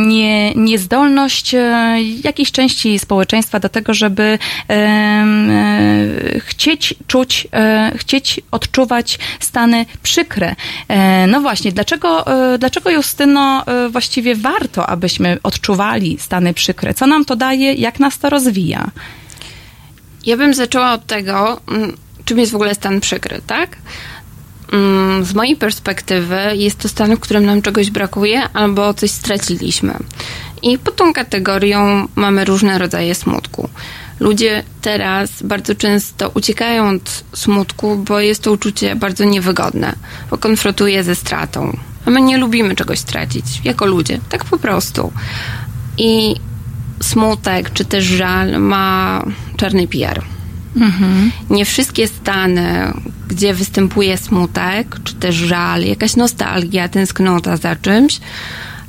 [0.07, 5.25] nie, niezdolność e, jakiejś części społeczeństwa do tego, żeby e,
[6.39, 10.55] chcieć czuć, e, chcieć odczuwać stany przykre.
[11.27, 12.25] No właśnie, dlaczego,
[12.59, 16.93] dlaczego Justyno właściwie warto, abyśmy odczuwali stany przykre?
[16.93, 17.73] Co nam to daje?
[17.73, 18.91] Jak nas to rozwija?
[20.25, 23.77] Ja bym zaczęła od tego, mm, czym jest w ogóle stan przykry, tak?
[24.71, 29.93] Mm, Z mojej perspektywy jest to stan, w którym nam czegoś brakuje albo coś straciliśmy.
[30.61, 33.69] I pod tą kategorią mamy różne rodzaje smutku.
[34.19, 39.95] Ludzie teraz bardzo często uciekają od smutku, bo jest to uczucie bardzo niewygodne,
[40.31, 41.77] bo konfrontuje ze stratą.
[42.05, 45.11] A my nie lubimy czegoś stracić, jako ludzie, tak po prostu.
[45.97, 46.35] I
[47.01, 49.23] smutek czy też żal ma
[49.57, 50.36] czarny PR.
[51.49, 52.93] Nie wszystkie stany,
[53.27, 58.19] gdzie występuje smutek, czy też żal, jakaś nostalgia, tęsknota za czymś,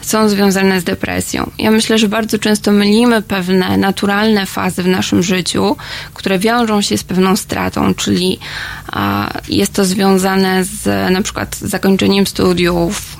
[0.00, 1.50] są związane z depresją.
[1.58, 5.76] Ja myślę, że bardzo często mylimy pewne naturalne fazy w naszym życiu,
[6.14, 8.38] które wiążą się z pewną stratą, czyli
[8.92, 13.16] a, jest to związane z na przykład zakończeniem studiów,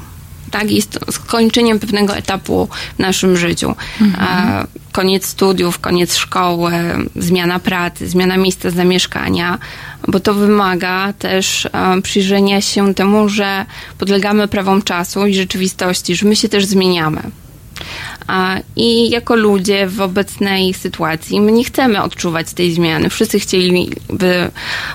[0.51, 3.75] tak, jest to skończeniem pewnego etapu w naszym życiu.
[4.19, 4.67] A,
[4.99, 6.73] koniec studiów, koniec szkoły,
[7.17, 9.59] zmiana pracy, zmiana miejsca zamieszkania,
[10.09, 13.67] bo to wymaga też e, przyjrzenia się temu, że
[13.99, 17.23] podlegamy prawom czasu i rzeczywistości, że my się też zmieniamy.
[18.77, 23.11] I jako ludzie w obecnej sytuacji my nie chcemy odczuwać tej zmiany.
[23.11, 24.51] Wszyscy chcieliby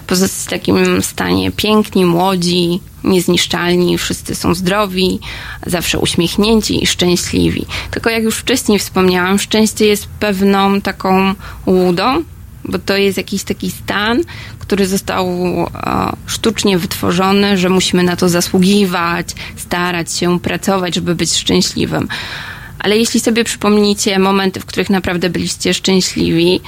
[0.08, 5.20] pozostać w takim stanie piękni, młodzi, niezniszczalni, wszyscy są zdrowi,
[5.66, 7.66] zawsze uśmiechnięci i szczęśliwi.
[7.92, 11.34] Tylko jak już wcześniej wspomniałam, szczęście jest pewną taką
[11.66, 12.24] łudą,
[12.66, 14.22] bo to jest jakiś taki stan,
[14.60, 15.68] który został e,
[16.26, 22.08] sztucznie wytworzony, że musimy na to zasługiwać, starać się, pracować, żeby być szczęśliwym.
[22.84, 26.62] Ale jeśli sobie przypomnicie momenty, w których naprawdę byliście szczęśliwi,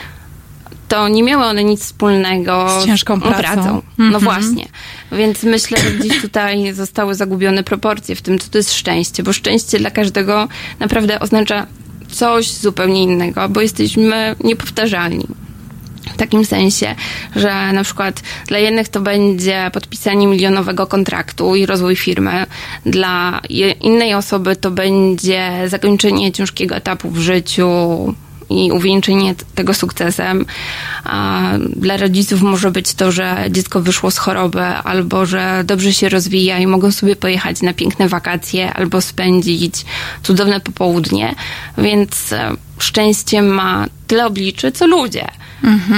[0.87, 3.81] to nie miały one nic wspólnego Z ciężką pracą.
[3.97, 4.23] No Mhm.
[4.23, 4.65] właśnie.
[5.11, 9.33] Więc myślę, że gdzieś tutaj zostały zagubione proporcje w tym, co to jest szczęście, bo
[9.33, 10.47] szczęście dla każdego
[10.79, 11.67] naprawdę oznacza
[12.11, 15.27] coś zupełnie innego, bo jesteśmy niepowtarzalni.
[16.13, 16.95] W takim sensie,
[17.35, 22.45] że na przykład dla jednych to będzie podpisanie milionowego kontraktu i rozwój firmy,
[22.85, 23.41] dla
[23.81, 27.69] innej osoby to będzie zakończenie ciężkiego etapu w życiu
[28.49, 30.45] i uwieńczenie tego sukcesem.
[31.75, 36.59] Dla rodziców może być to, że dziecko wyszło z choroby, albo że dobrze się rozwija
[36.59, 39.85] i mogą sobie pojechać na piękne wakacje, albo spędzić
[40.23, 41.35] cudowne popołudnie.
[41.77, 45.27] Więc e, szczęście ma tyle obliczy, co ludzie.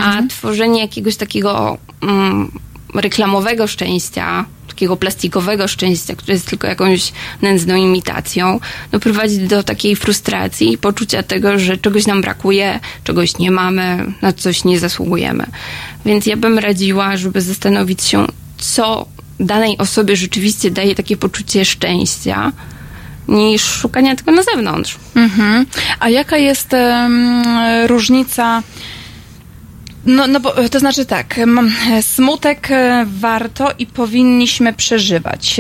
[0.04, 2.52] A tworzenie jakiegoś takiego mm,
[2.96, 8.60] reklamowego szczęścia, takiego plastikowego szczęścia, które jest tylko jakąś nędzną imitacją,
[8.92, 14.14] no prowadzi do takiej frustracji i poczucia tego, że czegoś nam brakuje, czegoś nie mamy,
[14.22, 15.46] na coś nie zasługujemy.
[16.06, 18.26] Więc ja bym radziła, żeby zastanowić się,
[18.58, 19.06] co
[19.40, 22.52] danej osobie rzeczywiście daje takie poczucie szczęścia,
[23.28, 24.98] niż szukania tego na zewnątrz.
[25.16, 25.66] Mhm.
[26.00, 26.76] A jaka jest
[27.88, 28.64] różnica?
[30.08, 31.72] No, no bo to znaczy tak, mam-
[32.02, 35.58] smutek e, warto i powinniśmy przeżywać.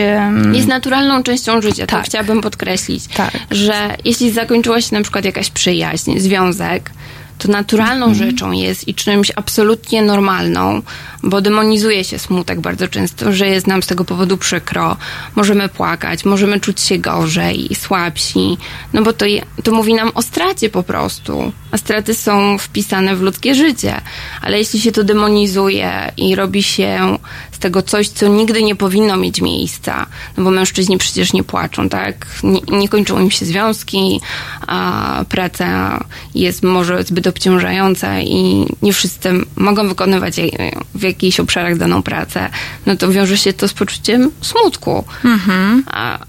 [0.53, 1.99] Jest naturalną częścią życia, Tak.
[2.03, 3.31] to chciałabym podkreślić, Tak.
[3.51, 6.91] że jeśli zakończyła się na przykład jakaś przyjaźń, związek,
[7.37, 8.29] to naturalną Mhm.
[8.29, 10.81] rzeczą jest i czymś absolutnie normalną,
[11.27, 14.97] bo demonizuje się smutek bardzo często, że jest nam z tego powodu przykro,
[15.35, 18.57] możemy płakać, możemy czuć się gorzej, słabsi,
[18.93, 19.25] no bo to,
[19.63, 24.01] to mówi nam o stracie po prostu, a straty są wpisane w ludzkie życie,
[24.41, 27.17] ale jeśli się to demonizuje i robi się
[27.51, 30.05] z tego coś, co nigdy nie powinno mieć miejsca,
[30.37, 32.27] no bo mężczyźni przecież nie płaczą, tak?
[32.43, 34.21] Nie, nie kończą im się związki,
[34.67, 35.99] a praca
[36.35, 42.49] jest może zbyt obciążająca i nie wszyscy mogą wykonywać je- w jakichś obszarach daną pracę,
[42.85, 45.03] no to wiąże się to z poczuciem smutku.
[45.25, 45.83] Mhm.
[45.87, 46.19] A,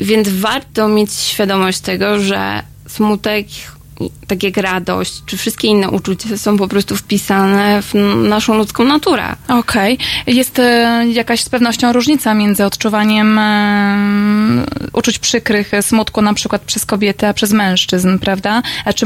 [0.00, 3.46] więc warto mieć świadomość tego, że smutek,
[4.26, 7.94] tak jak radość, czy wszystkie inne uczucia są po prostu wpisane w
[8.28, 9.36] naszą ludzką naturę.
[9.48, 9.98] Okej.
[10.26, 16.62] Jest e, jakaś z pewnością różnica między odczuwaniem e, uczuć przykrych, e, smutku na przykład
[16.62, 18.62] przez kobiety, a przez mężczyzn, prawda?
[18.84, 18.94] A czy